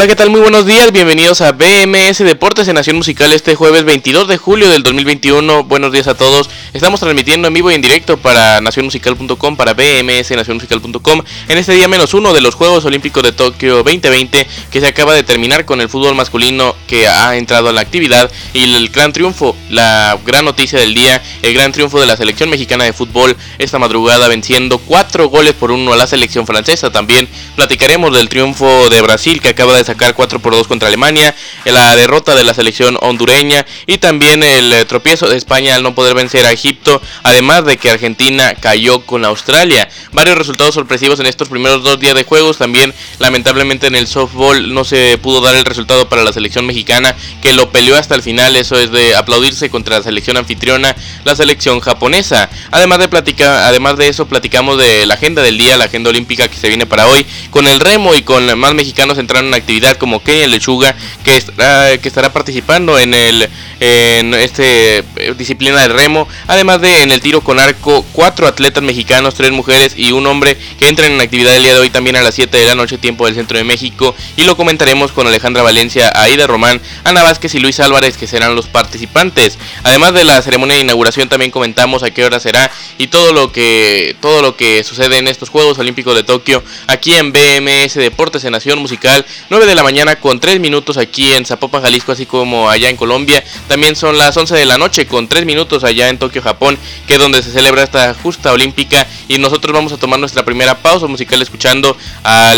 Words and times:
Hola, 0.00 0.08
¿qué 0.08 0.16
tal? 0.16 0.30
Muy 0.30 0.40
buenos 0.40 0.64
días, 0.64 0.92
bienvenidos 0.92 1.42
a 1.42 1.52
BMS 1.52 2.20
Deportes 2.20 2.66
en 2.68 2.76
Nación 2.76 2.96
Musical 2.96 3.34
este 3.34 3.54
jueves 3.54 3.84
22 3.84 4.28
de 4.28 4.38
julio 4.38 4.70
del 4.70 4.82
2021. 4.82 5.64
Buenos 5.64 5.92
días 5.92 6.06
a 6.06 6.14
todos. 6.14 6.48
Estamos 6.72 7.00
transmitiendo 7.00 7.48
en 7.48 7.52
vivo 7.52 7.70
y 7.70 7.74
en 7.74 7.82
directo 7.82 8.16
para 8.16 8.62
nacionmusical.com, 8.62 9.56
para 9.58 9.74
BMS 9.74 10.30
nacionmusical.com 10.30 11.22
en 11.48 11.58
este 11.58 11.74
día 11.74 11.86
menos 11.86 12.14
uno 12.14 12.32
de 12.32 12.40
los 12.40 12.54
Juegos 12.54 12.86
Olímpicos 12.86 13.22
de 13.22 13.32
Tokio 13.32 13.82
2020 13.82 14.46
que 14.70 14.80
se 14.80 14.86
acaba 14.86 15.12
de 15.12 15.22
terminar 15.22 15.66
con 15.66 15.82
el 15.82 15.90
fútbol 15.90 16.14
masculino 16.14 16.74
que 16.86 17.06
ha 17.06 17.36
entrado 17.36 17.68
a 17.68 17.72
la 17.72 17.82
actividad 17.82 18.30
y 18.54 18.62
el 18.74 18.88
gran 18.88 19.12
triunfo, 19.12 19.54
la 19.68 20.18
gran 20.24 20.46
noticia 20.46 20.78
del 20.78 20.94
día, 20.94 21.22
el 21.42 21.52
gran 21.52 21.72
triunfo 21.72 22.00
de 22.00 22.06
la 22.06 22.16
selección 22.16 22.48
mexicana 22.48 22.84
de 22.84 22.94
fútbol 22.94 23.36
esta 23.58 23.78
madrugada 23.78 24.28
venciendo 24.28 24.78
cuatro 24.78 25.28
goles 25.28 25.52
por 25.52 25.70
uno 25.70 25.92
a 25.92 25.96
la 25.96 26.06
selección 26.06 26.46
francesa. 26.46 26.90
También 26.90 27.28
platicaremos 27.54 28.16
del 28.16 28.30
triunfo 28.30 28.88
de 28.88 29.02
Brasil 29.02 29.42
que 29.42 29.50
acaba 29.50 29.76
de 29.76 29.89
sacar 29.90 30.14
4 30.14 30.38
por 30.38 30.54
2 30.54 30.68
contra 30.68 30.88
Alemania, 30.88 31.34
la 31.64 31.96
derrota 31.96 32.34
de 32.34 32.44
la 32.44 32.54
selección 32.54 32.96
hondureña 33.00 33.66
y 33.86 33.98
también 33.98 34.42
el 34.42 34.72
eh, 34.72 34.84
tropiezo 34.84 35.28
de 35.28 35.36
España 35.36 35.74
al 35.74 35.82
no 35.82 35.94
poder 35.94 36.14
vencer 36.14 36.46
a 36.46 36.52
Egipto, 36.52 37.02
además 37.24 37.64
de 37.64 37.76
que 37.76 37.90
Argentina 37.90 38.54
cayó 38.54 39.00
con 39.04 39.24
Australia. 39.24 39.88
Varios 40.12 40.38
resultados 40.38 40.74
sorpresivos 40.74 41.18
en 41.18 41.26
estos 41.26 41.48
primeros 41.48 41.82
dos 41.82 41.98
días 41.98 42.14
de 42.14 42.22
juegos, 42.22 42.58
también 42.58 42.94
lamentablemente 43.18 43.88
en 43.88 43.96
el 43.96 44.06
softball 44.06 44.72
no 44.72 44.84
se 44.84 45.18
pudo 45.18 45.40
dar 45.40 45.56
el 45.56 45.64
resultado 45.64 46.08
para 46.08 46.22
la 46.22 46.32
selección 46.32 46.66
mexicana 46.66 47.16
que 47.42 47.52
lo 47.52 47.70
peleó 47.70 47.96
hasta 47.96 48.14
el 48.14 48.22
final, 48.22 48.54
eso 48.54 48.78
es 48.78 48.92
de 48.92 49.16
aplaudirse 49.16 49.70
contra 49.70 49.98
la 49.98 50.04
selección 50.04 50.36
anfitriona, 50.36 50.94
la 51.24 51.34
selección 51.34 51.80
japonesa. 51.80 52.48
Además 52.70 53.00
de 53.00 53.08
platicar, 53.08 53.64
además 53.64 53.96
de 53.96 54.08
eso 54.08 54.26
platicamos 54.26 54.78
de 54.78 55.04
la 55.06 55.14
agenda 55.14 55.42
del 55.42 55.58
día, 55.58 55.76
la 55.76 55.86
agenda 55.86 56.10
olímpica 56.10 56.46
que 56.46 56.56
se 56.56 56.68
viene 56.68 56.86
para 56.86 57.08
hoy, 57.08 57.26
con 57.50 57.66
el 57.66 57.80
remo 57.80 58.14
y 58.14 58.22
con 58.22 58.56
más 58.56 58.74
mexicanos 58.74 59.18
entraron 59.18 59.48
en 59.48 59.54
actividad 59.54 59.79
como 59.98 60.22
Kenia 60.22 60.46
Lechuga 60.46 60.94
que 61.24 61.36
estará, 61.36 62.32
participando 62.32 62.98
en 62.98 63.14
el 63.14 63.48
este 63.80 64.98
eh, 64.98 65.34
disciplina 65.38 65.80
del 65.80 65.92
remo, 65.92 66.28
además 66.46 66.80
de 66.80 67.02
en 67.02 67.10
el 67.10 67.20
tiro 67.20 67.40
con 67.40 67.58
arco, 67.58 68.04
cuatro 68.12 68.46
atletas 68.46 68.82
mexicanos, 68.82 69.34
tres 69.34 69.52
mujeres 69.52 69.94
y 69.96 70.12
un 70.12 70.26
hombre 70.26 70.56
que 70.78 70.88
entran 70.88 71.12
en 71.12 71.20
actividad 71.20 71.56
el 71.56 71.62
día 71.62 71.74
de 71.74 71.80
hoy 71.80 71.90
también 71.90 72.16
a 72.16 72.22
las 72.22 72.34
7 72.34 72.56
de 72.56 72.66
la 72.66 72.74
noche 72.74 72.98
tiempo 72.98 73.26
del 73.26 73.34
centro 73.34 73.56
de 73.56 73.64
México 73.64 74.14
y 74.36 74.44
lo 74.44 74.56
comentaremos 74.56 75.12
con 75.12 75.26
Alejandra 75.26 75.62
Valencia, 75.62 76.12
Aida 76.14 76.46
Román, 76.46 76.80
Ana 77.04 77.22
Vázquez 77.22 77.54
y 77.54 77.60
Luis 77.60 77.80
Álvarez 77.80 78.16
que 78.16 78.26
serán 78.26 78.54
los 78.54 78.66
participantes. 78.66 79.58
Además 79.82 80.12
de 80.12 80.24
la 80.24 80.42
ceremonia 80.42 80.76
de 80.76 80.82
inauguración 80.82 81.28
también 81.28 81.50
comentamos 81.50 82.02
a 82.02 82.10
qué 82.10 82.24
hora 82.24 82.38
será 82.38 82.70
y 82.98 83.06
todo 83.06 83.32
lo 83.32 83.50
que 83.50 84.16
todo 84.20 84.42
lo 84.42 84.56
que 84.56 84.84
sucede 84.84 85.18
en 85.18 85.28
estos 85.28 85.48
Juegos 85.48 85.78
Olímpicos 85.78 86.14
de 86.14 86.22
Tokio 86.22 86.62
aquí 86.86 87.14
en 87.14 87.32
BMS 87.32 87.94
Deportes 87.94 88.44
en 88.44 88.52
Nación 88.52 88.78
Musical 88.78 89.24
de 89.66 89.69
la 89.74 89.82
mañana 89.82 90.16
con 90.16 90.40
3 90.40 90.60
minutos 90.60 90.96
aquí 90.96 91.32
en 91.32 91.44
Zapopan, 91.44 91.82
Jalisco, 91.82 92.12
así 92.12 92.26
como 92.26 92.68
allá 92.70 92.88
en 92.88 92.96
Colombia. 92.96 93.42
También 93.68 93.96
son 93.96 94.18
las 94.18 94.36
11 94.36 94.54
de 94.54 94.64
la 94.64 94.78
noche 94.78 95.06
con 95.06 95.28
3 95.28 95.46
minutos 95.46 95.84
allá 95.84 96.08
en 96.08 96.18
Tokio, 96.18 96.42
Japón, 96.42 96.78
que 97.06 97.14
es 97.14 97.18
donde 97.18 97.42
se 97.42 97.52
celebra 97.52 97.82
esta 97.82 98.14
justa 98.14 98.52
olímpica. 98.52 99.06
Y 99.28 99.38
nosotros 99.38 99.72
vamos 99.72 99.92
a 99.92 99.96
tomar 99.96 100.18
nuestra 100.18 100.44
primera 100.44 100.76
pausa 100.78 101.06
musical 101.06 101.40
escuchando 101.42 101.96
a, 102.24 102.52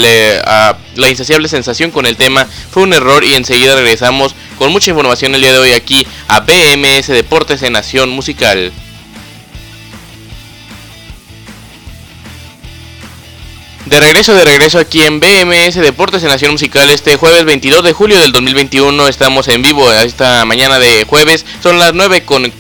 a 0.47 0.77
la 0.97 1.11
insaciable 1.11 1.49
sensación 1.49 1.91
con 1.91 2.07
el 2.07 2.17
tema. 2.17 2.47
Fue 2.71 2.83
un 2.83 2.93
error 2.93 3.25
y 3.25 3.35
enseguida 3.35 3.75
regresamos 3.75 4.35
con 4.59 4.73
mucha 4.73 4.91
información 4.91 5.35
el 5.35 5.41
día 5.41 5.53
de 5.53 5.59
hoy 5.59 5.73
aquí 5.73 6.07
a 6.29 6.41
BMS 6.41 7.09
Deportes 7.09 7.63
en 7.63 7.75
Nación 7.75 8.11
Musical. 8.11 8.73
De 13.93 14.01
regreso, 14.01 14.35
de 14.35 14.47
regreso 14.47 14.79
aquí 14.79 15.03
en 15.03 15.21
BMS 15.21 15.75
Deportes 15.75 16.23
en 16.23 16.31
Nación 16.31 16.53
Musical 16.53 16.89
este 16.89 17.17
jueves 17.17 17.45
22 17.45 17.85
de 17.85 17.93
julio 17.93 18.19
del 18.19 18.33
2021. 18.33 19.07
Estamos 19.07 19.49
en 19.49 19.61
vivo 19.61 19.93
esta 19.93 20.47
mañana 20.47 20.79
de 20.79 21.05
jueves. 21.05 21.45
Son 21.63 21.79
las 21.79 21.93
9 21.93 22.25
con 22.25 22.51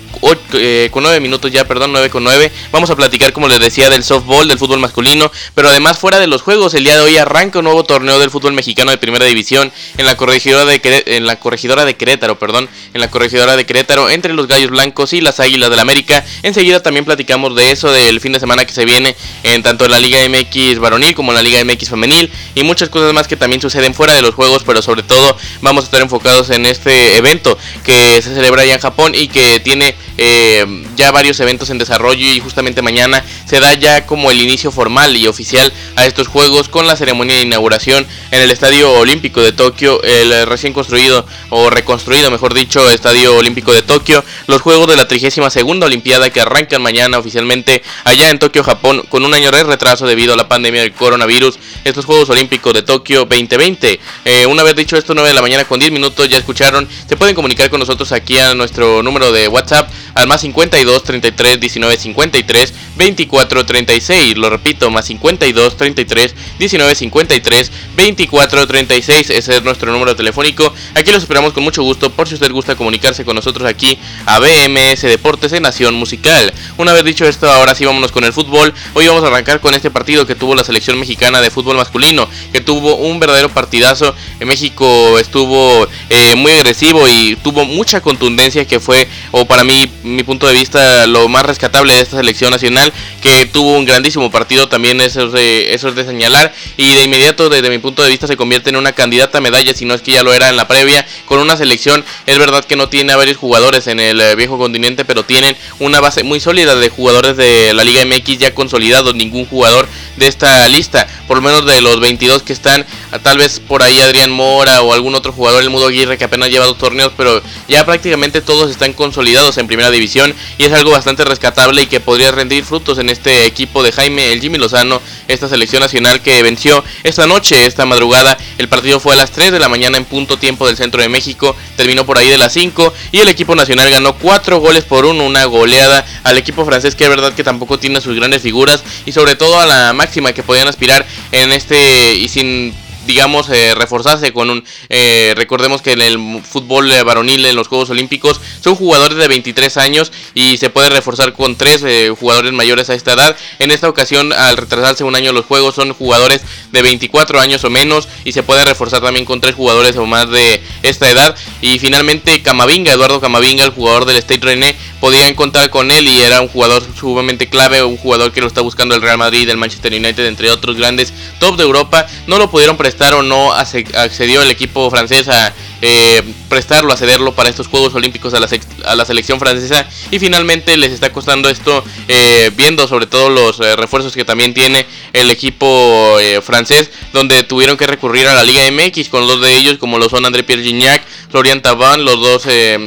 eh, 0.54 0.88
con 0.92 1.02
9 1.02 1.20
minutos 1.20 1.50
ya, 1.50 1.64
perdón, 1.66 1.92
9 1.92 2.10
con 2.10 2.24
9. 2.24 2.50
Vamos 2.70 2.90
a 2.90 2.96
platicar, 2.96 3.32
como 3.32 3.48
les 3.48 3.60
decía, 3.60 3.90
del 3.90 4.04
softball, 4.04 4.48
del 4.48 4.58
fútbol 4.58 4.78
masculino, 4.78 5.30
pero 5.54 5.68
además 5.68 5.98
fuera 5.98 6.20
de 6.20 6.26
los 6.26 6.42
juegos, 6.42 6.74
el 6.74 6.84
día 6.84 6.96
de 6.96 7.02
hoy 7.02 7.16
arranca 7.16 7.58
un 7.58 7.64
nuevo 7.64 7.84
torneo 7.84 8.18
del 8.18 8.30
fútbol 8.30 8.52
mexicano 8.52 8.90
de 8.90 8.98
primera 8.98 9.24
división 9.24 9.72
en 9.98 10.06
la 10.06 10.16
corregidora 10.16 10.64
de, 10.64 10.80
en 11.06 11.26
la 11.26 11.36
corregidora 11.36 11.84
de 11.84 11.96
Querétaro, 11.96 12.38
perdón, 12.38 12.68
en 12.94 13.00
la 13.00 13.10
corregidora 13.10 13.56
de 13.56 13.66
Querétaro, 13.66 14.10
entre 14.10 14.32
los 14.32 14.46
Gallos 14.46 14.70
Blancos 14.70 15.12
y 15.12 15.20
las 15.20 15.40
Águilas 15.40 15.70
del 15.70 15.76
la 15.76 15.82
América. 15.82 16.24
Enseguida 16.42 16.82
también 16.82 17.04
platicamos 17.04 17.54
de 17.56 17.72
eso, 17.72 17.90
del 17.90 18.20
fin 18.20 18.32
de 18.32 18.40
semana 18.40 18.64
que 18.64 18.72
se 18.72 18.84
viene 18.84 19.16
en 19.42 19.62
tanto 19.62 19.88
la 19.88 19.98
Liga 19.98 20.18
MX 20.28 20.78
varonil 20.78 21.14
como 21.14 21.32
la 21.32 21.42
Liga 21.42 21.62
MX 21.64 21.90
femenil 21.90 22.30
y 22.54 22.62
muchas 22.62 22.88
cosas 22.88 23.12
más 23.12 23.26
que 23.26 23.36
también 23.36 23.60
suceden 23.60 23.94
fuera 23.94 24.14
de 24.14 24.22
los 24.22 24.34
juegos, 24.34 24.62
pero 24.64 24.82
sobre 24.82 25.02
todo 25.02 25.36
vamos 25.60 25.84
a 25.84 25.86
estar 25.86 26.00
enfocados 26.00 26.50
en 26.50 26.66
este 26.66 27.16
evento 27.16 27.58
que 27.84 28.22
se 28.22 28.34
celebra 28.34 28.62
allá 28.62 28.74
en 28.74 28.80
Japón 28.80 29.12
y 29.14 29.28
que 29.28 29.60
tiene 29.60 29.94
eh, 30.24 30.84
ya 30.94 31.10
varios 31.10 31.40
eventos 31.40 31.68
en 31.70 31.78
desarrollo 31.78 32.24
y 32.24 32.38
justamente 32.38 32.80
mañana 32.80 33.24
se 33.44 33.58
da 33.58 33.74
ya 33.74 34.06
como 34.06 34.30
el 34.30 34.40
inicio 34.40 34.70
formal 34.70 35.16
y 35.16 35.26
oficial 35.26 35.72
a 35.96 36.06
estos 36.06 36.28
juegos 36.28 36.68
con 36.68 36.86
la 36.86 36.94
ceremonia 36.94 37.34
de 37.34 37.42
inauguración 37.42 38.06
en 38.30 38.40
el 38.40 38.52
Estadio 38.52 38.92
Olímpico 38.92 39.40
de 39.40 39.50
Tokio, 39.50 40.00
el 40.04 40.46
recién 40.46 40.72
construido 40.72 41.26
o 41.50 41.70
reconstruido, 41.70 42.30
mejor 42.30 42.54
dicho, 42.54 42.88
Estadio 42.88 43.36
Olímpico 43.36 43.72
de 43.72 43.82
Tokio, 43.82 44.24
los 44.46 44.62
juegos 44.62 44.86
de 44.86 44.94
la 44.94 45.08
32 45.08 45.52
segunda 45.52 45.86
Olimpiada 45.86 46.30
que 46.30 46.40
arrancan 46.40 46.82
mañana 46.82 47.18
oficialmente 47.18 47.82
allá 48.04 48.30
en 48.30 48.38
Tokio, 48.38 48.62
Japón, 48.62 49.02
con 49.08 49.24
un 49.24 49.34
año 49.34 49.50
de 49.50 49.64
retraso 49.64 50.06
debido 50.06 50.34
a 50.34 50.36
la 50.36 50.48
pandemia 50.48 50.82
del 50.82 50.92
coronavirus, 50.92 51.58
estos 51.82 52.04
Juegos 52.04 52.30
Olímpicos 52.30 52.72
de 52.74 52.82
Tokio 52.82 53.24
2020. 53.24 53.98
Eh, 54.24 54.46
una 54.46 54.62
vez 54.62 54.76
dicho 54.76 54.96
esto, 54.96 55.14
9 55.14 55.30
de 55.30 55.34
la 55.34 55.42
mañana 55.42 55.64
con 55.64 55.80
10 55.80 55.90
minutos, 55.90 56.28
ya 56.28 56.38
escucharon, 56.38 56.88
se 57.08 57.16
pueden 57.16 57.34
comunicar 57.34 57.70
con 57.70 57.80
nosotros 57.80 58.12
aquí 58.12 58.38
a 58.38 58.54
nuestro 58.54 59.02
número 59.02 59.32
de 59.32 59.48
WhatsApp 59.48 59.90
al 60.14 60.26
más 60.26 60.40
52 60.42 61.04
33 61.04 61.60
19 61.60 61.96
53 61.96 62.74
24 62.96 63.66
36. 63.66 64.36
Lo 64.36 64.50
repito, 64.50 64.90
más 64.90 65.06
52 65.06 65.76
33 65.76 66.34
19 66.58 66.94
53 66.94 67.72
24 67.96 68.66
36. 68.66 69.30
Ese 69.30 69.56
es 69.56 69.62
nuestro 69.62 69.92
número 69.92 70.14
telefónico. 70.16 70.72
Aquí 70.94 71.10
los 71.12 71.22
esperamos 71.22 71.52
con 71.52 71.64
mucho 71.64 71.82
gusto 71.82 72.10
por 72.10 72.28
si 72.28 72.34
usted 72.34 72.50
gusta 72.50 72.74
comunicarse 72.74 73.24
con 73.24 73.36
nosotros 73.36 73.68
aquí 73.68 73.98
a 74.26 74.38
BMS 74.38 75.02
Deportes 75.02 75.52
en 75.52 75.62
Nación 75.62 75.94
Musical. 75.94 76.52
Una 76.76 76.92
vez 76.92 77.04
dicho 77.04 77.26
esto, 77.26 77.50
ahora 77.50 77.74
sí 77.74 77.84
vámonos 77.84 78.12
con 78.12 78.24
el 78.24 78.32
fútbol. 78.32 78.72
Hoy 78.94 79.06
vamos 79.06 79.24
a 79.24 79.28
arrancar 79.28 79.60
con 79.60 79.74
este 79.74 79.90
partido 79.90 80.26
que 80.26 80.34
tuvo 80.34 80.54
la 80.54 80.64
selección 80.64 80.98
mexicana 80.98 81.40
de 81.40 81.50
fútbol 81.50 81.76
masculino, 81.76 82.28
que 82.52 82.60
tuvo 82.60 82.96
un 82.96 83.20
verdadero 83.20 83.48
partidazo. 83.48 84.14
En 84.40 84.48
México 84.48 85.18
estuvo 85.18 85.86
eh, 86.10 86.34
muy 86.36 86.52
agresivo 86.52 87.08
y 87.08 87.36
tuvo 87.36 87.64
mucha 87.64 88.00
contundencia 88.00 88.66
que 88.66 88.80
fue, 88.80 89.08
o 89.30 89.46
para 89.46 89.64
mí, 89.64 89.90
mi 90.02 90.22
punto 90.22 90.46
de 90.46 90.54
vista, 90.54 91.06
lo 91.06 91.28
más 91.28 91.44
rescatable 91.44 91.94
de 91.94 92.00
esta 92.00 92.16
selección 92.16 92.50
nacional, 92.50 92.92
que 93.20 93.46
tuvo 93.46 93.76
un 93.76 93.84
grandísimo 93.84 94.30
partido, 94.30 94.68
también 94.68 95.00
eso 95.00 95.26
es 95.26 95.32
de, 95.32 95.74
eso 95.74 95.88
es 95.88 95.94
de 95.94 96.04
señalar, 96.04 96.52
y 96.76 96.94
de 96.94 97.04
inmediato, 97.04 97.48
desde 97.48 97.70
mi 97.70 97.78
punto 97.78 98.02
de 98.02 98.10
vista, 98.10 98.26
se 98.26 98.36
convierte 98.36 98.70
en 98.70 98.76
una 98.76 98.92
candidata 98.92 99.38
a 99.38 99.40
medalla, 99.40 99.74
si 99.74 99.84
no 99.84 99.94
es 99.94 100.02
que 100.02 100.12
ya 100.12 100.22
lo 100.22 100.32
era 100.32 100.48
en 100.48 100.56
la 100.56 100.66
previa, 100.68 101.06
con 101.26 101.38
una 101.38 101.56
selección, 101.56 102.04
es 102.26 102.38
verdad 102.38 102.64
que 102.64 102.76
no 102.76 102.88
tiene 102.88 103.12
a 103.12 103.16
varios 103.16 103.36
jugadores 103.36 103.86
en 103.86 104.00
el 104.00 104.20
eh, 104.20 104.34
viejo 104.34 104.58
continente, 104.58 105.04
pero 105.04 105.24
tienen 105.24 105.56
una 105.78 106.00
base 106.00 106.24
muy 106.24 106.40
sólida 106.40 106.74
de 106.74 106.88
jugadores 106.88 107.36
de 107.36 107.72
la 107.74 107.84
Liga 107.84 108.04
MX 108.04 108.38
ya 108.38 108.54
consolidados, 108.54 109.14
ningún 109.14 109.46
jugador 109.46 109.88
de 110.16 110.26
esta 110.26 110.68
lista, 110.68 111.06
por 111.26 111.36
lo 111.36 111.42
menos 111.42 111.64
de 111.64 111.80
los 111.80 112.00
22 112.00 112.42
que 112.42 112.52
están, 112.52 112.84
tal 113.22 113.38
vez 113.38 113.60
por 113.60 113.82
ahí 113.82 114.00
Adrián 114.00 114.30
Mora 114.30 114.82
o 114.82 114.92
algún 114.92 115.14
otro 115.14 115.32
jugador, 115.32 115.62
el 115.62 115.70
Mudo 115.70 115.86
Aguirre 115.86 116.18
que 116.18 116.24
apenas 116.24 116.50
lleva 116.50 116.66
dos 116.66 116.78
torneos, 116.78 117.12
pero 117.16 117.40
ya 117.68 117.84
prácticamente 117.84 118.40
todos 118.40 118.70
están 118.70 118.92
consolidados 118.92 119.58
en 119.58 119.66
primera 119.66 119.91
división 119.92 120.34
y 120.58 120.64
es 120.64 120.72
algo 120.72 120.90
bastante 120.90 121.24
rescatable 121.24 121.82
y 121.82 121.86
que 121.86 122.00
podría 122.00 122.30
rendir 122.32 122.64
frutos 122.64 122.98
en 122.98 123.10
este 123.10 123.46
equipo 123.46 123.82
de 123.82 123.92
Jaime 123.92 124.32
el 124.32 124.40
Jimmy 124.40 124.58
Lozano, 124.58 125.00
esta 125.28 125.48
selección 125.48 125.80
nacional 125.80 126.20
que 126.20 126.42
venció 126.42 126.82
esta 127.04 127.26
noche, 127.26 127.66
esta 127.66 127.86
madrugada. 127.86 128.36
El 128.58 128.68
partido 128.68 129.00
fue 129.00 129.14
a 129.14 129.16
las 129.16 129.30
3 129.30 129.52
de 129.52 129.60
la 129.60 129.68
mañana 129.68 129.98
en 129.98 130.04
punto 130.04 130.38
tiempo 130.38 130.66
del 130.66 130.76
centro 130.76 131.02
de 131.02 131.08
México, 131.08 131.54
terminó 131.76 132.04
por 132.04 132.18
ahí 132.18 132.28
de 132.28 132.38
las 132.38 132.52
5 132.52 132.92
y 133.12 133.20
el 133.20 133.28
equipo 133.28 133.54
nacional 133.54 133.90
ganó 133.90 134.14
4 134.14 134.58
goles 134.58 134.84
por 134.84 135.04
1, 135.04 135.24
una 135.24 135.44
goleada 135.44 136.04
al 136.24 136.38
equipo 136.38 136.64
francés 136.64 136.94
que 136.94 137.04
es 137.04 137.10
verdad 137.10 137.32
que 137.34 137.44
tampoco 137.44 137.78
tiene 137.78 138.00
sus 138.00 138.16
grandes 138.16 138.42
figuras 138.42 138.82
y 139.06 139.12
sobre 139.12 139.36
todo 139.36 139.60
a 139.60 139.66
la 139.66 139.92
máxima 139.92 140.32
que 140.32 140.42
podían 140.42 140.68
aspirar 140.68 141.06
en 141.30 141.52
este 141.52 142.14
y 142.14 142.28
sin 142.28 142.74
digamos, 143.06 143.48
eh, 143.50 143.74
reforzarse 143.74 144.32
con 144.32 144.50
un... 144.50 144.64
Eh, 144.88 145.34
recordemos 145.36 145.82
que 145.82 145.92
en 145.92 146.02
el 146.02 146.42
fútbol 146.42 146.90
eh, 146.92 147.02
varonil 147.02 147.44
en 147.46 147.56
los 147.56 147.68
Juegos 147.68 147.90
Olímpicos 147.90 148.40
son 148.60 148.74
jugadores 148.74 149.18
de 149.18 149.28
23 149.28 149.76
años 149.76 150.12
y 150.34 150.56
se 150.56 150.70
puede 150.70 150.88
reforzar 150.88 151.32
con 151.32 151.56
tres 151.56 151.84
jugadores 152.18 152.52
mayores 152.52 152.90
a 152.90 152.94
esta 152.94 153.12
edad. 153.12 153.36
En 153.58 153.70
esta 153.70 153.88
ocasión, 153.88 154.32
al 154.32 154.56
retrasarse 154.56 155.04
un 155.04 155.16
año 155.16 155.32
los 155.32 155.46
Juegos, 155.46 155.74
son 155.74 155.92
jugadores 155.94 156.42
de 156.70 156.82
24 156.82 157.40
años 157.40 157.64
o 157.64 157.70
menos 157.70 158.08
y 158.24 158.32
se 158.32 158.42
puede 158.42 158.64
reforzar 158.64 159.00
también 159.00 159.24
con 159.24 159.40
tres 159.40 159.54
jugadores 159.54 159.96
o 159.96 160.06
más 160.06 160.30
de 160.30 160.62
esta 160.82 161.10
edad. 161.10 161.36
Y 161.60 161.78
finalmente 161.78 162.42
Camavinga, 162.42 162.92
Eduardo 162.92 163.20
Camavinga, 163.20 163.64
el 163.64 163.70
jugador 163.70 164.04
del 164.04 164.16
State 164.16 164.44
René, 164.44 164.76
podía 165.00 165.28
encontrar 165.28 165.70
con 165.70 165.90
él 165.90 166.08
y 166.08 166.20
era 166.20 166.40
un 166.40 166.48
jugador 166.48 166.82
sumamente 166.98 167.48
clave, 167.48 167.82
un 167.82 167.96
jugador 167.96 168.32
que 168.32 168.40
lo 168.40 168.46
está 168.46 168.60
buscando 168.60 168.94
el 168.94 169.02
Real 169.02 169.18
Madrid, 169.18 169.48
el 169.48 169.56
Manchester 169.56 169.92
United, 169.92 170.26
entre 170.26 170.50
otros 170.50 170.76
grandes 170.76 171.12
top 171.38 171.56
de 171.56 171.64
Europa. 171.64 172.06
No 172.26 172.38
lo 172.38 172.50
pudieron 172.50 172.76
prestar 172.92 173.14
o 173.14 173.22
no 173.22 173.52
accedió 173.52 174.42
el 174.42 174.50
equipo 174.50 174.90
francés 174.90 175.26
a 175.28 175.52
eh, 175.84 176.22
prestarlo, 176.48 176.92
a 176.92 176.96
cederlo 176.96 177.34
para 177.34 177.48
estos 177.48 177.66
Juegos 177.66 177.92
Olímpicos 177.96 178.32
a 178.34 178.38
la, 178.38 178.48
a 178.84 178.94
la, 178.94 179.04
selección 179.04 179.40
francesa. 179.40 179.84
Y 180.12 180.20
finalmente 180.20 180.76
les 180.76 180.92
está 180.92 181.12
costando 181.12 181.48
esto 181.48 181.84
eh, 182.06 182.52
viendo 182.56 182.86
sobre 182.86 183.06
todo 183.06 183.28
los 183.28 183.58
eh, 183.58 183.74
refuerzos 183.74 184.14
que 184.14 184.24
también 184.24 184.54
tiene 184.54 184.86
el 185.12 185.28
equipo 185.30 186.16
francés 186.42 186.90
donde 187.12 187.42
tuvieron 187.42 187.76
que 187.76 187.86
recurrir 187.86 188.28
a 188.28 188.34
la 188.34 188.44
Liga 188.44 188.62
MX 188.70 189.08
con 189.08 189.26
dos 189.26 189.40
de 189.40 189.56
ellos 189.56 189.78
como 189.78 189.98
lo 189.98 190.08
son 190.08 190.24
André 190.24 190.44
Pierre 190.44 190.62
Gignac, 190.62 191.02
Florian 191.30 191.60
Taban, 191.60 192.04
los 192.04 192.20
dos 192.20 192.46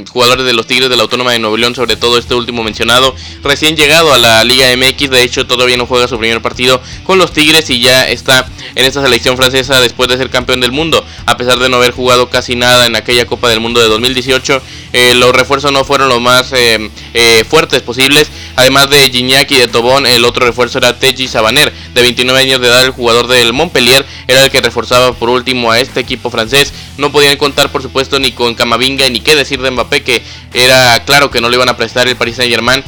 jugadores 0.09 0.45
de 0.45 0.53
los 0.53 0.65
Tigres 0.65 0.89
de 0.89 0.95
la 0.95 1.03
Autónoma 1.03 1.33
de 1.33 1.39
Nuevo 1.39 1.57
León, 1.57 1.75
sobre 1.75 1.97
todo 1.97 2.17
este 2.17 2.33
último 2.33 2.63
mencionado, 2.63 3.13
recién 3.43 3.75
llegado 3.75 4.13
a 4.13 4.17
la 4.17 4.43
Liga 4.43 4.67
MX, 4.75 5.09
de 5.09 5.21
hecho 5.21 5.45
todavía 5.45 5.77
no 5.77 5.85
juega 5.85 6.07
su 6.07 6.17
primer 6.17 6.41
partido 6.41 6.81
con 7.03 7.19
los 7.19 7.33
Tigres 7.33 7.69
y 7.69 7.79
ya 7.79 8.07
está 8.07 8.49
en 8.73 8.85
esta 8.85 9.03
selección 9.03 9.37
francesa 9.37 9.81
después 9.81 10.09
de 10.09 10.17
ser 10.17 10.29
campeón 10.29 10.61
del 10.61 10.71
mundo, 10.71 11.05
a 11.25 11.37
pesar 11.37 11.59
de 11.59 11.69
no 11.69 11.77
haber 11.77 11.91
jugado 11.91 12.29
casi 12.29 12.55
nada 12.55 12.84
en 12.85 12.95
aquella 12.95 13.25
Copa 13.25 13.49
del 13.49 13.59
Mundo 13.59 13.81
de 13.81 13.87
2018. 13.87 14.61
Eh, 14.93 15.13
los 15.15 15.35
refuerzos 15.35 15.71
no 15.71 15.83
fueron 15.83 16.09
los 16.09 16.21
más 16.21 16.53
eh, 16.53 16.89
eh, 17.13 17.43
fuertes 17.49 17.81
posibles. 17.81 18.29
Además 18.55 18.89
de 18.89 19.09
Gignac 19.09 19.51
y 19.51 19.59
de 19.59 19.67
Tobón, 19.67 20.05
el 20.05 20.23
otro 20.23 20.45
refuerzo 20.45 20.77
era 20.77 20.97
Teji 20.97 21.27
Sabaner, 21.27 21.73
de 21.93 22.01
29 22.01 22.39
años 22.39 22.61
de 22.61 22.67
edad, 22.67 22.85
el 22.85 22.91
jugador 22.91 23.27
del 23.27 23.51
Montpellier, 23.51 24.05
era 24.27 24.45
el 24.45 24.49
que 24.49 24.61
reforzaba 24.61 25.13
por 25.13 25.29
último 25.29 25.71
a 25.71 25.79
este 25.79 25.99
equipo 25.99 26.29
francés. 26.29 26.73
No 26.97 27.11
podían 27.11 27.35
contar, 27.37 27.71
por 27.71 27.81
supuesto, 27.81 28.19
ni 28.19 28.31
con 28.31 28.55
Camavinga, 28.55 29.09
ni 29.09 29.19
qué 29.19 29.35
decir 29.35 29.61
de 29.61 29.71
Mbappé, 29.71 30.03
que 30.03 30.21
era 30.53 31.03
claro 31.03 31.29
que 31.29 31.41
no 31.41 31.49
le 31.49 31.57
iban 31.57 31.67
a 31.67 31.75
prestar 31.75 32.07
el 32.07 32.15
Paris 32.15 32.37
Saint 32.37 32.51
Germain. 32.51 32.83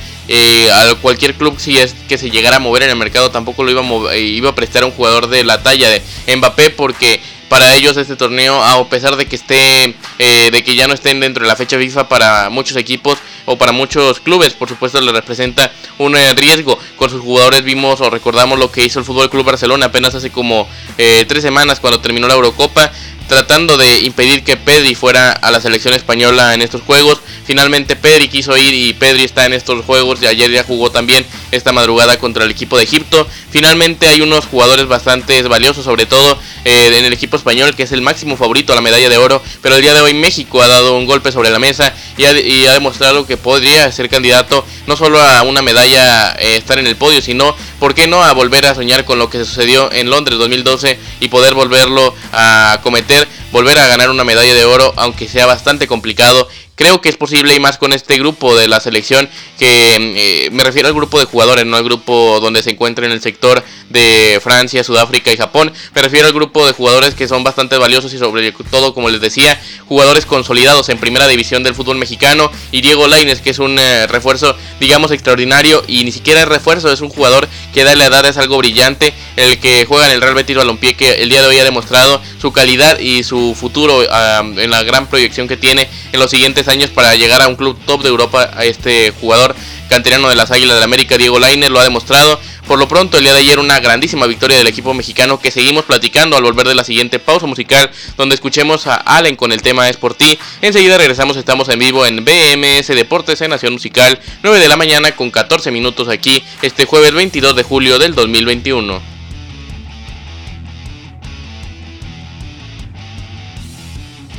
a 0.73 0.95
cualquier 1.01 1.35
club 1.35 1.55
si 1.57 1.77
es 1.77 1.95
que 2.07 2.17
se 2.17 2.29
llegara 2.29 2.57
a 2.57 2.59
mover 2.59 2.83
en 2.83 2.89
el 2.89 2.97
mercado 2.97 3.31
tampoco 3.31 3.63
lo 3.63 3.71
iba 3.71 3.81
a, 4.11 4.17
iba 4.17 4.49
a 4.49 4.55
prestar 4.55 4.83
a 4.83 4.85
un 4.85 4.91
jugador 4.91 5.27
de 5.27 5.45
la 5.45 5.63
talla 5.63 5.89
de 5.89 6.01
Mbappé 6.35 6.69
porque 6.71 7.21
para 7.49 7.75
ellos 7.75 7.97
este 7.97 8.15
torneo, 8.15 8.61
a 8.61 8.87
pesar 8.89 9.15
de 9.15 9.25
que 9.25 9.35
esté, 9.35 9.95
eh, 10.19 10.49
de 10.51 10.63
que 10.63 10.75
ya 10.75 10.87
no 10.87 10.93
estén 10.93 11.19
dentro 11.19 11.43
de 11.43 11.47
la 11.47 11.55
fecha 11.55 11.77
FIFA 11.77 12.09
para 12.09 12.49
muchos 12.49 12.75
equipos 12.77 13.19
o 13.45 13.57
para 13.57 13.71
muchos 13.71 14.19
clubes, 14.19 14.53
por 14.53 14.67
supuesto 14.67 14.99
le 14.99 15.11
representa 15.11 15.71
un 15.99 16.15
eh, 16.15 16.33
riesgo. 16.33 16.77
Con 16.95 17.09
sus 17.09 17.21
jugadores 17.21 17.63
vimos 17.63 18.01
o 18.01 18.09
recordamos 18.09 18.57
lo 18.57 18.71
que 18.71 18.83
hizo 18.83 18.99
el 18.99 19.05
Fútbol 19.05 19.29
Club 19.29 19.45
Barcelona 19.45 19.87
apenas 19.87 20.15
hace 20.15 20.31
como 20.31 20.67
eh, 20.97 21.25
tres 21.27 21.43
semanas 21.43 21.79
cuando 21.79 22.01
terminó 22.01 22.27
la 22.27 22.33
Eurocopa 22.33 22.91
tratando 23.27 23.77
de 23.77 23.99
impedir 23.99 24.43
que 24.43 24.57
Pedri 24.57 24.95
fuera 24.95 25.31
a 25.31 25.51
la 25.51 25.59
selección 25.59 25.93
española 25.93 26.53
en 26.53 26.61
estos 26.61 26.81
juegos. 26.81 27.19
Finalmente 27.45 27.95
Pedri 27.95 28.29
quiso 28.29 28.57
ir 28.57 28.73
y 28.73 28.93
Pedri 28.93 29.23
está 29.23 29.45
en 29.45 29.53
estos 29.53 29.83
juegos 29.85 30.21
y 30.21 30.27
ayer 30.27 30.49
ya 30.49 30.63
jugó 30.63 30.91
también 30.91 31.25
esta 31.51 31.73
madrugada 31.73 32.17
contra 32.19 32.45
el 32.45 32.51
equipo 32.51 32.77
de 32.77 32.83
Egipto. 32.83 33.27
Finalmente 33.51 34.07
hay 34.07 34.21
unos 34.21 34.45
jugadores 34.45 34.87
bastante 34.87 35.41
valiosos, 35.43 35.83
sobre 35.83 36.05
todo 36.05 36.39
en 36.63 37.05
el 37.05 37.13
equipo 37.13 37.37
español, 37.37 37.75
que 37.75 37.83
es 37.83 37.91
el 37.91 38.01
máximo 38.01 38.35
favorito 38.35 38.73
a 38.73 38.75
la 38.75 38.81
medalla 38.81 39.09
de 39.09 39.17
oro. 39.17 39.41
Pero 39.61 39.75
el 39.75 39.81
día 39.81 39.93
de 39.93 40.01
hoy 40.01 40.06
México 40.13 40.61
ha 40.61 40.67
dado 40.67 40.97
un 40.97 41.05
golpe 41.05 41.31
sobre 41.31 41.49
la 41.49 41.59
mesa 41.59 41.93
y 42.17 42.25
ha, 42.25 42.73
demostrado 42.73 43.25
que 43.25 43.37
podría 43.37 43.91
ser 43.91 44.09
candidato 44.09 44.65
no 44.85 44.95
solo 44.95 45.21
a 45.21 45.43
una 45.43 45.61
medalla, 45.61 46.31
eh, 46.33 46.57
estar 46.57 46.79
en 46.79 46.87
el 46.87 46.95
podio, 46.95 47.21
sino, 47.21 47.55
¿por 47.79 47.93
qué 47.93 48.07
no?, 48.07 48.23
a 48.23 48.33
volver 48.33 48.65
a 48.65 48.75
soñar 48.75 49.05
con 49.05 49.19
lo 49.19 49.29
que 49.29 49.39
sucedió 49.39 49.91
en 49.91 50.09
Londres 50.09 50.39
2012 50.39 50.97
y 51.19 51.27
poder 51.27 51.53
volverlo 51.53 52.13
a 52.33 52.79
cometer, 52.83 53.27
volver 53.51 53.77
a 53.79 53.87
ganar 53.87 54.09
una 54.09 54.23
medalla 54.23 54.53
de 54.53 54.65
oro, 54.65 54.93
aunque 54.97 55.27
sea 55.27 55.45
bastante 55.45 55.87
complicado 55.87 56.47
creo 56.77 57.01
que 57.01 57.09
es 57.09 57.17
posible 57.17 57.55
y 57.55 57.59
más 57.59 57.77
con 57.77 57.91
este 57.91 58.17
grupo 58.17 58.55
de 58.55 58.67
la 58.67 58.79
selección 58.79 59.27
que 59.57 59.95
eh, 59.95 60.49
me 60.51 60.63
refiero 60.63 60.87
al 60.87 60.93
grupo 60.93 61.19
de 61.19 61.25
jugadores, 61.25 61.65
no 61.65 61.75
al 61.75 61.83
grupo 61.83 62.39
donde 62.39 62.61
se 62.61 62.69
encuentra 62.69 63.05
en 63.05 63.11
el 63.11 63.19
sector 63.19 63.63
de 63.89 64.39
Francia, 64.43 64.83
Sudáfrica 64.83 65.31
y 65.31 65.37
Japón. 65.37 65.73
Me 65.95 66.01
refiero 66.03 66.27
al 66.27 66.33
grupo 66.33 66.67
de 66.67 66.73
jugadores 66.73 67.15
que 67.15 67.27
son 67.27 67.43
bastante 67.43 67.77
valiosos 67.77 68.13
y 68.13 68.19
sobre 68.19 68.51
todo, 68.69 68.93
como 68.93 69.09
les 69.09 69.19
decía, 69.19 69.59
jugadores 69.87 70.27
consolidados 70.27 70.89
en 70.89 70.99
primera 70.99 71.27
división 71.27 71.63
del 71.63 71.73
fútbol 71.73 71.97
mexicano 71.97 72.51
y 72.71 72.81
Diego 72.81 73.07
Laines, 73.07 73.41
que 73.41 73.49
es 73.49 73.59
un 73.59 73.79
eh, 73.79 74.05
refuerzo, 74.05 74.55
digamos, 74.79 75.09
extraordinario 75.09 75.83
y 75.87 76.03
ni 76.03 76.11
siquiera 76.11 76.41
es 76.41 76.47
refuerzo, 76.47 76.91
es 76.91 77.01
un 77.01 77.09
jugador 77.09 77.49
que 77.73 77.83
da 77.83 77.95
la 77.95 78.05
edad 78.05 78.25
es 78.25 78.37
algo 78.37 78.57
brillante, 78.57 79.13
el 79.35 79.59
que 79.59 79.85
juega 79.85 80.05
en 80.05 80.11
el 80.11 80.21
Real 80.21 80.35
Betis 80.35 80.55
Balompié 80.55 80.93
que 80.93 81.23
el 81.23 81.29
día 81.29 81.41
de 81.41 81.47
hoy 81.47 81.57
ha 81.57 81.63
demostrado 81.63 82.21
su 82.39 82.51
calidad 82.51 82.99
y 82.99 83.23
su 83.23 83.55
futuro 83.55 84.03
en 84.03 84.69
la 84.69 84.83
gran 84.83 85.07
proyección 85.07 85.47
que 85.47 85.57
tiene 85.57 85.89
en 86.11 86.19
los 86.19 86.29
siguientes 86.29 86.66
años 86.67 86.89
para 86.89 87.15
llegar 87.15 87.41
a 87.41 87.47
un 87.47 87.55
club 87.55 87.77
top 87.85 88.03
de 88.03 88.09
Europa 88.09 88.51
a 88.53 88.65
este 88.65 89.13
jugador 89.19 89.55
canterano 89.89 90.29
de 90.29 90.35
las 90.35 90.51
Águilas 90.51 90.75
del 90.75 90.83
América, 90.83 91.17
Diego 91.17 91.39
Lainer, 91.39 91.71
lo 91.71 91.79
ha 91.79 91.83
demostrado. 91.83 92.39
Por 92.67 92.79
lo 92.79 92.87
pronto, 92.87 93.17
el 93.17 93.23
día 93.23 93.33
de 93.33 93.39
ayer 93.39 93.59
una 93.59 93.79
grandísima 93.79 94.27
victoria 94.27 94.57
del 94.57 94.67
equipo 94.67 94.93
mexicano 94.93 95.39
que 95.39 95.51
seguimos 95.51 95.85
platicando 95.85 96.35
al 96.35 96.43
volver 96.43 96.67
de 96.67 96.75
la 96.75 96.83
siguiente 96.83 97.17
pausa 97.19 97.47
musical 97.47 97.89
donde 98.17 98.35
escuchemos 98.35 98.87
a 98.87 98.95
Allen 98.95 99.37
con 99.37 99.51
el 99.51 99.61
tema 99.61 99.87
Es 99.89 99.97
por 99.97 100.13
ti. 100.13 100.37
Enseguida 100.61 100.97
regresamos, 100.97 101.37
estamos 101.37 101.69
en 101.69 101.79
vivo 101.79 102.05
en 102.05 102.25
BMS 102.25 102.87
Deportes 102.87 103.41
en 103.41 103.51
Nación 103.51 103.73
Musical, 103.73 104.19
9 104.43 104.59
de 104.59 104.67
la 104.67 104.75
mañana 104.75 105.13
con 105.13 105.31
14 105.31 105.71
minutos 105.71 106.09
aquí 106.09 106.43
este 106.61 106.85
jueves 106.85 107.13
22 107.13 107.55
de 107.55 107.63
julio 107.63 107.99
del 107.99 108.15
2021. 108.15 109.16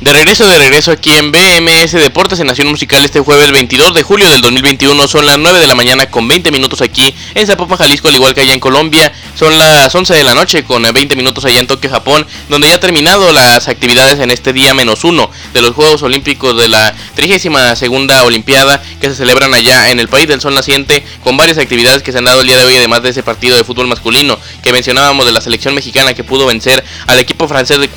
De 0.01 0.13
regreso, 0.13 0.47
de 0.47 0.57
regreso 0.57 0.91
aquí 0.91 1.11
en 1.11 1.29
BMS 1.29 1.91
Deportes 1.91 2.39
en 2.39 2.47
Nación 2.47 2.69
Musical 2.69 3.03
este 3.03 3.19
jueves 3.19 3.51
22 3.51 3.93
de 3.93 4.01
julio 4.01 4.29
del 4.29 4.39
2021. 4.39 5.07
Son 5.09 5.25
las 5.25 5.37
9 5.37 5.59
de 5.59 5.67
la 5.67 5.75
mañana 5.75 6.09
con 6.09 6.25
20 6.25 6.51
minutos 6.51 6.81
aquí 6.81 7.13
en 7.35 7.45
Zapopan, 7.45 7.77
Jalisco, 7.77 8.07
al 8.07 8.15
igual 8.15 8.33
que 8.33 8.39
allá 8.39 8.53
en 8.53 8.61
Colombia. 8.61 9.11
Son 9.35 9.57
las 9.57 9.93
11 9.93 10.13
de 10.13 10.23
la 10.23 10.33
noche 10.33 10.63
con 10.63 10.83
20 10.83 11.17
minutos 11.17 11.43
allá 11.43 11.59
en 11.59 11.67
Tokio, 11.67 11.89
Japón, 11.89 12.25
donde 12.47 12.69
ya 12.69 12.75
ha 12.75 12.79
terminado 12.79 13.33
las 13.33 13.67
actividades 13.67 14.19
en 14.19 14.31
este 14.31 14.53
día 14.53 14.73
menos 14.73 15.03
uno 15.03 15.29
de 15.53 15.61
los 15.61 15.75
Juegos 15.75 16.01
Olímpicos 16.01 16.55
de 16.55 16.69
la 16.69 16.95
32 17.15 17.77
segunda 17.77 18.23
Olimpiada 18.23 18.81
que 19.01 19.09
se 19.09 19.15
celebran 19.15 19.53
allá 19.53 19.89
en 19.89 19.99
el 19.99 20.07
país 20.07 20.29
del 20.29 20.39
sol 20.39 20.55
naciente, 20.55 21.03
con 21.25 21.35
varias 21.35 21.57
actividades 21.57 22.03
que 22.03 22.13
se 22.13 22.19
han 22.19 22.25
dado 22.25 22.39
el 22.39 22.47
día 22.47 22.57
de 22.57 22.63
hoy, 22.63 22.77
además 22.77 23.03
de 23.03 23.09
ese 23.09 23.21
partido 23.21 23.57
de 23.57 23.65
fútbol 23.65 23.87
masculino 23.87 24.39
que 24.63 24.71
mencionábamos 24.71 25.25
de 25.25 25.33
la 25.33 25.41
selección 25.41 25.75
mexicana 25.75 26.13
que 26.13 26.23
pudo 26.23 26.45
vencer 26.45 26.85
al 27.07 27.19
equipo 27.19 27.49
francés 27.49 27.79
de 27.79 27.89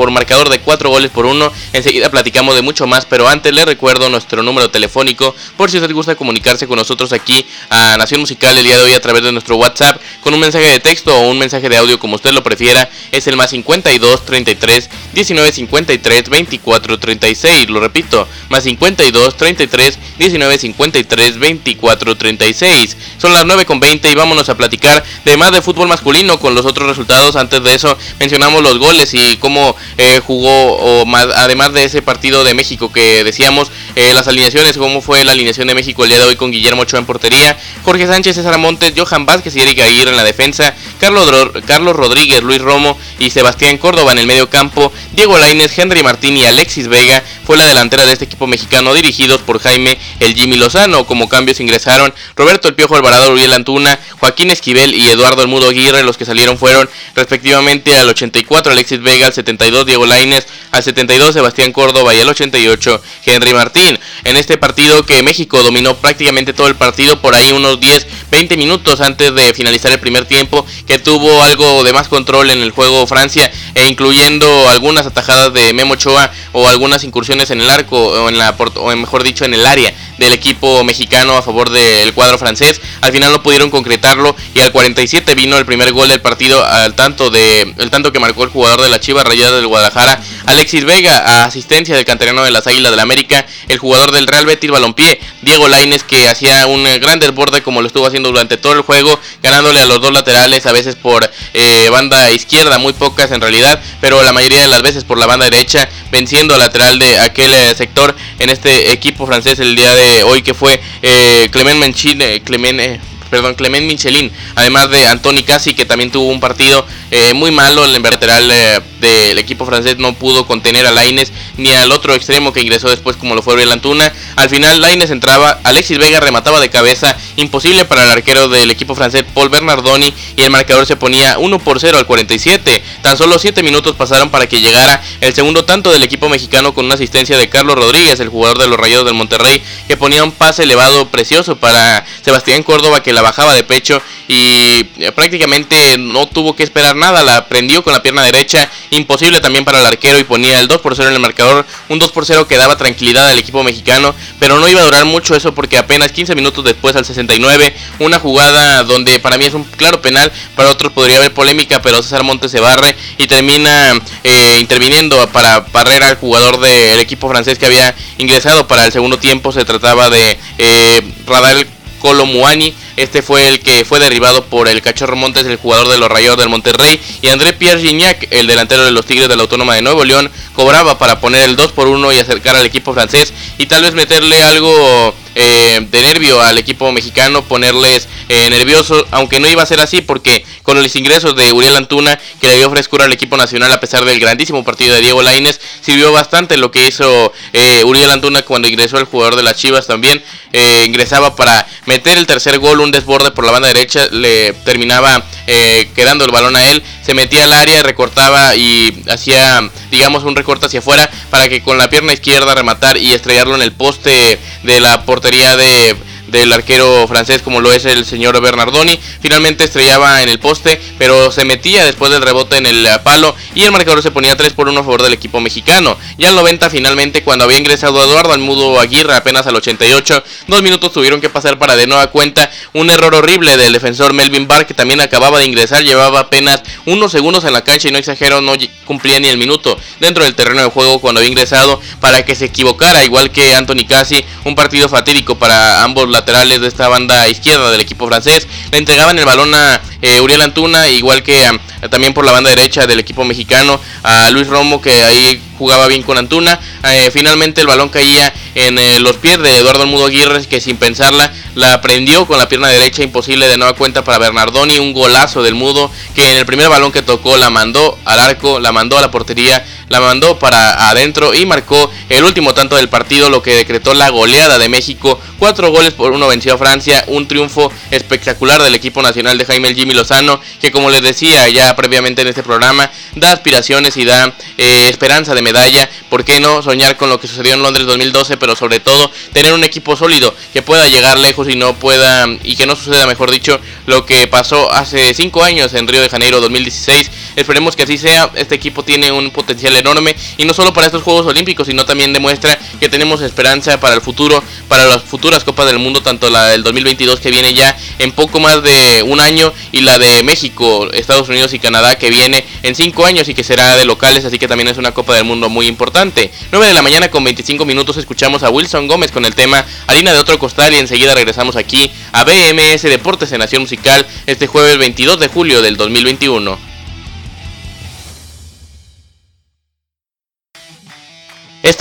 por 0.00 0.10
marcador 0.10 0.48
de 0.48 0.60
4 0.60 0.88
goles 0.88 1.10
por 1.10 1.26
1. 1.26 1.52
Enseguida 1.74 2.10
platicamos 2.10 2.54
de 2.54 2.62
mucho 2.62 2.86
más, 2.86 3.04
pero 3.04 3.28
antes 3.28 3.52
les 3.52 3.66
recuerdo 3.66 4.08
nuestro 4.08 4.42
número 4.42 4.70
telefónico 4.70 5.34
por 5.58 5.70
si 5.70 5.76
usted 5.76 5.92
gusta 5.92 6.14
comunicarse 6.14 6.66
con 6.66 6.78
nosotros 6.78 7.12
aquí 7.12 7.44
a 7.68 7.98
Nación 7.98 8.22
Musical 8.22 8.56
el 8.56 8.64
día 8.64 8.78
de 8.78 8.84
hoy 8.84 8.94
a 8.94 9.00
través 9.02 9.22
de 9.22 9.30
nuestro 9.30 9.56
WhatsApp 9.56 10.00
con 10.22 10.32
un 10.32 10.40
mensaje 10.40 10.70
de 10.70 10.80
texto 10.80 11.14
o 11.14 11.28
un 11.28 11.38
mensaje 11.38 11.68
de 11.68 11.76
audio 11.76 11.98
como 11.98 12.14
usted 12.14 12.30
lo 12.30 12.42
prefiera. 12.42 12.88
Es 13.12 13.26
el 13.26 13.36
más 13.36 13.50
52 13.50 14.24
33 14.24 14.88
19 15.12 15.52
53 15.52 16.28
24 16.30 16.98
36. 16.98 17.68
Lo 17.68 17.80
repito, 17.80 18.26
más 18.48 18.64
52 18.64 19.36
33 19.36 19.98
19 20.18 20.58
53 20.58 21.38
24 21.38 22.16
36. 22.16 22.96
Son 23.18 23.34
las 23.34 23.44
9 23.44 23.66
con 23.66 23.80
20 23.80 24.10
y 24.10 24.14
vámonos 24.14 24.48
a 24.48 24.56
platicar 24.56 25.04
de 25.26 25.36
más 25.36 25.52
de 25.52 25.60
fútbol 25.60 25.88
masculino 25.88 26.40
con 26.40 26.54
los 26.54 26.64
otros 26.64 26.88
resultados. 26.88 27.36
Antes 27.36 27.62
de 27.62 27.74
eso 27.74 27.98
mencionamos 28.18 28.62
los 28.62 28.78
goles 28.78 29.12
y 29.12 29.36
cómo 29.36 29.76
eh, 29.98 30.20
jugó, 30.24 30.76
o 30.76 31.06
más, 31.06 31.26
además 31.36 31.72
de 31.72 31.84
ese 31.84 32.02
partido 32.02 32.44
de 32.44 32.54
México 32.54 32.92
que 32.92 33.24
decíamos, 33.24 33.70
eh, 33.96 34.12
las 34.14 34.28
alineaciones, 34.28 34.76
cómo 34.76 35.00
fue 35.00 35.24
la 35.24 35.32
alineación 35.32 35.68
de 35.68 35.74
México 35.74 36.04
el 36.04 36.10
día 36.10 36.18
de 36.18 36.24
hoy 36.24 36.36
con 36.36 36.50
Guillermo 36.50 36.82
Ochoa 36.82 37.00
en 37.00 37.06
portería, 37.06 37.58
Jorge 37.84 38.06
Sánchez, 38.06 38.36
César 38.36 38.58
Montes, 38.58 38.92
Johan 38.96 39.26
Vázquez 39.26 39.56
y 39.56 39.60
Eric 39.60 39.80
Aguirre 39.80 40.10
en 40.10 40.16
la 40.16 40.24
defensa, 40.24 40.74
Carlos, 40.98 41.30
Carlos 41.66 41.96
Rodríguez, 41.96 42.42
Luis 42.42 42.60
Romo 42.60 42.98
y 43.18 43.30
Sebastián 43.30 43.78
Córdoba 43.78 44.12
en 44.12 44.18
el 44.18 44.26
medio 44.26 44.48
campo, 44.48 44.92
Diego 45.12 45.38
Lainez, 45.38 45.76
Henry 45.78 46.02
Martín 46.02 46.36
y 46.36 46.44
Alexis 46.44 46.88
Vega 46.88 47.22
fue 47.44 47.56
la 47.56 47.66
delantera 47.66 48.06
de 48.06 48.12
este 48.12 48.26
equipo 48.26 48.46
mexicano 48.46 48.94
dirigidos 48.94 49.40
por 49.40 49.60
Jaime 49.60 49.98
el 50.20 50.34
Jimmy 50.34 50.56
Lozano. 50.56 51.04
Como 51.04 51.28
cambios 51.28 51.60
ingresaron 51.60 52.14
Roberto 52.36 52.68
El 52.68 52.74
Piojo 52.74 52.96
Alvarado, 52.96 53.32
Uriel 53.32 53.52
Antuna, 53.52 53.98
Joaquín 54.18 54.50
Esquivel 54.50 54.94
y 54.94 55.08
Eduardo 55.08 55.42
El 55.42 55.48
Mudo 55.48 55.68
Aguirre. 55.68 56.02
Los 56.02 56.16
que 56.16 56.24
salieron 56.24 56.58
fueron 56.58 56.88
respectivamente 57.14 57.96
al 57.98 58.08
84 58.08 58.72
Alexis 58.72 59.02
Vega, 59.02 59.26
al 59.26 59.32
72 59.70 59.86
Diego 59.86 60.06
Lainez, 60.06 60.46
al 60.72 60.82
72 60.82 61.34
Sebastián 61.34 61.72
Córdoba 61.72 62.14
y 62.14 62.20
al 62.20 62.28
88 62.28 63.02
Henry 63.24 63.54
Martín. 63.54 63.98
En 64.24 64.36
este 64.36 64.58
partido 64.58 65.04
que 65.04 65.22
México 65.22 65.62
dominó 65.62 65.96
prácticamente 65.96 66.52
todo 66.52 66.66
el 66.66 66.74
partido 66.74 67.20
por 67.20 67.34
ahí 67.34 67.52
unos 67.52 67.78
10, 67.78 68.06
20 68.30 68.56
minutos 68.56 69.00
antes 69.00 69.34
de 69.34 69.54
finalizar 69.54 69.92
el 69.92 70.00
primer 70.00 70.24
tiempo, 70.24 70.66
que 70.86 70.98
tuvo 70.98 71.42
algo 71.42 71.84
de 71.84 71.92
más 71.92 72.08
control 72.08 72.50
en 72.50 72.62
el 72.62 72.72
juego 72.72 73.06
Francia 73.06 73.50
e 73.74 73.88
incluyendo 73.88 74.68
algunas 74.68 75.06
atajadas 75.06 75.52
de 75.52 75.72
Memo 75.72 75.94
Ochoa 75.94 76.30
o 76.52 76.68
algunas 76.68 77.04
incursiones 77.04 77.50
en 77.50 77.60
el 77.60 77.70
arco 77.70 77.96
o 77.96 78.28
en 78.28 78.38
la 78.38 78.56
o 78.74 78.96
mejor 78.96 79.22
dicho 79.22 79.44
en 79.44 79.54
el 79.54 79.64
área 79.66 79.94
del 80.18 80.32
equipo 80.32 80.84
mexicano 80.84 81.36
a 81.36 81.42
favor 81.42 81.70
del 81.70 82.12
cuadro 82.12 82.38
francés. 82.38 82.80
Al 83.00 83.12
final 83.12 83.32
no 83.32 83.42
pudieron 83.42 83.70
concretarlo 83.70 84.36
y 84.54 84.60
al 84.60 84.72
47 84.72 85.34
vino 85.34 85.56
el 85.56 85.64
primer 85.64 85.92
gol 85.92 86.08
del 86.08 86.20
partido 86.20 86.64
al 86.64 86.94
tanto 86.94 87.30
de 87.30 87.74
el 87.78 87.90
tanto 87.90 88.12
que 88.12 88.18
marcó 88.18 88.44
el 88.44 88.50
jugador 88.50 88.82
de 88.82 88.88
la 88.88 89.00
Chiva 89.00 89.24
Rayada 89.24 89.59
del 89.60 89.68
Guadalajara, 89.68 90.20
Alexis 90.46 90.84
Vega, 90.84 91.18
a 91.18 91.44
asistencia 91.44 91.94
del 91.94 92.04
canterano 92.04 92.42
de 92.44 92.50
las 92.50 92.66
Águilas 92.66 92.90
del 92.90 93.00
América, 93.00 93.46
el 93.68 93.78
jugador 93.78 94.10
del 94.12 94.26
Real 94.26 94.46
Betis 94.46 94.70
Balompié, 94.70 95.20
Diego 95.42 95.68
Laines 95.68 96.02
que 96.02 96.28
hacía 96.28 96.66
un 96.66 96.84
gran 97.00 97.20
desborde 97.20 97.62
como 97.62 97.80
lo 97.80 97.86
estuvo 97.86 98.06
haciendo 98.06 98.30
durante 98.30 98.56
todo 98.56 98.72
el 98.72 98.82
juego, 98.82 99.18
ganándole 99.42 99.80
a 99.80 99.86
los 99.86 100.00
dos 100.00 100.12
laterales, 100.12 100.66
a 100.66 100.72
veces 100.72 100.96
por 100.96 101.30
eh, 101.54 101.88
banda 101.90 102.30
izquierda, 102.30 102.78
muy 102.78 102.92
pocas 102.92 103.30
en 103.30 103.40
realidad, 103.40 103.80
pero 104.00 104.22
la 104.22 104.32
mayoría 104.32 104.62
de 104.62 104.68
las 104.68 104.82
veces 104.82 105.04
por 105.04 105.18
la 105.18 105.26
banda 105.26 105.44
derecha, 105.44 105.88
venciendo 106.10 106.54
al 106.54 106.60
lateral 106.60 106.98
de 106.98 107.18
aquel 107.18 107.52
eh, 107.52 107.74
sector 107.74 108.14
en 108.38 108.50
este 108.50 108.92
equipo 108.92 109.26
francés 109.26 109.58
el 109.58 109.76
día 109.76 109.94
de 109.94 110.22
hoy 110.24 110.42
que 110.42 110.54
fue 110.54 110.80
eh, 111.02 111.48
Clement 111.50 111.78
Menchine, 111.78 112.34
eh, 112.34 112.42
eh, 112.46 113.00
perdón, 113.30 113.54
Clement 113.54 113.86
Michelin, 113.86 114.30
además 114.56 114.90
de 114.90 115.06
Antoni 115.06 115.42
Casi 115.42 115.74
que 115.74 115.84
también 115.84 116.10
tuvo 116.10 116.28
un 116.28 116.40
partido 116.40 116.84
eh, 117.10 117.34
muy 117.34 117.50
malo, 117.50 117.84
el 117.84 117.92
lateral 118.00 118.50
eh, 118.50 118.80
del 119.00 119.38
equipo 119.38 119.66
francés 119.66 119.98
no 119.98 120.14
pudo 120.14 120.46
contener 120.46 120.86
a 120.86 120.90
Laines 120.90 121.32
ni 121.56 121.70
al 121.70 121.90
otro 121.90 122.14
extremo 122.14 122.52
que 122.52 122.60
ingresó 122.60 122.88
después 122.88 123.16
como 123.16 123.34
lo 123.34 123.42
fue 123.42 123.54
Ariel 123.54 123.72
Antuna. 123.72 124.12
Al 124.36 124.48
final 124.48 124.80
Laines 124.80 125.10
entraba, 125.10 125.58
Alexis 125.64 125.98
Vega 125.98 126.20
remataba 126.20 126.60
de 126.60 126.70
cabeza, 126.70 127.16
imposible 127.36 127.84
para 127.84 128.04
el 128.04 128.10
arquero 128.10 128.48
del 128.48 128.70
equipo 128.70 128.94
francés 128.94 129.24
Paul 129.34 129.48
Bernardoni 129.48 130.12
y 130.36 130.42
el 130.42 130.50
marcador 130.50 130.86
se 130.86 130.96
ponía 130.96 131.38
1 131.38 131.58
por 131.60 131.80
0 131.80 131.98
al 131.98 132.06
47. 132.06 132.82
Tan 133.02 133.16
solo 133.16 133.38
7 133.38 133.62
minutos 133.62 133.96
pasaron 133.96 134.30
para 134.30 134.46
que 134.46 134.60
llegara 134.60 135.02
el 135.20 135.34
segundo 135.34 135.64
tanto 135.64 135.90
del 135.90 136.02
equipo 136.02 136.28
mexicano 136.28 136.74
con 136.74 136.84
una 136.84 136.94
asistencia 136.94 137.38
de 137.38 137.48
Carlos 137.48 137.76
Rodríguez, 137.76 138.20
el 138.20 138.28
jugador 138.28 138.58
de 138.58 138.68
los 138.68 138.78
Rayados 138.78 139.06
del 139.06 139.14
Monterrey, 139.14 139.62
que 139.88 139.96
ponía 139.96 140.22
un 140.22 140.32
pase 140.32 140.62
elevado 140.62 141.08
precioso 141.08 141.56
para 141.56 142.04
Sebastián 142.22 142.62
Córdoba 142.62 143.02
que 143.02 143.12
la 143.12 143.22
bajaba 143.22 143.54
de 143.54 143.64
pecho 143.64 144.00
y 144.28 144.86
eh, 144.98 145.12
prácticamente 145.14 145.98
no 145.98 146.28
tuvo 146.28 146.54
que 146.54 146.62
esperar 146.62 146.94
nada, 147.00 147.22
la 147.22 147.46
prendió 147.48 147.82
con 147.82 147.92
la 147.92 148.02
pierna 148.02 148.22
derecha, 148.22 148.70
imposible 148.90 149.40
también 149.40 149.64
para 149.64 149.80
el 149.80 149.86
arquero 149.86 150.18
y 150.18 150.24
ponía 150.24 150.60
el 150.60 150.68
2 150.68 150.80
por 150.80 150.94
0 150.94 151.08
en 151.08 151.14
el 151.14 151.20
marcador, 151.20 151.66
un 151.88 151.98
2 151.98 152.12
por 152.12 152.24
0 152.24 152.46
que 152.46 152.56
daba 152.56 152.76
tranquilidad 152.76 153.28
al 153.28 153.38
equipo 153.38 153.62
mexicano, 153.62 154.14
pero 154.38 154.58
no 154.58 154.68
iba 154.68 154.80
a 154.80 154.84
durar 154.84 155.04
mucho 155.04 155.34
eso 155.34 155.54
porque 155.54 155.78
apenas 155.78 156.12
15 156.12 156.34
minutos 156.34 156.64
después 156.64 156.94
al 156.96 157.04
69, 157.04 157.74
una 157.98 158.18
jugada 158.18 158.84
donde 158.84 159.18
para 159.18 159.38
mí 159.38 159.44
es 159.44 159.54
un 159.54 159.64
claro 159.64 160.00
penal, 160.00 160.30
para 160.54 160.70
otros 160.70 160.92
podría 160.92 161.16
haber 161.16 161.34
polémica, 161.34 161.82
pero 161.82 162.02
César 162.02 162.22
Montes 162.22 162.50
se 162.50 162.60
barre 162.60 162.94
y 163.18 163.26
termina 163.26 163.92
eh, 164.22 164.58
interviniendo 164.60 165.26
para 165.28 165.60
barrer 165.60 166.02
al 166.02 166.16
jugador 166.16 166.60
del 166.60 167.00
equipo 167.00 167.28
francés 167.28 167.58
que 167.58 167.66
había 167.66 167.94
ingresado 168.18 168.66
para 168.66 168.84
el 168.84 168.92
segundo 168.92 169.18
tiempo, 169.18 169.52
se 169.52 169.64
trataba 169.64 170.10
de 170.10 170.38
eh, 170.58 171.02
Radal 171.26 171.66
Colomuani 172.00 172.74
este 172.96 173.22
fue 173.22 173.48
el 173.48 173.60
que 173.60 173.84
fue 173.84 173.98
derribado 173.98 174.44
por 174.46 174.68
el 174.68 174.82
Cachorro 174.82 175.16
Montes, 175.16 175.46
el 175.46 175.56
jugador 175.56 175.88
de 175.88 175.98
los 175.98 176.08
Rayos 176.08 176.36
del 176.36 176.48
Monterrey. 176.48 177.00
Y 177.22 177.28
André 177.28 177.52
Pierre 177.52 177.80
Gignac, 177.80 178.26
el 178.30 178.46
delantero 178.46 178.84
de 178.84 178.90
los 178.90 179.06
Tigres 179.06 179.28
de 179.28 179.36
la 179.36 179.42
Autónoma 179.42 179.74
de 179.74 179.82
Nuevo 179.82 180.04
León, 180.04 180.30
cobraba 180.54 180.98
para 180.98 181.20
poner 181.20 181.42
el 181.42 181.56
2 181.56 181.72
por 181.72 181.88
1 181.88 182.12
y 182.12 182.18
acercar 182.18 182.56
al 182.56 182.66
equipo 182.66 182.92
francés. 182.92 183.32
Y 183.58 183.66
tal 183.66 183.82
vez 183.82 183.94
meterle 183.94 184.42
algo 184.42 185.14
eh, 185.34 185.86
de 185.90 186.02
nervio 186.02 186.40
al 186.40 186.58
equipo 186.58 186.90
mexicano, 186.92 187.42
ponerles 187.44 188.08
eh, 188.28 188.50
nervioso, 188.50 189.06
aunque 189.10 189.40
no 189.40 189.48
iba 189.48 189.62
a 189.62 189.66
ser 189.66 189.80
así 189.80 190.02
porque 190.02 190.44
con 190.62 190.80
los 190.80 190.94
ingresos 190.96 191.34
de 191.36 191.52
Uriel 191.52 191.76
Antuna, 191.76 192.18
que 192.40 192.48
le 192.48 192.56
dio 192.56 192.70
frescura 192.70 193.04
al 193.04 193.12
equipo 193.12 193.36
nacional 193.36 193.72
a 193.72 193.80
pesar 193.80 194.04
del 194.04 194.20
grandísimo 194.20 194.64
partido 194.64 194.94
de 194.94 195.00
Diego 195.00 195.22
Laines, 195.22 195.60
sirvió 195.80 196.12
bastante 196.12 196.56
lo 196.56 196.70
que 196.70 196.86
hizo 196.86 197.32
eh, 197.52 197.82
Uriel 197.84 198.10
Antuna 198.10 198.42
cuando 198.42 198.68
ingresó 198.68 198.98
el 198.98 199.04
jugador 199.04 199.36
de 199.36 199.42
las 199.42 199.56
Chivas 199.56 199.86
también, 199.86 200.22
eh, 200.52 200.84
ingresaba 200.86 201.36
para 201.36 201.66
meter 201.86 202.18
el 202.18 202.26
tercer 202.26 202.58
gol, 202.58 202.79
un 202.80 202.90
desborde 202.90 203.30
por 203.30 203.44
la 203.44 203.52
banda 203.52 203.68
derecha, 203.68 204.06
le 204.10 204.52
terminaba 204.52 205.22
eh, 205.46 205.90
quedando 205.94 206.24
el 206.24 206.30
balón 206.30 206.56
a 206.56 206.70
él, 206.70 206.82
se 207.02 207.14
metía 207.14 207.44
al 207.44 207.52
área, 207.52 207.82
recortaba 207.82 208.54
y 208.56 209.02
hacía, 209.08 209.68
digamos, 209.90 210.24
un 210.24 210.36
recorte 210.36 210.66
hacia 210.66 210.80
afuera 210.80 211.10
para 211.30 211.48
que 211.48 211.62
con 211.62 211.78
la 211.78 211.90
pierna 211.90 212.12
izquierda 212.12 212.54
rematar 212.54 212.96
y 212.96 213.12
estrellarlo 213.12 213.54
en 213.54 213.62
el 213.62 213.72
poste 213.72 214.38
de 214.62 214.80
la 214.80 215.04
portería 215.04 215.56
de 215.56 215.96
del 216.30 216.52
arquero 216.52 217.06
francés 217.08 217.42
como 217.42 217.60
lo 217.60 217.72
es 217.72 217.84
el 217.84 218.04
señor 218.04 218.40
Bernardoni. 218.40 218.98
Finalmente 219.20 219.64
estrellaba 219.64 220.22
en 220.22 220.28
el 220.28 220.38
poste, 220.38 220.80
pero 220.98 221.30
se 221.30 221.44
metía 221.44 221.84
después 221.84 222.10
del 222.10 222.22
rebote 222.22 222.56
en 222.56 222.66
el 222.66 222.88
palo 223.02 223.34
y 223.54 223.62
el 223.62 223.72
marcador 223.72 224.02
se 224.02 224.10
ponía 224.10 224.36
3 224.36 224.52
por 224.52 224.68
1 224.68 224.80
a 224.80 224.82
favor 224.82 225.02
del 225.02 225.12
equipo 225.12 225.40
mexicano. 225.40 225.96
Ya 226.18 226.28
al 226.28 226.36
90 226.36 226.70
finalmente 226.70 227.22
cuando 227.22 227.44
había 227.44 227.58
ingresado 227.58 228.02
Eduardo 228.02 228.32
Almudo 228.32 228.80
Aguirre 228.80 229.14
apenas 229.14 229.46
al 229.46 229.56
88, 229.56 230.22
dos 230.46 230.62
minutos 230.62 230.92
tuvieron 230.92 231.20
que 231.20 231.30
pasar 231.30 231.58
para 231.58 231.76
de 231.76 231.86
nueva 231.86 232.08
cuenta 232.08 232.50
un 232.72 232.90
error 232.90 233.14
horrible 233.14 233.56
del 233.56 233.72
defensor 233.72 234.12
Melvin 234.12 234.46
Barr 234.46 234.66
que 234.66 234.74
también 234.74 235.00
acababa 235.00 235.38
de 235.38 235.46
ingresar, 235.46 235.82
llevaba 235.82 236.20
apenas 236.20 236.62
unos 236.86 237.12
segundos 237.12 237.44
en 237.44 237.52
la 237.52 237.62
cancha 237.62 237.88
y 237.88 237.92
no 237.92 237.98
exagero, 237.98 238.40
no 238.40 238.52
cumplía 238.84 239.20
ni 239.20 239.28
el 239.28 239.38
minuto 239.38 239.78
dentro 240.00 240.24
del 240.24 240.34
terreno 240.34 240.62
de 240.62 240.70
juego 240.70 240.98
cuando 240.98 241.20
había 241.20 241.30
ingresado 241.30 241.80
para 242.00 242.24
que 242.24 242.34
se 242.34 242.46
equivocara, 242.46 243.04
igual 243.04 243.30
que 243.30 243.54
Anthony 243.54 243.86
Casi, 243.88 244.24
un 244.44 244.54
partido 244.54 244.88
fatídico 244.88 245.36
para 245.36 245.82
ambos 245.84 246.08
laterales 246.20 246.60
de 246.60 246.68
esta 246.68 246.88
banda 246.88 247.28
izquierda 247.28 247.70
del 247.70 247.80
equipo 247.80 248.06
francés. 248.06 248.46
Le 248.70 248.78
entregaban 248.78 249.18
el 249.18 249.24
balón 249.24 249.54
a 249.54 249.80
eh, 250.02 250.20
Uriel 250.20 250.42
Antuna, 250.42 250.88
igual 250.88 251.22
que 251.22 251.50
también 251.90 252.12
por 252.12 252.26
la 252.26 252.32
banda 252.32 252.50
derecha 252.50 252.86
del 252.86 253.00
equipo 253.00 253.24
mexicano 253.24 253.80
a 254.02 254.30
Luis 254.30 254.46
Romo, 254.46 254.80
que 254.80 254.92
ahí 254.92 255.40
jugaba 255.58 255.86
bien 255.86 256.02
con 256.02 256.18
Antuna. 256.18 256.58
Eh, 256.84 257.10
finalmente 257.10 257.60
el 257.62 257.66
balón 257.66 257.88
caía 257.88 258.32
en 258.54 258.78
eh, 258.78 258.98
los 259.00 259.16
pies 259.16 259.38
de 259.38 259.58
Eduardo 259.58 259.86
Mudo 259.86 260.06
Aguirre, 260.06 260.46
que 260.46 260.60
sin 260.60 260.76
pensarla 260.76 261.32
la 261.54 261.80
prendió 261.80 262.26
con 262.26 262.38
la 262.38 262.48
pierna 262.48 262.68
derecha, 262.68 263.02
imposible 263.02 263.48
de 263.48 263.56
nueva 263.56 263.74
cuenta 263.74 264.04
para 264.04 264.18
Bernardoni. 264.18 264.78
Un 264.78 264.92
golazo 264.92 265.42
del 265.42 265.54
Mudo, 265.54 265.90
que 266.14 266.30
en 266.30 266.38
el 266.38 266.46
primer 266.46 266.68
balón 266.68 266.92
que 266.92 267.02
tocó 267.02 267.36
la 267.36 267.50
mandó 267.50 267.98
al 268.04 268.20
arco, 268.20 268.60
la 268.60 268.72
mandó 268.72 268.98
a 268.98 269.00
la 269.00 269.10
portería, 269.10 269.64
la 269.88 270.00
mandó 270.00 270.38
para 270.38 270.90
adentro 270.90 271.34
y 271.34 271.44
marcó 271.46 271.90
el 272.08 272.24
último 272.24 272.54
tanto 272.54 272.76
del 272.76 272.88
partido, 272.88 273.28
lo 273.28 273.42
que 273.42 273.56
decretó 273.56 273.94
la 273.94 274.08
goleada 274.10 274.58
de 274.58 274.68
México. 274.68 275.20
Cuatro 275.38 275.70
goles 275.70 275.92
por 275.94 276.12
uno 276.12 276.28
venció 276.28 276.54
a 276.54 276.58
Francia, 276.58 277.04
un 277.08 277.26
triunfo 277.26 277.72
espectacular 277.90 278.62
del 278.62 278.74
equipo 278.74 279.02
nacional 279.02 279.36
de 279.38 279.44
Jaime 279.44 279.74
Jimmy 279.74 279.94
Lozano, 279.94 280.40
que 280.60 280.70
como 280.70 280.90
les 280.90 281.02
decía 281.02 281.48
ya 281.48 281.74
previamente 281.74 282.22
en 282.22 282.28
este 282.28 282.42
programa, 282.42 282.90
da 283.14 283.32
aspiraciones 283.32 283.96
y 283.96 284.04
da 284.04 284.32
eh, 284.58 284.86
esperanza 284.88 285.34
de 285.34 285.42
medalla. 285.42 285.88
¿Por 286.08 286.24
qué 286.24 286.40
no 286.40 286.62
soñar 286.62 286.96
con 286.96 287.08
lo 287.08 287.20
que 287.20 287.26
sucedió 287.26 287.54
en 287.54 287.62
Londres 287.62 287.86
2012? 287.86 288.36
Pero 288.40 288.56
sobre 288.56 288.80
todo 288.80 289.10
tener 289.32 289.52
un 289.52 289.62
equipo 289.62 289.96
sólido 289.96 290.34
que 290.52 290.62
pueda 290.62 290.88
llegar 290.88 291.18
lejos 291.18 291.48
y 291.48 291.54
no 291.54 291.74
pueda, 291.74 292.26
y 292.42 292.56
que 292.56 292.66
no 292.66 292.74
suceda, 292.74 293.06
mejor 293.06 293.30
dicho, 293.30 293.60
lo 293.86 294.04
que 294.04 294.26
pasó 294.26 294.72
hace 294.72 295.14
cinco 295.14 295.44
años 295.44 295.74
en 295.74 295.86
Río 295.86 296.02
de 296.02 296.08
Janeiro 296.08 296.40
2016. 296.40 297.10
Esperemos 297.36 297.76
que 297.76 297.84
así 297.84 297.98
sea. 297.98 298.30
Este 298.34 298.56
equipo 298.56 298.82
tiene 298.82 299.12
un 299.12 299.30
potencial 299.30 299.76
enorme 299.76 300.16
y 300.36 300.44
no 300.44 300.54
solo 300.54 300.72
para 300.72 300.86
estos 300.86 301.02
Juegos 301.02 301.26
Olímpicos, 301.26 301.66
sino 301.66 301.84
también 301.84 302.12
demuestra 302.12 302.58
que 302.80 302.88
tenemos 302.88 303.20
esperanza 303.20 303.78
para 303.78 303.94
el 303.94 304.00
futuro, 304.00 304.42
para 304.66 304.86
las 304.86 305.02
futuras 305.02 305.44
Copas 305.44 305.66
del 305.66 305.78
Mundo, 305.78 306.02
tanto 306.02 306.30
la 306.30 306.48
del 306.48 306.62
2022 306.62 307.20
que 307.20 307.30
viene 307.30 307.52
ya 307.54 307.76
en 307.98 308.12
poco 308.12 308.40
más 308.40 308.62
de 308.62 309.02
un 309.02 309.20
año 309.20 309.52
y 309.70 309.82
la 309.82 309.98
de 309.98 310.22
México, 310.22 310.90
Estados 310.92 311.28
Unidos 311.28 311.52
y 311.52 311.58
Canadá 311.58 311.96
que 311.96 312.10
viene 312.10 312.44
en 312.62 312.74
5 312.74 313.04
años 313.04 313.28
y 313.28 313.34
que 313.34 313.44
será 313.44 313.76
de 313.76 313.84
locales, 313.84 314.24
así 314.24 314.38
que 314.38 314.48
también 314.48 314.68
es 314.68 314.78
una 314.78 314.92
Copa 314.92 315.14
del 315.14 315.24
Mundo 315.24 315.48
muy 315.48 315.66
importante. 315.66 316.30
9 316.50 316.66
de 316.66 316.74
la 316.74 316.82
mañana 316.82 317.10
con 317.10 317.22
25 317.22 317.64
minutos 317.64 317.98
escuchamos 317.98 318.42
a 318.42 318.50
Wilson 318.50 318.88
Gómez 318.88 319.12
con 319.12 319.26
el 319.26 319.34
tema 319.34 319.64
Harina 319.86 320.12
de 320.12 320.18
otro 320.18 320.38
costal 320.38 320.72
y 320.72 320.78
enseguida 320.78 321.14
regresamos 321.14 321.56
aquí 321.56 321.90
a 322.12 322.24
BMS 322.24 322.82
Deportes 322.82 323.30
en 323.32 323.40
Nación 323.40 323.62
Musical 323.62 324.06
este 324.26 324.46
jueves 324.46 324.78
22 324.78 325.20
de 325.20 325.28
julio 325.28 325.60
del 325.60 325.76
2021. 325.76 326.69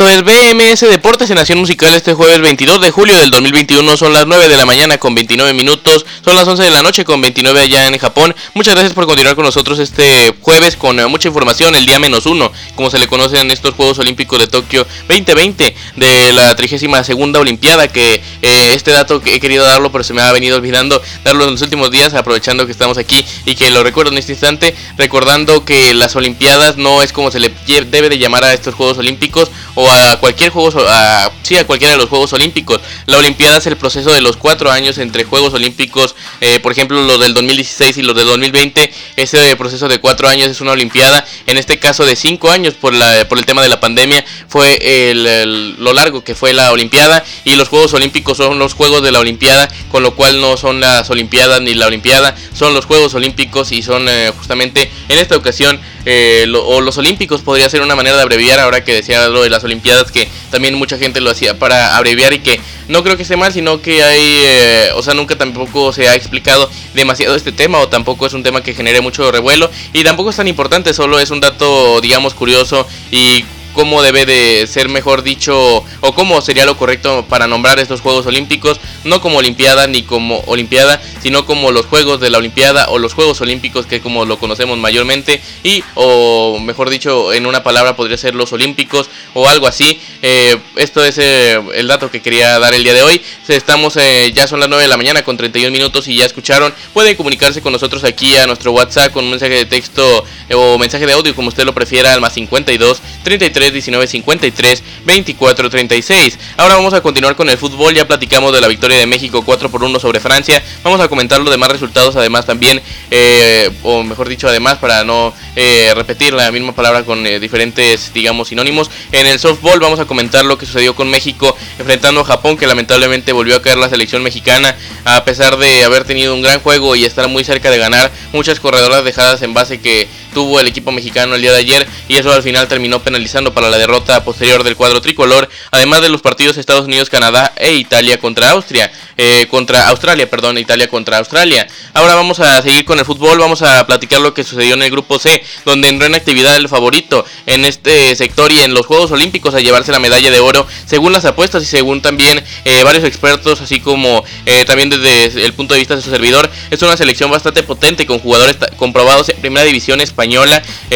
Es 0.09 0.23
BMS 0.23 0.79
Deportes 0.89 1.29
en 1.29 1.35
Nación 1.35 1.59
Musical 1.59 1.93
este 1.93 2.15
jueves 2.15 2.41
22 2.41 2.81
de 2.81 2.89
julio 2.89 3.15
del 3.17 3.29
2021. 3.29 3.95
Son 3.95 4.11
las 4.11 4.25
9 4.25 4.47
de 4.47 4.57
la 4.57 4.65
mañana 4.65 4.97
con 4.97 5.13
29 5.13 5.53
minutos. 5.53 6.03
Son 6.25 6.35
las 6.35 6.47
11 6.47 6.63
de 6.63 6.71
la 6.71 6.81
noche 6.81 7.05
con 7.05 7.21
29 7.21 7.61
allá 7.61 7.85
en 7.85 7.95
Japón. 7.99 8.35
Muchas 8.55 8.73
gracias 8.73 8.93
por 8.93 9.05
continuar 9.05 9.35
con 9.35 9.45
nosotros 9.45 9.77
este 9.77 10.33
jueves 10.41 10.77
con 10.77 10.99
eh, 10.99 11.05
mucha 11.05 11.27
información. 11.27 11.75
El 11.75 11.85
día 11.85 11.99
menos 11.99 12.25
uno, 12.25 12.51
como 12.75 12.89
se 12.89 12.97
le 12.97 13.07
conoce 13.07 13.39
en 13.39 13.51
estos 13.51 13.75
Juegos 13.75 13.99
Olímpicos 13.99 14.39
de 14.39 14.47
Tokio 14.47 14.87
2020 15.07 15.75
de 15.97 16.33
la 16.33 16.55
32 16.55 17.05
segunda 17.05 17.39
Olimpiada. 17.39 17.87
Que 17.87 18.15
eh, 18.41 18.71
este 18.73 18.91
dato 18.91 19.21
que 19.21 19.35
he 19.35 19.39
querido 19.39 19.63
darlo, 19.63 19.91
pero 19.91 20.03
se 20.03 20.13
me 20.13 20.23
ha 20.23 20.31
venido 20.31 20.57
olvidando 20.57 20.99
darlo 21.23 21.43
en 21.43 21.51
los 21.51 21.61
últimos 21.61 21.91
días, 21.91 22.15
aprovechando 22.15 22.65
que 22.65 22.71
estamos 22.71 22.97
aquí 22.97 23.23
y 23.45 23.53
que 23.53 23.69
lo 23.69 23.83
recuerdo 23.83 24.11
en 24.11 24.17
este 24.17 24.31
instante. 24.31 24.75
Recordando 24.97 25.65
que 25.65 25.93
las 25.93 26.15
Olimpiadas 26.15 26.77
no 26.77 27.03
es 27.03 27.13
como 27.13 27.29
se 27.29 27.39
le 27.39 27.53
debe 27.91 28.09
de 28.09 28.17
llamar 28.17 28.43
a 28.43 28.53
estos 28.53 28.73
Juegos 28.73 28.97
Olímpicos 28.97 29.51
o 29.75 29.89
a 29.89 29.98
cualquier 30.19 30.51
juego, 30.51 30.71
a, 30.87 31.31
sí, 31.43 31.57
a 31.57 31.65
cualquiera 31.65 31.93
de 31.93 31.97
los 31.97 32.09
Juegos 32.09 32.33
Olímpicos. 32.33 32.79
La 33.05 33.17
Olimpiada 33.17 33.57
es 33.57 33.67
el 33.67 33.77
proceso 33.77 34.11
de 34.11 34.21
los 34.21 34.37
cuatro 34.37 34.71
años 34.71 34.97
entre 34.97 35.23
Juegos 35.23 35.53
Olímpicos, 35.53 36.15
eh, 36.41 36.59
por 36.59 36.71
ejemplo 36.71 37.01
los 37.01 37.19
del 37.19 37.33
2016 37.33 37.97
y 37.97 38.01
los 38.01 38.15
del 38.15 38.27
2020. 38.27 38.91
Ese 39.15 39.55
proceso 39.55 39.87
de 39.87 39.99
cuatro 39.99 40.27
años 40.27 40.49
es 40.49 40.61
una 40.61 40.71
Olimpiada, 40.71 41.25
en 41.47 41.57
este 41.57 41.79
caso 41.79 42.05
de 42.05 42.15
cinco 42.15 42.51
años 42.51 42.73
por, 42.73 42.93
la, 42.93 43.27
por 43.27 43.37
el 43.37 43.45
tema 43.45 43.61
de 43.61 43.69
la 43.69 43.79
pandemia, 43.79 44.23
fue 44.47 44.79
el, 44.81 45.75
lo 45.83 45.93
largo 45.93 46.23
que 46.23 46.35
fue 46.35 46.53
la 46.53 46.71
Olimpiada 46.71 47.23
y 47.43 47.55
los 47.55 47.69
Juegos 47.69 47.93
Olímpicos 47.93 48.37
son 48.37 48.59
los 48.59 48.73
Juegos 48.73 49.01
de 49.01 49.11
la 49.11 49.19
Olimpiada, 49.19 49.69
con 49.91 50.03
lo 50.03 50.15
cual 50.15 50.39
no 50.41 50.57
son 50.57 50.79
las 50.81 51.09
Olimpiadas 51.09 51.61
ni 51.61 51.73
la 51.73 51.87
Olimpiada, 51.87 52.35
son 52.53 52.73
los 52.73 52.85
Juegos 52.85 53.13
Olímpicos 53.13 53.71
y 53.71 53.81
son 53.81 54.07
eh, 54.09 54.31
justamente 54.37 54.91
en 55.09 55.17
esta 55.17 55.35
ocasión 55.35 55.79
eh, 56.11 56.51
o 56.51 56.81
los 56.81 56.97
Olímpicos 56.97 57.43
podría 57.43 57.69
ser 57.69 57.83
una 57.83 57.95
manera 57.95 58.15
de 58.15 58.23
abreviar 58.23 58.59
ahora 58.59 58.83
que 58.83 58.95
decía 58.95 59.27
lo 59.27 59.43
de 59.43 59.51
las 59.51 59.63
Olimpiadas 59.63 60.11
que 60.11 60.27
también 60.49 60.73
mucha 60.73 60.97
gente 60.97 61.21
lo 61.21 61.29
hacía 61.29 61.59
para 61.59 61.95
abreviar 61.97 62.33
y 62.33 62.39
que 62.39 62.59
no 62.87 63.03
creo 63.03 63.15
que 63.15 63.21
esté 63.21 63.37
mal 63.37 63.53
sino 63.53 63.79
que 63.79 64.01
hay 64.01 64.19
eh, 64.19 64.89
o 64.95 65.03
sea 65.03 65.13
nunca 65.13 65.37
tampoco 65.37 65.93
se 65.93 66.09
ha 66.09 66.15
explicado 66.15 66.67
demasiado 66.95 67.35
este 67.35 67.51
tema 67.51 67.77
o 67.77 67.89
tampoco 67.89 68.25
es 68.25 68.33
un 68.33 68.41
tema 68.41 68.63
que 68.63 68.73
genere 68.73 69.01
mucho 69.01 69.31
revuelo 69.31 69.69
y 69.93 70.03
tampoco 70.03 70.31
es 70.31 70.35
tan 70.35 70.47
importante 70.47 70.95
solo 70.95 71.19
es 71.19 71.29
un 71.29 71.41
dato 71.41 72.01
digamos 72.01 72.33
curioso 72.33 72.87
y 73.11 73.45
cómo 73.79 74.03
debe 74.03 74.25
de 74.25 74.67
ser 74.67 74.89
mejor 74.89 75.23
dicho 75.23 75.85
o 76.01 76.13
cómo 76.13 76.41
sería 76.41 76.65
lo 76.65 76.75
correcto 76.75 77.25
para 77.29 77.47
nombrar 77.47 77.79
estos 77.79 78.01
Juegos 78.01 78.25
Olímpicos, 78.25 78.77
no 79.05 79.21
como 79.21 79.37
Olimpiada 79.37 79.87
ni 79.87 80.03
como 80.03 80.39
Olimpiada, 80.47 81.01
sino 81.21 81.45
como 81.45 81.71
los 81.71 81.85
Juegos 81.85 82.19
de 82.19 82.29
la 82.29 82.39
Olimpiada 82.39 82.89
o 82.89 82.99
los 82.99 83.13
Juegos 83.13 83.39
Olímpicos 83.39 83.85
que 83.85 84.01
como 84.01 84.25
lo 84.25 84.37
conocemos 84.37 84.77
mayormente 84.77 85.41
y 85.63 85.81
o 85.95 86.59
mejor 86.59 86.89
dicho 86.89 87.31
en 87.31 87.45
una 87.45 87.63
palabra 87.63 87.95
podría 87.95 88.17
ser 88.17 88.35
los 88.35 88.51
Olímpicos 88.51 89.09
o 89.33 89.47
algo 89.47 89.65
así. 89.65 90.01
Eh, 90.23 90.57
esto 90.75 91.05
es 91.05 91.17
eh, 91.17 91.61
el 91.73 91.87
dato 91.87 92.11
que 92.11 92.21
quería 92.21 92.59
dar 92.59 92.73
el 92.73 92.83
día 92.83 92.93
de 92.93 93.01
hoy. 93.01 93.21
Estamos 93.47 93.95
eh, 93.95 94.33
ya 94.35 94.45
son 94.45 94.59
las 94.59 94.67
9 94.67 94.83
de 94.83 94.89
la 94.89 94.97
mañana 94.97 95.23
con 95.23 95.37
31 95.37 95.71
minutos 95.71 96.09
y 96.09 96.17
ya 96.17 96.25
escucharon. 96.25 96.73
Pueden 96.93 97.15
comunicarse 97.15 97.61
con 97.61 97.71
nosotros 97.71 98.03
aquí 98.03 98.35
a 98.35 98.45
nuestro 98.45 98.73
WhatsApp 98.73 99.13
con 99.13 99.23
un 99.23 99.29
mensaje 99.29 99.53
de 99.53 99.65
texto 99.65 100.25
o 100.53 100.77
mensaje 100.77 101.05
de 101.05 101.13
audio 101.13 101.33
como 101.33 101.47
usted 101.47 101.63
lo 101.63 101.73
prefiera 101.73 102.13
al 102.13 102.19
más 102.19 102.33
52 102.33 103.01
33 103.23 103.68
19 103.73 104.07
53 104.07 104.83
24 105.05 105.69
36. 105.69 106.39
Ahora 106.57 106.75
vamos 106.75 106.93
a 106.93 107.01
continuar 107.01 107.35
con 107.35 107.49
el 107.49 107.57
fútbol. 107.57 107.93
Ya 107.93 108.07
platicamos 108.07 108.53
de 108.53 108.61
la 108.61 108.67
victoria 108.67 108.97
de 108.97 109.05
México 109.05 109.43
4 109.43 109.69
por 109.69 109.83
1 109.83 109.99
sobre 109.99 110.19
Francia. 110.19 110.63
Vamos 110.83 110.99
a 110.99 111.07
comentar 111.07 111.39
los 111.39 111.51
demás 111.51 111.71
resultados, 111.71 112.15
además 112.15 112.45
también, 112.45 112.81
eh, 113.11 113.69
o 113.83 114.03
mejor 114.03 114.29
dicho, 114.29 114.47
además, 114.47 114.77
para 114.77 115.03
no 115.03 115.33
eh, 115.55 115.91
repetir 115.95 116.33
la 116.33 116.51
misma 116.51 116.73
palabra 116.73 117.03
con 117.03 117.25
eh, 117.25 117.39
diferentes, 117.39 118.13
digamos, 118.13 118.49
sinónimos. 118.49 118.89
En 119.11 119.27
el 119.27 119.39
softball 119.39 119.79
vamos 119.79 119.99
a 119.99 120.05
comentar 120.05 120.45
lo 120.45 120.57
que 120.57 120.65
sucedió 120.65 120.95
con 120.95 121.09
México 121.09 121.55
enfrentando 121.77 122.21
a 122.21 122.25
Japón, 122.25 122.57
que 122.57 122.67
lamentablemente 122.67 123.31
volvió 123.31 123.55
a 123.55 123.61
caer 123.61 123.77
la 123.77 123.89
selección 123.89 124.23
mexicana, 124.23 124.75
a 125.05 125.23
pesar 125.23 125.57
de 125.57 125.83
haber 125.83 126.03
tenido 126.03 126.33
un 126.33 126.41
gran 126.41 126.59
juego 126.59 126.95
y 126.95 127.05
estar 127.05 127.27
muy 127.27 127.43
cerca 127.43 127.71
de 127.71 127.77
ganar. 127.77 128.11
Muchas 128.33 128.59
corredoras 128.59 129.03
dejadas 129.03 129.41
en 129.41 129.53
base 129.53 129.79
que 129.79 130.07
tuvo 130.33 130.59
el 130.59 130.67
equipo 130.67 130.91
mexicano 130.91 131.35
el 131.35 131.41
día 131.41 131.51
de 131.51 131.59
ayer 131.59 131.87
y 132.07 132.17
eso 132.17 132.31
al 132.31 132.43
final 132.43 132.67
terminó 132.67 133.01
penalizando 133.01 133.53
para 133.53 133.69
la 133.69 133.77
derrota 133.77 134.23
posterior 134.23 134.63
del 134.63 134.75
cuadro 134.75 135.01
tricolor, 135.01 135.49
además 135.71 136.01
de 136.01 136.09
los 136.09 136.21
partidos 136.21 136.57
Estados 136.57 136.85
Unidos, 136.85 137.09
Canadá 137.09 137.53
e 137.55 137.73
Italia 137.73 138.19
contra 138.19 138.51
Austria, 138.51 138.91
eh, 139.17 139.47
contra 139.49 139.89
Australia, 139.89 140.29
perdón, 140.29 140.57
Italia 140.57 140.87
contra 140.87 141.17
Australia. 141.17 141.67
Ahora 141.93 142.15
vamos 142.15 142.39
a 142.39 142.61
seguir 142.61 142.85
con 142.85 142.99
el 142.99 143.05
fútbol, 143.05 143.37
vamos 143.37 143.61
a 143.61 143.85
platicar 143.85 144.21
lo 144.21 144.33
que 144.33 144.43
sucedió 144.43 144.75
en 144.75 144.83
el 144.83 144.91
grupo 144.91 145.19
C, 145.19 145.43
donde 145.65 145.89
entró 145.89 146.07
en 146.07 146.15
actividad 146.15 146.55
el 146.55 146.69
favorito 146.69 147.25
en 147.45 147.65
este 147.65 148.15
sector 148.15 148.51
y 148.51 148.59
en 148.61 148.73
los 148.73 148.85
Juegos 148.85 149.11
Olímpicos 149.11 149.53
a 149.55 149.59
llevarse 149.59 149.91
la 149.91 149.99
medalla 149.99 150.31
de 150.31 150.39
oro, 150.39 150.65
según 150.85 151.11
las 151.11 151.25
apuestas 151.25 151.63
y 151.63 151.65
según 151.65 152.01
también 152.01 152.43
eh, 152.65 152.83
varios 152.83 153.03
expertos, 153.03 153.61
así 153.61 153.79
como 153.79 154.23
eh, 154.45 154.65
también 154.65 154.89
desde 154.89 155.45
el 155.45 155.53
punto 155.53 155.73
de 155.73 155.79
vista 155.79 155.95
de 155.95 156.01
su 156.01 156.09
servidor, 156.09 156.49
es 156.71 156.81
una 156.81 156.95
selección 156.95 157.29
bastante 157.29 157.63
potente 157.63 158.05
con 158.05 158.19
jugadores 158.19 158.57
comprobados 158.77 159.29
en 159.29 159.37
primera 159.37 159.65
división 159.65 160.01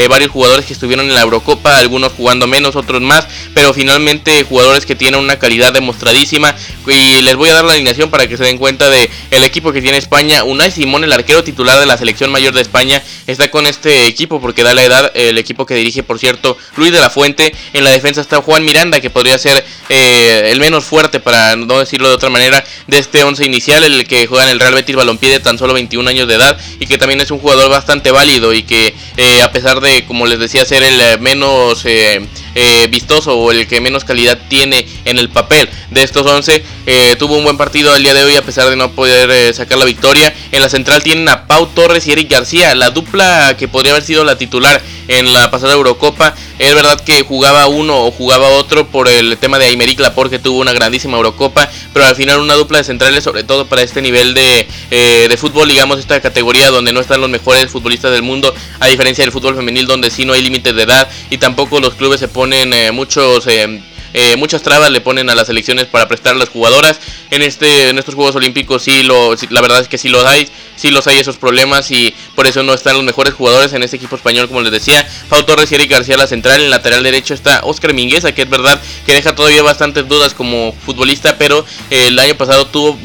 varios 0.10 0.32
jugadores 0.32 0.66
que 0.66 0.74
estuvieron 0.74 1.08
en 1.08 1.14
la 1.14 1.22
Eurocopa, 1.22 1.78
algunos 1.78 2.14
jugando 2.14 2.48
menos, 2.48 2.76
otros 2.76 3.02
más, 3.02 3.28
pero 3.54 3.74
finalmente 3.74 4.44
jugadores 4.44 4.86
que 4.86 4.96
tienen 4.96 5.20
una 5.20 5.38
calidad 5.40 5.74
demostradísima 5.74 6.56
y 6.88 7.22
les 7.22 7.36
voy 7.36 7.50
a 7.50 7.54
dar 7.54 7.66
la 7.66 7.74
alineación 7.74 8.10
para 8.10 8.28
que 8.28 8.38
se 8.38 8.44
den 8.44 8.58
cuenta 8.58 8.90
de 8.90 9.10
el 9.32 9.44
equipo 9.44 9.72
que 9.72 9.82
tiene 9.82 9.98
España. 9.98 10.44
Unai 10.44 10.72
Simón, 10.72 11.04
el 11.04 11.14
arquero 11.14 11.44
titular 11.44 11.80
de 11.80 11.86
la 11.86 11.98
selección 11.98 12.32
mayor 12.32 12.54
de 12.54 12.62
España, 12.62 13.02
está 13.28 13.50
con 13.50 13.68
este 13.68 14.08
equipo 14.08 14.42
porque 14.42 14.64
da 14.64 14.74
la 14.74 14.84
edad, 14.84 15.12
el 15.16 15.38
equipo 15.38 15.66
que 15.66 15.76
dirige, 15.76 16.04
por 16.04 16.20
cierto, 16.20 16.58
Luis 16.76 16.92
de 16.92 17.00
la 17.00 17.10
Fuente. 17.10 17.54
En 17.74 17.84
la 17.84 17.92
defensa 17.92 18.22
está 18.22 18.42
Juan 18.42 18.66
Miranda, 18.66 19.00
que 19.00 19.10
podría 19.10 19.38
ser 19.38 19.64
eh, 19.90 20.50
el 20.52 20.60
menos 20.60 20.86
fuerte, 20.86 21.20
para 21.20 21.56
no 21.56 21.80
decirlo 21.80 22.10
de 22.10 22.16
otra 22.16 22.30
manera, 22.30 22.64
de 22.88 22.98
este 22.98 23.24
once 23.24 23.46
inicial, 23.46 23.84
el 23.84 24.08
que 24.08 24.28
juega 24.28 24.44
en 24.44 24.50
el 24.50 24.60
Real 24.60 24.74
Betis 24.74 24.96
Balompié 24.96 25.30
de 25.30 25.40
tan 25.40 25.58
solo 25.58 25.74
21 25.74 26.10
años 26.10 26.28
de 26.28 26.36
edad 26.36 26.60
y 26.80 26.88
que 26.88 26.98
también 26.98 27.22
es 27.22 27.32
un 27.32 27.40
jugador 27.40 27.70
bastante 27.70 28.12
válido 28.12 28.54
y 28.54 28.64
que 28.64 28.94
eh, 29.18 29.42
a 29.42 29.52
pesar 29.52 29.80
de, 29.82 30.06
como 30.06 30.26
les 30.26 30.40
decía, 30.40 30.66
ser 30.66 30.84
el 30.84 31.20
menos... 31.20 31.84
Eh, 31.86 32.28
eh, 32.56 32.88
vistoso 32.88 33.36
o 33.36 33.52
el 33.52 33.68
que 33.68 33.82
menos 33.82 34.04
calidad 34.04 34.38
tiene 34.48 34.86
en 35.06 35.18
el 35.18 35.30
papel 35.30 35.68
de 35.90 36.04
estos 36.04 36.26
11. 36.26 36.64
Eh, 36.86 37.16
tuvo 37.18 37.38
un 37.38 37.44
buen 37.44 37.58
partido 37.58 37.96
el 37.96 38.04
día 38.04 38.14
de 38.14 38.24
hoy 38.24 38.36
a 38.36 38.44
pesar 38.44 38.70
de 38.70 38.76
no 38.76 38.92
poder 38.92 39.32
eh, 39.32 39.54
sacar 39.54 39.80
la 39.80 39.86
victoria. 39.86 40.34
En 40.52 40.62
la 40.62 40.70
central 40.70 41.02
tienen 41.02 41.28
a 41.30 41.48
Pau 41.48 41.68
Torres 41.68 42.06
y 42.06 42.12
Eric 42.12 42.30
García, 42.30 42.76
la 42.76 42.92
dupla 42.92 43.56
que 43.58 43.68
podría 43.68 43.94
haber 43.94 44.04
sido 44.04 44.24
la 44.24 44.38
titular 44.38 44.82
en 45.08 45.34
la 45.34 45.50
pasada 45.50 45.74
Eurocopa. 45.74 46.36
Es 46.60 46.76
verdad 46.76 47.00
que 47.00 47.24
jugaba 47.24 47.68
uno 47.68 48.06
o 48.06 48.12
jugaba 48.12 48.50
otro 48.50 48.88
por 48.88 49.08
el 49.08 49.38
tema 49.38 49.58
de 49.58 49.66
Aymeric 49.66 50.00
Laporte 50.00 50.38
que 50.38 50.44
tuvo 50.44 50.60
una 50.60 50.74
grandísima 50.74 51.18
Eurocopa, 51.18 51.70
pero 51.92 52.06
al 52.06 52.16
final 52.16 52.40
una 52.40 52.54
dupla 52.54 52.78
de 52.78 52.84
centrales, 52.84 53.24
sobre 53.24 53.44
todo 53.44 53.66
para 53.66 53.82
este 53.82 54.02
nivel 54.02 54.34
de, 54.34 54.68
de 54.90 55.38
fútbol, 55.38 55.68
digamos, 55.68 56.00
esta 56.00 56.22
categoría 56.22 56.70
donde 56.70 56.94
no 56.94 57.00
están 57.02 57.20
los 57.20 57.30
mejores 57.30 57.70
futbolistas 57.70 58.12
del 58.12 58.22
mundo, 58.22 58.54
a 58.80 58.88
diferencia 58.88 59.24
del 59.24 59.32
fútbol 59.32 59.56
femenil 59.56 59.88
donde 59.88 60.10
sí 60.10 60.26
no 60.26 60.34
hay 60.34 60.42
límites 60.42 60.76
de 60.76 60.84
edad 60.84 61.10
y 61.30 61.38
tampoco 61.38 61.80
los 61.80 61.96
clubes 61.96 62.20
se 62.20 62.28
ponen 62.28 62.43
ponen 62.44 62.74
eh, 62.74 62.92
muchos 62.92 63.48
eh, 63.48 63.82
eh, 64.14 64.36
muchas 64.38 64.62
trabas 64.62 64.92
le 64.92 65.02
ponen 65.02 65.30
a 65.30 65.36
las 65.36 65.48
selecciones 65.48 65.86
para 65.86 66.08
prestar 66.08 66.36
a 66.36 66.38
las 66.38 66.50
jugadoras. 66.50 67.00
En 67.32 67.42
este 67.42 67.90
en 67.90 67.98
estos 67.98 68.16
Juegos 68.16 68.36
Olímpicos 68.36 68.84
sí 68.84 69.04
lo 69.04 69.36
la 69.50 69.62
verdad 69.62 69.82
es 69.82 69.88
que 69.88 69.98
sí 69.98 70.10
los 70.10 70.26
hay, 70.26 70.48
sí 70.76 70.92
los 70.92 71.08
hay 71.08 71.18
esos 71.18 71.38
problemas 71.38 71.90
y 71.92 72.14
por 72.36 72.48
eso 72.48 72.64
no 72.64 72.74
están 72.74 72.96
los 72.96 73.04
mejores 73.04 73.34
jugadores 73.34 73.74
en 73.74 73.84
este 73.84 73.98
equipo 73.98 74.16
español 74.16 74.48
como 74.48 74.62
les 74.62 74.72
decía. 74.72 75.08
Pau 75.30 75.44
Torres 75.44 75.72
y 75.72 75.76
Eric 75.76 75.92
García 75.92 76.18
la 76.18 76.28
central, 76.28 76.62
en 76.62 76.70
lateral 76.70 77.04
derecho 77.04 77.34
está 77.34 77.62
Oscar 77.64 77.94
Mingueza, 77.94 78.34
que 78.34 78.44
es 78.44 78.50
verdad 78.50 78.80
que 79.06 79.14
deja 79.14 79.36
todavía 79.36 79.64
bastantes 79.64 80.08
dudas 80.08 80.34
como 80.34 80.74
futbolista, 80.86 81.38
pero 81.38 81.66
el 81.90 82.18
año 82.20 82.36
pasado 82.36 82.68
tuvo 82.68 82.98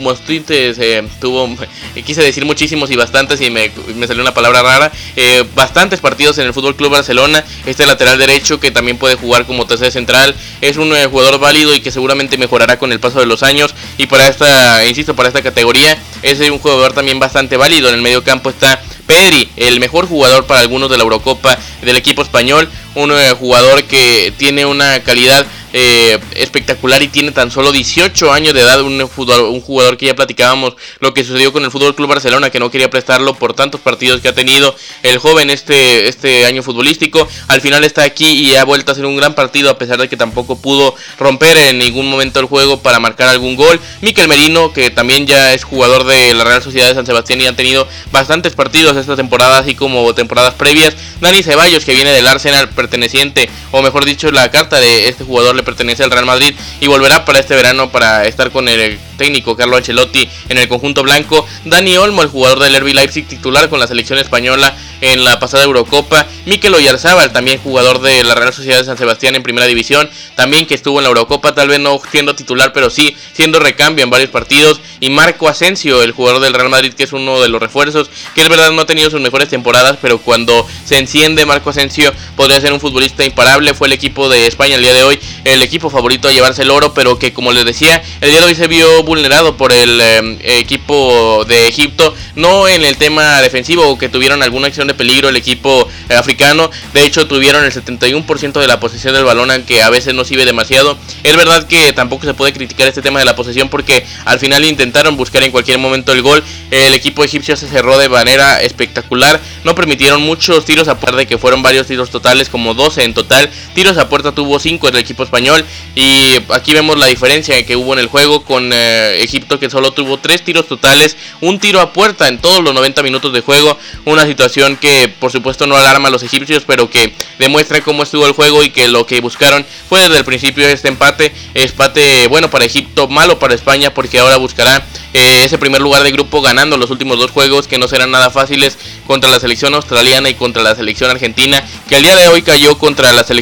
eh, 0.51 1.09
tuvo 1.21 1.57
quise 2.05 2.23
decir 2.23 2.44
muchísimos 2.44 2.90
y 2.90 2.97
bastantes 2.97 3.40
y 3.40 3.51
me, 3.51 3.71
salió 4.07 4.23
una 4.23 4.35
palabra 4.35 4.62
rara, 4.62 4.92
eh, 5.16 5.44
bastantes 5.55 6.01
partidos 6.01 6.38
en 6.38 6.47
el 6.47 6.55
Fútbol 6.55 6.77
Club 6.77 6.92
Barcelona, 6.92 7.44
este 7.66 7.87
lateral 7.87 8.18
derecho 8.18 8.61
que 8.61 8.71
también 8.71 8.99
puede 8.99 9.14
jugar 9.14 9.47
como 9.47 9.66
tercer 9.66 9.90
central, 9.90 10.35
es 10.61 10.77
un 10.77 10.98
jugador 11.07 11.39
válido 11.39 11.75
y 11.75 11.81
que 11.81 11.91
seguramente 11.91 12.39
mejorará 12.39 12.79
con 12.79 12.93
el 12.93 13.01
paso 13.01 13.21
de 13.21 13.27
los 13.27 13.43
años. 13.43 13.75
Y 13.97 14.07
para 14.07 14.29
esta, 14.29 14.85
insisto, 14.87 15.15
para 15.15 15.29
esta 15.29 15.43
categoría 15.43 15.99
es 16.23 16.41
un 16.41 16.59
jugador 16.59 16.93
también 16.93 17.19
bastante 17.19 17.57
válido. 17.57 17.89
En 17.89 17.95
el 17.95 18.03
medio 18.03 18.25
campo 18.25 18.51
está 18.51 18.81
Pedri, 19.09 19.49
el 19.57 19.81
mejor 19.81 20.07
jugador 20.07 20.44
para 20.44 20.61
algunos 20.61 20.90
de 20.90 20.99
la 20.99 21.03
Eurocopa 21.03 21.59
del 21.81 21.97
equipo 21.97 22.21
español. 22.21 22.68
Un 22.94 23.11
eh, 23.11 23.35
jugador 23.38 23.85
que 23.85 24.35
tiene 24.37 24.66
una 24.66 25.03
calidad 25.03 25.47
eh, 25.73 26.18
espectacular 26.35 27.03
y 27.03 27.09
tiene 27.09 27.31
tan 27.31 27.51
solo 27.51 27.73
18 27.73 28.33
años 28.33 28.55
de 28.55 28.62
edad, 28.62 28.81
un 28.81 29.07
jugador, 29.07 29.51
un 29.51 29.61
jugador 29.61 29.99
que 29.99 30.07
ya 30.07 30.14
platicábamos 30.14 30.75
lo 31.01 31.12
que 31.12 31.25
sucedió 31.25 31.53
con 31.53 31.62
el 31.62 31.71
Fútbol 31.71 31.94
Club 31.94 32.09
Barcelona, 32.09 32.49
que 32.49 32.59
no 32.59 32.71
quería 32.71 32.88
prestarlo 32.88 33.35
por 33.35 33.53
tantos 33.53 33.81
partidos 33.81 34.21
que 34.23 34.29
ha 34.29 34.35
tenido 34.35 34.75
el 35.03 35.18
joven 35.18 35.51
este, 35.51 36.09
este 36.09 36.47
año 36.47 36.62
futbolístico. 36.62 37.29
Al 37.49 37.61
final 37.61 37.85
está 37.85 38.03
aquí 38.03 38.27
y 38.27 38.57
ha 38.57 38.64
vuelto 38.64 38.92
a 38.92 38.94
ser 38.94 39.05
un 39.05 39.16
gran 39.16 39.35
partido, 39.35 39.71
a 39.71 39.79
pesar 39.79 39.99
de 39.99 40.09
que 40.09 40.16
tampoco 40.16 40.57
pudo 40.57 40.94
romper 41.18 41.57
en 41.59 41.79
ningún 41.79 42.09
momento 42.09 42.40
el 42.40 42.47
juego 42.47 42.81
para 42.81 42.99
marcar 42.99 43.29
algún 43.29 43.55
gol. 43.55 43.79
Miquel 44.01 44.29
Merino, 44.29 44.73
que 44.73 44.90
también 44.90 45.27
ya 45.27 45.53
es 45.53 45.64
jugador 45.64 46.05
de 46.05 46.33
la 46.33 46.44
Real 46.44 46.62
Sociedad 46.62 46.88
de 46.88 46.94
San 46.94 47.07
Sebastián 47.07 47.40
y 47.42 47.47
ha 47.47 47.55
tenido 47.55 47.87
bastantes 48.11 48.55
partidos 48.55 48.97
esta 49.01 49.17
temporada, 49.17 49.59
así 49.59 49.75
como 49.75 50.15
temporadas 50.15 50.55
previas. 50.55 50.95
Dani 51.21 51.43
Ceballos, 51.43 51.85
que 51.85 51.95
viene 51.95 52.11
del 52.11 52.27
Arsenal 52.27 52.69
perteneciente 52.69 53.49
o 53.71 53.83
mejor 53.83 54.05
dicho, 54.05 54.31
la 54.31 54.51
carta 54.51 54.81
de 54.81 55.09
este 55.09 55.25
jugador 55.25 55.55
le 55.55 55.63
pertenece 55.63 56.03
al 56.03 56.11
Real 56.11 56.27
Madrid 56.27 56.55
y 56.81 56.87
volverá 56.87 57.25
para 57.25 57.39
este 57.39 57.55
verano 57.55 57.91
para 57.91 58.25
estar 58.27 58.51
con 58.51 58.69
el 58.69 58.99
técnico 59.19 59.57
Carlo 59.57 59.77
Ancelotti 59.77 60.29
en 60.49 60.57
el 60.57 60.69
conjunto 60.69 61.03
blanco. 61.03 61.47
Dani 61.65 61.97
Olmo, 61.97 62.23
el 62.23 62.29
jugador 62.29 62.61
del 62.61 62.81
RB 62.81 62.95
Leipzig 62.95 63.27
titular 63.27 63.69
con 63.69 63.81
la 63.81 63.87
selección 63.87 64.19
española 64.19 64.75
en 65.01 65.25
la 65.25 65.39
pasada 65.39 65.65
Eurocopa. 65.65 66.27
Mikel 66.47 66.75
Oyarzábal, 66.75 67.33
también 67.33 67.59
jugador 67.59 68.01
de 68.01 68.25
la 68.25 68.35
Real 68.35 68.55
Sociedad 68.55 68.79
de 68.79 68.85
San 68.85 68.97
Sebastián 68.97 69.35
en 69.35 69.43
primera 69.43 69.67
división, 69.67 70.09
también 70.35 70.67
que 70.67 70.75
estuvo 70.75 70.99
en 70.99 71.05
la 71.05 71.09
Eurocopa, 71.09 71.55
tal 71.55 71.69
vez 71.69 71.81
no 71.81 72.01
siendo 72.11 72.35
titular, 72.35 72.73
pero 72.73 72.89
sí 72.89 73.17
siendo 73.33 73.59
recambio 73.59 74.05
en 74.05 74.11
varios 74.11 74.31
partidos. 74.31 74.81
Y 75.01 75.11
Marco 75.11 75.49
Asensio, 75.49 76.03
el 76.03 76.13
jugador 76.13 76.41
del 76.41 76.55
Real 76.55 76.71
Madrid, 76.71 76.95
que 76.95 77.05
es 77.05 77.13
uno 77.13 77.41
de 77.41 77.49
los 77.49 77.61
refuerzos, 77.61 78.11
que 78.35 78.43
es 78.43 78.49
verdad 78.49 78.71
no 78.71 78.83
ha 78.83 78.87
tenido 78.87 79.11
sus 79.11 79.21
mejores 79.21 79.49
temporadas, 79.49 79.99
pero 80.01 80.19
cuando 80.19 80.67
se 80.85 80.99
enciende 80.99 81.45
Marco 81.45 81.71
Asensio 81.71 82.13
podría 82.37 82.61
ser 82.61 82.73
un 82.73 82.81
futbolista 82.81 83.25
imparable. 83.25 83.58
Fue 83.75 83.88
el 83.88 83.92
equipo 83.92 84.29
de 84.29 84.47
España 84.47 84.77
el 84.77 84.83
día 84.83 84.94
de 84.94 85.03
hoy, 85.03 85.18
el 85.44 85.62
equipo 85.62 85.90
favorito 85.90 86.29
a 86.29 86.33
llevarse 86.33 86.62
el 86.62 86.71
oro, 86.71 86.94
pero 86.94 87.18
que 87.18 87.33
como 87.33 87.53
les 87.53 87.64
decía, 87.64 88.01
el 88.21 88.31
día 88.31 88.38
de 88.38 88.47
hoy 88.47 88.55
se 88.55 88.68
vio 88.68 89.03
vulnerado 89.03 89.57
por 89.57 89.73
el 89.73 90.01
eh, 90.01 90.38
equipo 90.61 91.44
de 91.44 91.66
Egipto, 91.66 92.14
no 92.37 92.68
en 92.68 92.85
el 92.85 92.97
tema 92.97 93.42
defensivo, 93.42 93.99
que 93.99 94.09
tuvieron 94.09 94.44
alguna 94.44 94.68
acción 94.68 94.87
de 94.87 94.94
peligro 94.94 95.29
el 95.29 95.35
equipo 95.37 95.88
africano, 96.16 96.71
de 96.94 97.05
hecho 97.05 97.27
tuvieron 97.27 97.64
el 97.64 97.73
71% 97.73 98.61
de 98.61 98.66
la 98.68 98.79
posesión 98.79 99.12
del 99.14 99.25
balón, 99.25 99.51
aunque 99.51 99.83
a 99.83 99.90
veces 99.90 100.14
no 100.14 100.25
sirve 100.25 100.44
demasiado. 100.44 100.97
Es 101.25 101.37
verdad 101.37 101.66
que 101.66 101.92
tampoco 101.92 102.27
se 102.27 102.35
puede 102.35 102.53
criticar 102.53 102.87
este 102.87 103.03
tema 103.03 103.18
de 103.18 103.25
la 103.25 103.35
posesión 103.35 103.68
porque 103.68 104.07
al 104.25 104.38
final 104.38 104.64
intentaron 104.64 105.16
buscar 105.16 105.42
en 105.42 105.51
cualquier 105.51 105.79
momento 105.79 106.12
el 106.12 106.23
gol, 106.23 106.44
el 106.71 106.94
equipo 106.94 107.25
egipcio 107.25 107.57
se 107.57 107.66
cerró 107.66 107.99
de 107.99 108.09
manera 108.09 108.62
espectacular, 108.62 109.40
no 109.64 109.75
permitieron 109.75 110.23
muchos 110.23 110.64
tiros 110.64 110.87
a 110.87 110.94
de 111.16 111.27
que 111.27 111.38
fueron 111.38 111.62
varios 111.62 111.87
tiros 111.87 112.11
totales, 112.11 112.49
como 112.49 112.75
12 112.75 113.05
en 113.05 113.14
total, 113.14 113.48
tiros 113.75 113.97
a 113.99 114.09
puerta 114.09 114.33
tuvo 114.33 114.59
5 114.59 114.89
el 114.89 114.97
equipo 114.97 115.23
español 115.23 115.65
y 115.95 116.37
aquí 116.51 116.73
vemos 116.73 116.99
la 116.99 117.07
diferencia 117.07 117.65
que 117.65 117.77
hubo 117.77 117.93
en 117.93 117.99
el 117.99 118.07
juego 118.07 118.45
con 118.45 118.71
eh, 118.73 119.23
Egipto 119.23 119.59
que 119.59 119.71
solo 119.71 119.93
tuvo 119.93 120.19
3 120.19 120.43
tiros 120.43 120.67
totales, 120.67 121.17
un 121.41 121.59
tiro 121.59 121.81
a 121.81 121.93
puerta 121.93 122.29
en 122.29 122.39
todos 122.39 122.63
los 122.63 122.75
90 122.75 123.03
minutos 123.03 123.33
de 123.33 123.41
juego, 123.41 123.79
una 124.05 124.27
situación 124.27 124.77
que 124.77 125.09
por 125.09 125.33
supuesto 125.33 125.67
no 125.67 125.77
alarma 125.77 126.09
a 126.09 126.11
los 126.11 126.23
egipcios, 126.23 126.65
pero 126.67 126.91
que 126.91 127.13
demuestra 127.39 127.81
cómo 127.81 128.03
estuvo 128.03 128.27
el 128.27 128.33
juego 128.33 128.63
y 128.63 128.71
que 128.71 128.89
lo 128.89 129.07
que 129.07 129.21
buscaron 129.21 129.65
fue 129.89 130.01
desde 130.01 130.19
el 130.19 130.25
principio 130.25 130.67
este 130.69 130.89
empate, 130.89 131.33
empate 131.55 132.29
bueno 132.29 132.51
para 132.51 132.65
Egipto, 132.65 133.09
malo 133.09 133.39
para 133.39 133.55
España 133.55 133.93
porque 133.95 134.19
ahora 134.19 134.37
buscará 134.37 134.87
eh, 135.15 135.43
ese 135.45 135.59
primer 135.59 135.81
lugar 135.81 136.03
de 136.03 136.13
grupo 136.13 136.43
ganando 136.43 136.77
los 136.77 136.91
últimos 136.91 137.19
dos 137.19 137.31
juegos 137.31 137.67
que 137.67 137.79
no 137.79 137.89
serán 137.89 138.11
nada 138.11 138.31
fáciles 138.31 138.79
contra 139.07 139.31
la 139.31 139.41
selección 139.41 139.75
australiana 139.75 140.29
y 140.29 140.35
contra 140.35 140.63
la 140.63 140.75
selección 140.75 141.11
argentina 141.11 141.65
que 141.89 141.97
al 141.97 142.03
día 142.03 142.17
de 142.17 142.29
hoy 142.29 142.43
cayó 142.43 142.77
contra 142.79 143.13
la 143.13 143.25
selección 143.25 143.38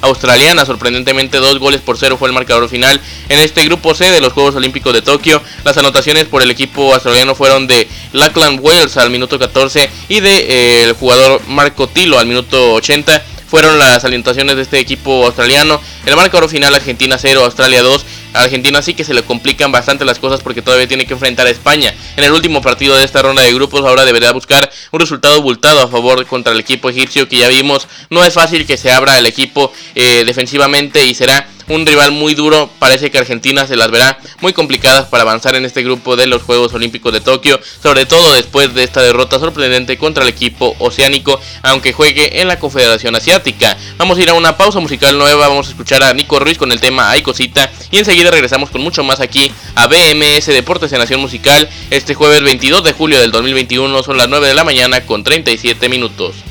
australiana 0.00 0.64
sorprendentemente 0.64 1.38
dos 1.38 1.58
goles 1.58 1.80
por 1.80 1.98
cero 1.98 2.16
fue 2.18 2.28
el 2.28 2.34
marcador 2.34 2.68
final 2.68 3.00
en 3.28 3.40
este 3.40 3.64
grupo 3.64 3.94
C 3.94 4.10
de 4.10 4.20
los 4.20 4.32
Juegos 4.32 4.54
Olímpicos 4.54 4.92
de 4.92 5.02
Tokio 5.02 5.42
las 5.64 5.76
anotaciones 5.76 6.26
por 6.26 6.42
el 6.42 6.50
equipo 6.50 6.94
australiano 6.94 7.34
fueron 7.34 7.66
de 7.66 7.88
Lachlan 8.12 8.58
Wales 8.60 8.96
al 8.96 9.10
minuto 9.10 9.38
14 9.38 9.90
y 10.08 10.20
de 10.20 10.36
eh, 10.38 10.84
el 10.84 10.92
jugador 10.94 11.40
Marco 11.48 11.88
Tilo 11.88 12.18
al 12.18 12.26
minuto 12.26 12.74
80 12.74 13.22
fueron 13.48 13.78
las 13.78 14.04
alientaciones 14.04 14.56
de 14.56 14.62
este 14.62 14.78
equipo 14.78 15.24
australiano. 15.24 15.80
El 16.04 16.16
marcador 16.16 16.48
final 16.50 16.74
Argentina 16.74 17.16
0, 17.18 17.44
Australia 17.44 17.82
2. 17.82 18.04
Argentina 18.34 18.82
sí 18.82 18.94
que 18.94 19.04
se 19.04 19.14
le 19.14 19.22
complican 19.22 19.72
bastante 19.72 20.04
las 20.04 20.18
cosas 20.18 20.40
porque 20.40 20.62
todavía 20.62 20.86
tiene 20.86 21.06
que 21.06 21.14
enfrentar 21.14 21.46
a 21.46 21.50
España. 21.50 21.94
En 22.16 22.24
el 22.24 22.32
último 22.32 22.62
partido 22.62 22.96
de 22.96 23.04
esta 23.04 23.22
ronda 23.22 23.42
de 23.42 23.52
grupos 23.52 23.80
ahora 23.80 24.04
deberá 24.04 24.32
buscar 24.32 24.70
un 24.90 25.00
resultado 25.00 25.36
abultado 25.36 25.82
a 25.82 25.88
favor 25.88 26.26
contra 26.26 26.52
el 26.52 26.60
equipo 26.60 26.90
egipcio 26.90 27.28
que 27.28 27.38
ya 27.38 27.48
vimos. 27.48 27.88
No 28.10 28.24
es 28.24 28.34
fácil 28.34 28.66
que 28.66 28.76
se 28.76 28.90
abra 28.90 29.18
el 29.18 29.26
equipo 29.26 29.72
eh, 29.94 30.24
defensivamente 30.26 31.04
y 31.06 31.14
será 31.14 31.48
un 31.68 31.86
rival 31.86 32.12
muy 32.12 32.34
duro. 32.34 32.70
Parece 32.78 33.10
que 33.10 33.18
Argentina 33.18 33.66
se 33.66 33.76
las 33.76 33.90
verá 33.90 34.18
muy 34.40 34.52
complicadas 34.52 35.06
para 35.06 35.22
avanzar 35.22 35.54
en 35.54 35.64
este 35.64 35.82
grupo 35.82 36.16
de 36.16 36.26
los 36.26 36.42
Juegos 36.42 36.72
Olímpicos 36.74 37.12
de 37.12 37.20
Tokio, 37.20 37.60
sobre 37.82 38.06
todo 38.06 38.34
después 38.34 38.74
de 38.74 38.84
esta 38.84 39.02
derrota 39.02 39.38
sorprendente 39.38 39.98
contra 39.98 40.22
el 40.22 40.30
equipo 40.30 40.74
oceánico, 40.78 41.40
aunque 41.62 41.92
juegue 41.92 42.40
en 42.40 42.48
la 42.48 42.58
Confederación 42.58 43.14
Asiática. 43.16 43.76
Vamos 43.96 44.18
a 44.18 44.22
ir 44.22 44.30
a 44.30 44.34
una 44.34 44.56
pausa 44.56 44.80
musical 44.80 45.18
nueva, 45.18 45.48
vamos 45.48 45.68
a 45.68 45.70
escuchar 45.70 46.02
a 46.02 46.12
Nico 46.14 46.38
Ruiz 46.38 46.58
con 46.58 46.72
el 46.72 46.80
tema 46.80 47.10
Hay 47.10 47.22
Cosita 47.22 47.70
y 47.90 47.98
enseguida 47.98 48.30
regresamos 48.30 48.70
con 48.70 48.80
mucho 48.80 49.02
más 49.04 49.20
aquí 49.20 49.52
a 49.74 49.86
BMS 49.86 50.46
Deportes 50.46 50.92
en 50.92 50.98
Nación 50.98 51.20
Musical 51.20 51.68
este 51.90 52.14
jueves 52.14 52.42
22 52.42 52.84
de 52.84 52.92
julio 52.92 53.20
del 53.20 53.30
2021, 53.30 54.02
son 54.02 54.16
las 54.16 54.28
9 54.28 54.48
de 54.48 54.54
la 54.54 54.64
mañana 54.64 55.04
con 55.04 55.24
37 55.24 55.88
minutos. 55.88 56.47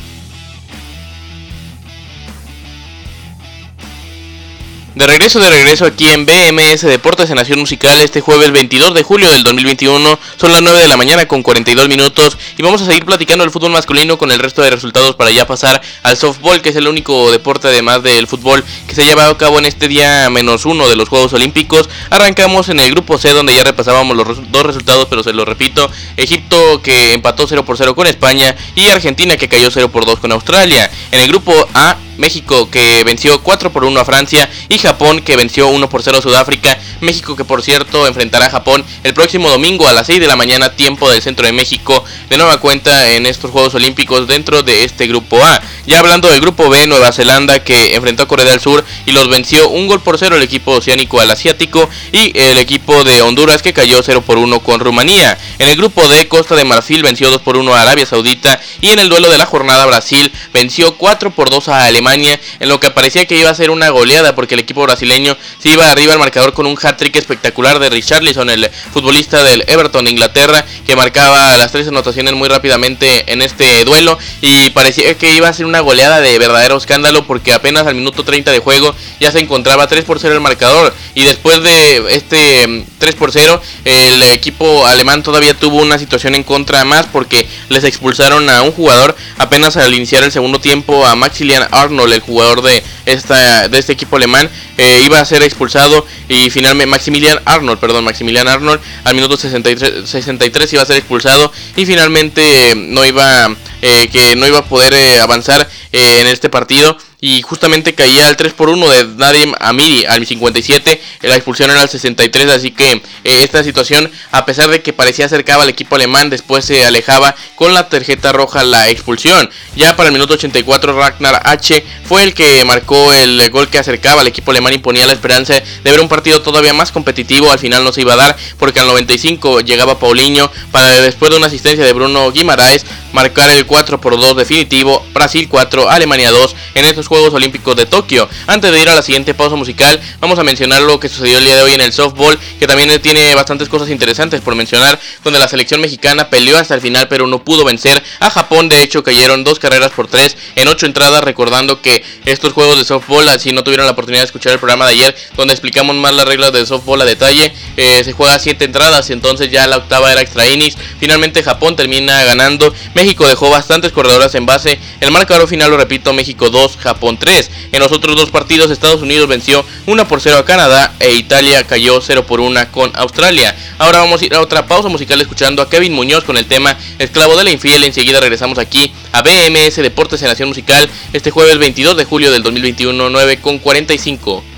De 4.97 5.05
regreso, 5.05 5.39
de 5.39 5.51
regreso 5.51 5.86
aquí 5.86 6.07
en 6.07 6.25
BMS 6.25 6.81
Deportes 6.81 7.29
en 7.29 7.36
Nación 7.36 7.60
Musical 7.60 8.01
este 8.01 8.19
jueves 8.19 8.49
22 8.49 8.95
de 8.95 9.03
julio 9.03 9.29
del 9.29 9.43
2021. 9.43 10.19
Son 10.38 10.51
las 10.51 10.63
9 10.63 10.81
de 10.81 10.88
la 10.88 10.97
mañana 10.97 11.27
con 11.27 11.43
42 11.43 11.88
minutos 11.88 12.36
y 12.57 12.63
vamos 12.63 12.81
a 12.81 12.86
seguir 12.86 13.05
platicando 13.05 13.43
del 13.43 13.51
fútbol 13.51 13.69
masculino 13.73 14.17
con 14.17 14.31
el 14.31 14.39
resto 14.39 14.63
de 14.63 14.71
resultados 14.71 15.15
para 15.15 15.29
ya 15.29 15.45
pasar 15.45 15.83
al 16.01 16.17
softball, 16.17 16.63
que 16.63 16.69
es 16.69 16.75
el 16.77 16.88
único 16.88 17.31
deporte 17.31 17.67
además 17.67 18.01
del 18.01 18.25
fútbol 18.25 18.65
que 18.88 18.95
se 18.95 19.03
ha 19.03 19.05
llevado 19.05 19.33
a 19.33 19.38
cabo 19.38 19.60
en 19.60 19.65
este 19.65 19.88
día 19.88 20.31
menos 20.31 20.65
uno 20.65 20.89
de 20.89 20.95
los 20.95 21.10
Juegos 21.10 21.31
Olímpicos. 21.31 21.91
Arrancamos 22.10 22.69
en 22.69 22.79
el 22.79 22.89
grupo 22.89 23.19
C 23.19 23.29
donde 23.33 23.53
ya 23.53 23.63
repasábamos 23.63 24.17
los 24.17 24.51
dos 24.51 24.63
resultados, 24.65 25.05
pero 25.12 25.21
se 25.21 25.31
lo 25.31 25.45
repito. 25.45 25.91
Egipto 26.15 26.81
que 26.81 27.13
empató 27.13 27.45
0 27.47 27.63
por 27.65 27.77
0 27.77 27.93
con 27.93 28.07
España 28.07 28.55
y 28.73 28.88
Argentina 28.88 29.38
que 29.38 29.47
cayó 29.47 29.69
0 29.69 29.89
por 29.89 30.07
2 30.07 30.17
con 30.17 30.31
Australia. 30.31 30.89
En 31.12 31.21
el 31.21 31.27
grupo 31.27 31.53
A 31.75 31.97
México 32.17 32.69
que 32.69 33.03
venció 33.03 33.41
4 33.41 33.71
por 33.71 33.84
1 33.84 33.99
a 33.99 34.06
Francia 34.06 34.49
y 34.69 34.77
Japón 34.77 35.21
que 35.21 35.36
venció 35.36 35.67
1 35.67 35.89
por 35.89 36.03
0 36.03 36.17
a 36.17 36.21
Sudáfrica. 36.21 36.77
México 37.01 37.36
que 37.36 37.45
por 37.45 37.62
cierto 37.62 38.08
enfrentará 38.08 38.47
a 38.47 38.49
Japón 38.49 38.84
el 39.03 39.13
próximo 39.13 39.49
domingo 39.49 39.88
a 39.88 39.93
las 39.93 40.08
6 40.08 40.19
de 40.19 40.27
la 40.27 40.36
mañana 40.36 40.75
tiempo 40.75 41.10
del 41.10 41.21
centro 41.21 41.45
de 41.45 41.53
México 41.53 42.03
de 42.30 42.38
nueva 42.38 42.60
cuenta 42.60 43.12
en 43.12 43.25
estos 43.25 43.51
Juegos 43.51 43.75
Olímpicos 43.75 44.27
dentro 44.27 44.63
de 44.63 44.84
este 44.84 45.08
grupo 45.08 45.43
A. 45.43 45.62
Ya 45.88 46.00
hablando 46.00 46.28
del 46.28 46.41
grupo 46.41 46.69
B, 46.69 46.86
Nueva 46.86 47.13
Zelanda 47.13 47.63
que 47.63 47.95
enfrentó 47.95 48.23
a 48.23 48.28
Corea 48.28 48.43
del 48.43 48.60
Sur 48.60 48.84
y 49.06 49.13
los 49.13 49.30
venció 49.30 49.69
un 49.69 49.88
gol 49.88 50.02
por 50.02 50.17
0 50.17 50.36
el 50.36 50.43
equipo 50.43 50.73
oceánico 50.73 51.21
al 51.21 51.32
asiático 51.32 51.89
y 52.12 52.38
el 52.38 52.58
equipo 52.58 53.06
de 53.06 53.21
Honduras 53.21 53.62
que 53.62 53.71
cayó 53.71 54.04
0 54.04 54.21
por 54.26 54.38
1 54.38 54.60
con 54.60 54.82
Rumanía. 54.82 55.38
En 55.60 55.69
el 55.69 55.78
grupo 55.78 56.06
D, 56.10 56.28
Costa 56.28 56.56
de 56.56 56.65
Marfil 56.65 57.04
venció 57.04 57.32
2 57.32 57.41
por 57.41 57.56
1 57.56 57.73
a 57.73 57.84
Arabia 57.84 58.06
Saudita 58.06 58.60
y 58.82 58.89
en 58.89 59.00
el 59.00 59.08
duelo 59.08 59.30
de 59.30 59.38
la 59.38 59.45
jornada 59.45 59.86
Brasil 59.86 60.30
venció 60.54 60.97
4 60.97 61.32
por 61.32 61.50
2 61.50 61.69
a 61.69 61.86
Alemania 61.86 62.38
en 62.60 62.67
lo 62.67 62.82
que 62.82 62.91
parecía 62.91 63.26
que 63.26 63.38
iba 63.38 63.50
a 63.50 63.56
ser 63.56 63.69
una 63.69 63.88
goleada 63.88 64.36
porque 64.36 64.56
el 64.56 64.60
equipo 64.60 64.84
brasileño 64.84 65.38
se 65.58 65.69
iba 65.69 65.89
arriba 65.89 66.12
al 66.12 66.19
marcador 66.19 66.52
con 66.52 66.65
un 66.65 66.78
hat-trick 66.82 67.15
espectacular 67.15 67.80
de 67.80 67.89
Richarlison, 67.89 68.50
el 68.50 68.69
futbolista 68.91 69.41
del 69.41 69.63
Everton 69.67 70.04
de 70.04 70.12
Inglaterra, 70.12 70.65
que 70.86 70.97
marcaba 70.97 71.56
las 71.56 71.71
tres 71.71 71.88
anotaciones 71.88 72.34
muy 72.34 72.50
rápidamente 72.50 73.32
en 73.32 73.41
este 73.41 73.86
duelo 73.86 74.19
y 74.41 74.69
parecía 74.71 75.17
que 75.17 75.32
iba 75.32 75.47
a 75.47 75.54
ser 75.54 75.65
una 75.65 75.77
goleada 75.80 76.22
de 76.22 76.38
verdadero 76.40 76.78
escándalo 76.78 77.26
porque 77.26 77.54
apenas 77.54 77.88
al 77.88 77.96
minuto 77.96 78.24
30 78.24 78.52
de 78.52 78.60
juego 78.60 78.96
ya 79.20 79.32
se 79.32 79.40
encontraba 79.40 79.88
3 79.88 80.04
por 80.06 80.20
0 80.20 80.34
el 80.34 80.42
marcador. 80.42 80.94
Y 81.16 81.24
después 81.24 81.62
de 81.62 82.16
este 82.16 82.86
3 83.00 83.16
mm, 83.16 83.18
por 83.18 83.32
0 83.32 83.62
el 83.86 84.22
equipo 84.24 84.86
alemán 84.86 85.24
todavía 85.24 85.54
tuvo 85.54 85.78
una 85.78 85.98
situación 85.98 86.36
en 86.36 86.44
contra 86.44 86.84
más 86.86 87.06
porque 87.08 87.48
les 87.70 87.84
expulsaron 87.84 88.50
a 88.50 88.62
un 88.62 88.72
jugador 88.72 89.16
apenas 89.38 89.78
al 89.78 89.94
iniciar 89.94 90.24
el 90.24 90.32
segundo 90.32 90.60
tiempo 90.60 91.06
a 91.06 91.16
Maximilian 91.16 91.68
Arnold 91.72 92.13
el 92.13 92.22
jugador 92.22 92.62
de, 92.62 92.84
esta, 93.06 93.68
de 93.68 93.78
este 93.78 93.94
equipo 93.94 94.16
alemán, 94.18 94.50
eh, 94.78 95.02
iba 95.06 95.20
a 95.20 95.26
ser 95.26 95.44
expulsado 95.44 96.06
y 96.28 96.50
finalmente 96.50 96.88
Maximilian 96.88 97.40
Arnold, 97.46 97.80
perdón, 97.80 98.04
Maximilian 98.04 98.48
Arnold 98.48 98.80
al 99.04 99.16
minuto 99.16 99.38
63, 99.38 100.10
63 100.10 100.74
iba 100.74 100.82
a 100.82 100.86
ser 100.86 100.98
expulsado 100.98 101.52
y 101.76 101.86
finalmente 101.86 102.72
eh, 102.72 102.76
no 102.76 103.06
iba 103.06 103.50
eh, 103.82 104.10
que 104.10 104.36
no 104.36 104.48
iba 104.48 104.60
a 104.60 104.66
poder 104.66 105.20
avanzar 105.22 105.68
en 105.92 106.28
este 106.28 106.50
partido 106.50 106.98
y 107.20 107.42
justamente 107.42 107.96
caía 107.96 108.28
al 108.28 108.38
3 108.38 108.54
por 108.54 108.70
1 108.70 108.90
de 108.90 109.06
Nadim 109.16 109.54
Amiri 109.60 110.06
al 110.06 110.26
57, 110.26 111.02
la 111.24 111.36
expulsión 111.36 111.72
era 111.72 111.82
al 111.82 111.90
63, 111.90 112.50
así 112.50 112.72
que 112.72 112.92
eh, 112.92 113.02
esta 113.24 113.63
situación, 113.63 114.12
a 114.32 114.46
pesar 114.46 114.70
de 114.70 114.82
que 114.82 114.94
parecía 114.94 115.26
acercaba 115.26 115.63
al 115.63 115.70
equipo 115.70 115.96
alemán, 115.96 116.30
después 116.30 116.66
se 116.66 116.86
alejaba 116.86 117.36
con 117.56 117.74
la 117.74 117.90
tarjeta 117.90 118.32
roja 118.32 118.63
la 118.63 118.90
expulsión. 118.90 119.50
Ya 119.76 119.96
para 119.96 120.10
el 120.10 120.13
minuto 120.13 120.36
84 120.36 120.94
Ragnar 120.94 121.42
H 121.44 121.84
fue 122.06 122.24
el 122.24 122.34
que 122.34 122.63
marcó 122.66 123.12
el 123.13 123.50
gol 123.50 123.68
que 123.68 123.80
acercaba 123.80 124.22
al 124.22 124.28
equipo 124.28 124.52
alemán 124.52 124.74
y 124.74 124.78
ponía 124.78 125.08
la 125.08 125.13
esperanza 125.13 125.54
de 125.56 125.92
ver 125.92 126.00
un 126.00 126.10
partido 126.10 126.42
todavía 126.42 126.74
más 126.74 126.92
competitivo, 126.92 127.52
al 127.52 127.60
final 127.60 127.84
no 127.84 127.92
se 127.92 128.02
iba 128.02 128.13
a 128.13 128.18
dar 128.18 128.38
porque 128.60 128.80
al 128.80 128.88
95 128.88 129.62
llegaba 129.62 129.98
Paulinho 129.98 130.52
para 130.72 131.02
después 131.02 131.32
de 131.32 131.38
una 131.38 131.48
asistencia 131.48 131.84
de 131.84 131.94
Bruno 131.94 132.32
Guimaraes 132.32 132.86
marcar 133.17 133.49
el 133.49 133.65
4 133.65 133.99
por 133.99 134.15
2 134.15 134.38
definitivo, 134.38 135.03
Brasil 135.12 135.47
4, 135.49 135.89
Alemania 135.89 136.30
2 136.30 136.56
en 136.75 136.86
estos 136.86 137.08
Juegos 137.08 137.34
Olímpicos 137.34 137.75
de 137.75 137.88
Tokio. 137.88 138.30
Antes 138.45 138.71
de 138.71 138.80
ir 138.80 138.88
a 138.89 138.93
la 138.93 139.01
siguiente 139.01 139.34
pausa 139.34 139.56
musical, 139.56 139.99
vamos 140.19 140.38
a 140.38 140.43
mencionar 140.43 140.84
lo 140.84 140.99
que 140.99 141.10
sucedió 141.10 141.39
el 141.39 141.45
día 141.45 141.56
de 141.56 141.63
hoy 141.63 141.71
en 141.71 141.82
el 141.82 141.91
softball, 141.91 142.38
que 142.60 142.67
también 142.67 143.01
tiene 143.01 143.34
bastantes 143.34 143.69
cosas 143.69 143.89
interesantes 143.89 144.41
por 144.41 144.53
mencionar, 144.53 144.99
donde 145.23 145.39
la 145.39 145.47
selección 145.47 145.82
mexicana 145.82 146.30
peleó 146.30 146.60
hasta 146.60 146.75
el 146.75 146.82
final 146.82 147.08
pero 147.08 147.25
no 147.25 147.43
pudo 147.43 147.65
vencer 147.65 148.03
a 148.19 148.30
Japón, 148.30 148.69
de 148.69 148.84
hecho 148.84 149.01
cayeron 149.01 149.43
dos 149.43 149.58
carreras 149.58 149.89
por 149.93 150.08
tres 150.08 150.38
en 150.56 150.67
ocho 150.67 150.86
entradas, 150.86 151.23
recordando 151.23 151.82
que 151.82 152.03
estos 152.25 152.53
juegos 152.53 152.77
de 152.77 152.86
softball, 152.86 153.27
si 153.39 153.51
no 153.51 153.63
tuvieron 153.63 153.88
la 153.88 153.93
oportunidad 153.93 154.21
de 154.21 154.27
escuchar 154.27 154.53
el 154.53 154.60
programa 154.60 154.86
de 154.86 154.91
ayer, 154.91 155.15
donde 155.36 155.56
explicamos 155.56 155.95
más 155.95 156.13
las 156.13 156.27
reglas 156.27 156.51
de 156.51 156.63
softball 156.67 157.01
a 157.01 157.06
detalle, 157.06 157.51
eh, 157.77 158.03
se 158.03 158.13
juega 158.13 158.38
siete 158.38 158.65
entradas, 158.65 159.10
entonces 159.10 159.49
ya 159.49 159.65
la 159.65 159.77
octava 159.77 160.12
era 160.12 160.21
extra 160.21 160.47
innings, 160.47 160.77
finalmente 160.99 161.41
Japón 161.41 161.75
termina 161.75 162.23
ganando, 162.23 162.71
dejó 163.15 163.50
bastantes 163.50 163.91
corredoras 163.91 164.36
en 164.36 164.46
base, 164.46 164.80
el 165.00 165.12
marcador 165.12 165.48
final 165.48 165.72
lo 165.72 165.78
repito, 165.78 166.13
México 166.13 166.50
2, 166.50 166.78
Japón 166.78 167.17
3, 167.17 167.52
en 167.72 167.80
los 167.80 167.91
otros 167.91 168.15
dos 168.15 168.32
partidos 168.32 168.72
Estados 168.72 169.02
Unidos 169.02 169.28
venció 169.28 169.63
1 169.86 170.08
por 170.08 170.20
0 170.20 170.39
a 170.39 170.46
Canadá 170.46 170.93
e 171.00 171.13
Italia 171.13 171.65
cayó 171.65 172.02
0 172.02 172.26
por 172.26 172.39
1 172.39 172.72
con 172.72 172.91
Australia. 172.96 173.56
Ahora 173.78 174.00
vamos 174.00 174.22
a 174.22 174.26
ir 174.26 174.34
a 174.34 174.41
otra 174.41 174.67
pausa 174.67 174.89
musical 174.89 175.22
escuchando 175.22 175.62
a 175.62 175.70
Kevin 175.70 175.93
Muñoz 175.93 176.24
con 176.24 176.38
el 176.38 176.46
tema 176.46 176.78
Esclavo 177.00 177.38
de 177.38 177.43
la 177.43 177.52
Infiel. 177.52 177.84
Enseguida 177.84 178.20
regresamos 178.20 178.58
aquí 178.58 178.91
a 179.12 179.22
BMS 179.22 179.76
Deportes 179.78 180.22
en 180.22 180.30
Nación 180.30 180.50
Musical 180.50 180.89
este 181.13 181.32
jueves 181.32 181.58
22 181.58 181.96
de 181.98 182.06
julio 182.06 182.32
del 182.32 182.43
2021, 182.43 183.10
9 183.10 183.39
con 183.41 183.60
45. 183.60 184.57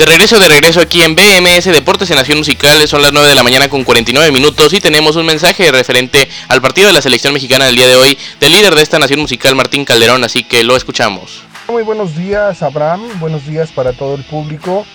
De 0.00 0.06
regreso, 0.06 0.38
de 0.38 0.48
regreso 0.48 0.80
aquí 0.80 1.02
en 1.02 1.14
BMS 1.14 1.66
Deportes 1.66 2.08
en 2.10 2.16
Nación 2.16 2.38
Musical, 2.38 2.88
son 2.88 3.02
las 3.02 3.12
9 3.12 3.28
de 3.28 3.34
la 3.34 3.42
mañana 3.42 3.68
con 3.68 3.84
49 3.84 4.32
minutos 4.32 4.72
y 4.72 4.80
tenemos 4.80 5.14
un 5.16 5.26
mensaje 5.26 5.70
referente 5.70 6.26
al 6.48 6.62
partido 6.62 6.86
de 6.86 6.94
la 6.94 7.02
selección 7.02 7.34
mexicana 7.34 7.66
del 7.66 7.76
día 7.76 7.86
de 7.86 7.96
hoy 7.96 8.16
del 8.40 8.54
líder 8.54 8.74
de 8.74 8.80
esta 8.80 8.98
Nación 8.98 9.20
Musical, 9.20 9.54
Martín 9.56 9.84
Calderón, 9.84 10.24
así 10.24 10.42
que 10.42 10.64
lo 10.64 10.74
escuchamos. 10.74 11.42
Muy 11.68 11.82
buenos 11.82 12.16
días, 12.16 12.62
Abraham, 12.62 13.02
buenos 13.20 13.46
días 13.46 13.72
para 13.72 13.92
todo 13.92 14.14
el 14.14 14.24
público. 14.24 14.86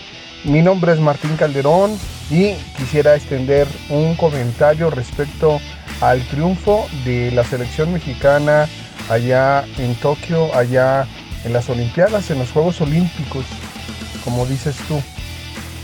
Mi 0.43 0.63
nombre 0.63 0.93
es 0.93 0.99
Martín 0.99 1.37
Calderón 1.37 1.99
y 2.31 2.53
quisiera 2.75 3.15
extender 3.15 3.67
un 3.89 4.15
comentario 4.15 4.89
respecto 4.89 5.61
al 6.01 6.27
triunfo 6.29 6.89
de 7.05 7.29
la 7.29 7.43
selección 7.43 7.93
mexicana 7.93 8.67
allá 9.07 9.65
en 9.77 9.93
Tokio, 9.97 10.51
allá 10.55 11.05
en 11.43 11.53
las 11.53 11.69
Olimpiadas, 11.69 12.31
en 12.31 12.39
los 12.39 12.49
Juegos 12.49 12.81
Olímpicos 12.81 13.45
como 14.25 14.45
dices 14.45 14.75
tú. 14.87 15.01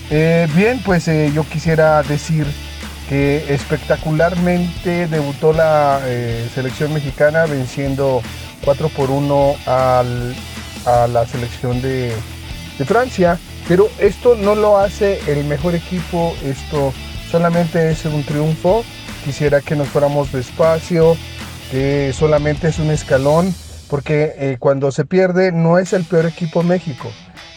Eh, 0.10 0.50
bien, 0.54 0.82
pues 0.84 1.08
eh, 1.08 1.32
yo 1.34 1.46
quisiera 1.46 2.04
decir 2.04 2.46
que 3.08 3.54
espectacularmente 3.54 5.08
debutó 5.08 5.54
la 5.54 6.02
eh, 6.04 6.50
selección 6.54 6.94
mexicana 6.94 7.46
venciendo 7.46 8.22
4 8.66 8.90
por 8.90 9.10
1 9.10 9.56
a 9.68 10.04
la 11.08 11.26
selección 11.28 11.82
de, 11.82 12.12
de 12.78 12.86
Francia. 12.86 13.40
Pero 13.70 13.90
esto 14.00 14.36
no 14.36 14.56
lo 14.56 14.80
hace 14.80 15.22
el 15.28 15.46
mejor 15.46 15.76
equipo, 15.76 16.36
esto 16.44 16.94
solamente 17.30 17.92
es 17.92 18.04
un 18.04 18.24
triunfo. 18.24 18.84
Quisiera 19.24 19.62
que 19.62 19.76
nos 19.76 19.88
fuéramos 19.88 20.32
despacio, 20.32 21.16
que 21.70 22.12
solamente 22.14 22.68
es 22.68 22.80
un 22.80 22.90
escalón, 22.90 23.54
porque 23.88 24.58
cuando 24.60 24.92
se 24.92 25.06
pierde 25.06 25.52
no 25.52 25.78
es 25.78 25.94
el 25.94 26.04
peor 26.04 26.26
equipo 26.26 26.64
México. 26.64 27.12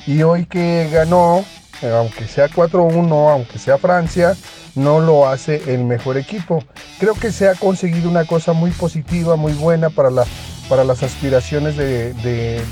Y 0.06 0.22
hoy 0.22 0.46
que 0.46 0.88
ganó, 0.92 1.44
eh, 1.82 1.90
aunque 1.90 2.26
sea 2.26 2.48
4-1, 2.48 3.32
aunque 3.32 3.58
sea 3.58 3.78
Francia, 3.78 4.36
no 4.74 5.00
lo 5.00 5.28
hace 5.28 5.74
el 5.74 5.84
mejor 5.84 6.16
equipo. 6.16 6.62
Creo 6.98 7.14
que 7.14 7.32
se 7.32 7.48
ha 7.48 7.54
conseguido 7.54 8.10
una 8.10 8.24
cosa 8.24 8.52
muy 8.52 8.70
positiva, 8.70 9.36
muy 9.36 9.52
buena 9.52 9.90
para, 9.90 10.10
la, 10.10 10.24
para 10.68 10.84
las 10.84 11.02
aspiraciones 11.02 11.76
de, 11.76 12.62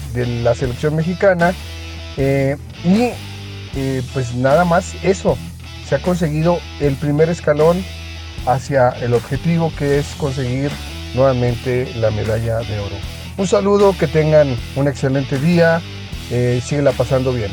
la 0.43 0.55
selección 0.55 0.97
mexicana. 0.97 1.55
Eh, 2.17 2.57
y 2.85 3.11
eh, 3.75 4.03
pues 4.13 4.35
nada 4.35 4.65
más 4.65 4.95
eso, 5.03 5.39
se 5.89 5.95
ha 5.95 6.03
conseguido 6.03 6.59
el 6.81 6.95
primer 6.97 7.31
escalón 7.31 7.83
hacia 8.47 8.91
el 8.91 9.15
objetivo 9.15 9.73
que 9.79 9.99
es 9.99 10.07
conseguir 10.19 10.71
nuevamente 11.15 11.91
la 11.97 12.11
medalla 12.11 12.59
de 12.59 12.79
oro. 12.79 12.97
Un 13.39 13.47
saludo, 13.47 13.95
que 13.99 14.07
tengan 14.07 14.57
un 14.77 14.89
excelente 14.89 15.39
día 15.39 15.81
eh, 16.31 16.61
la 16.85 16.93
pasando 16.93 17.33
bien. 17.33 17.51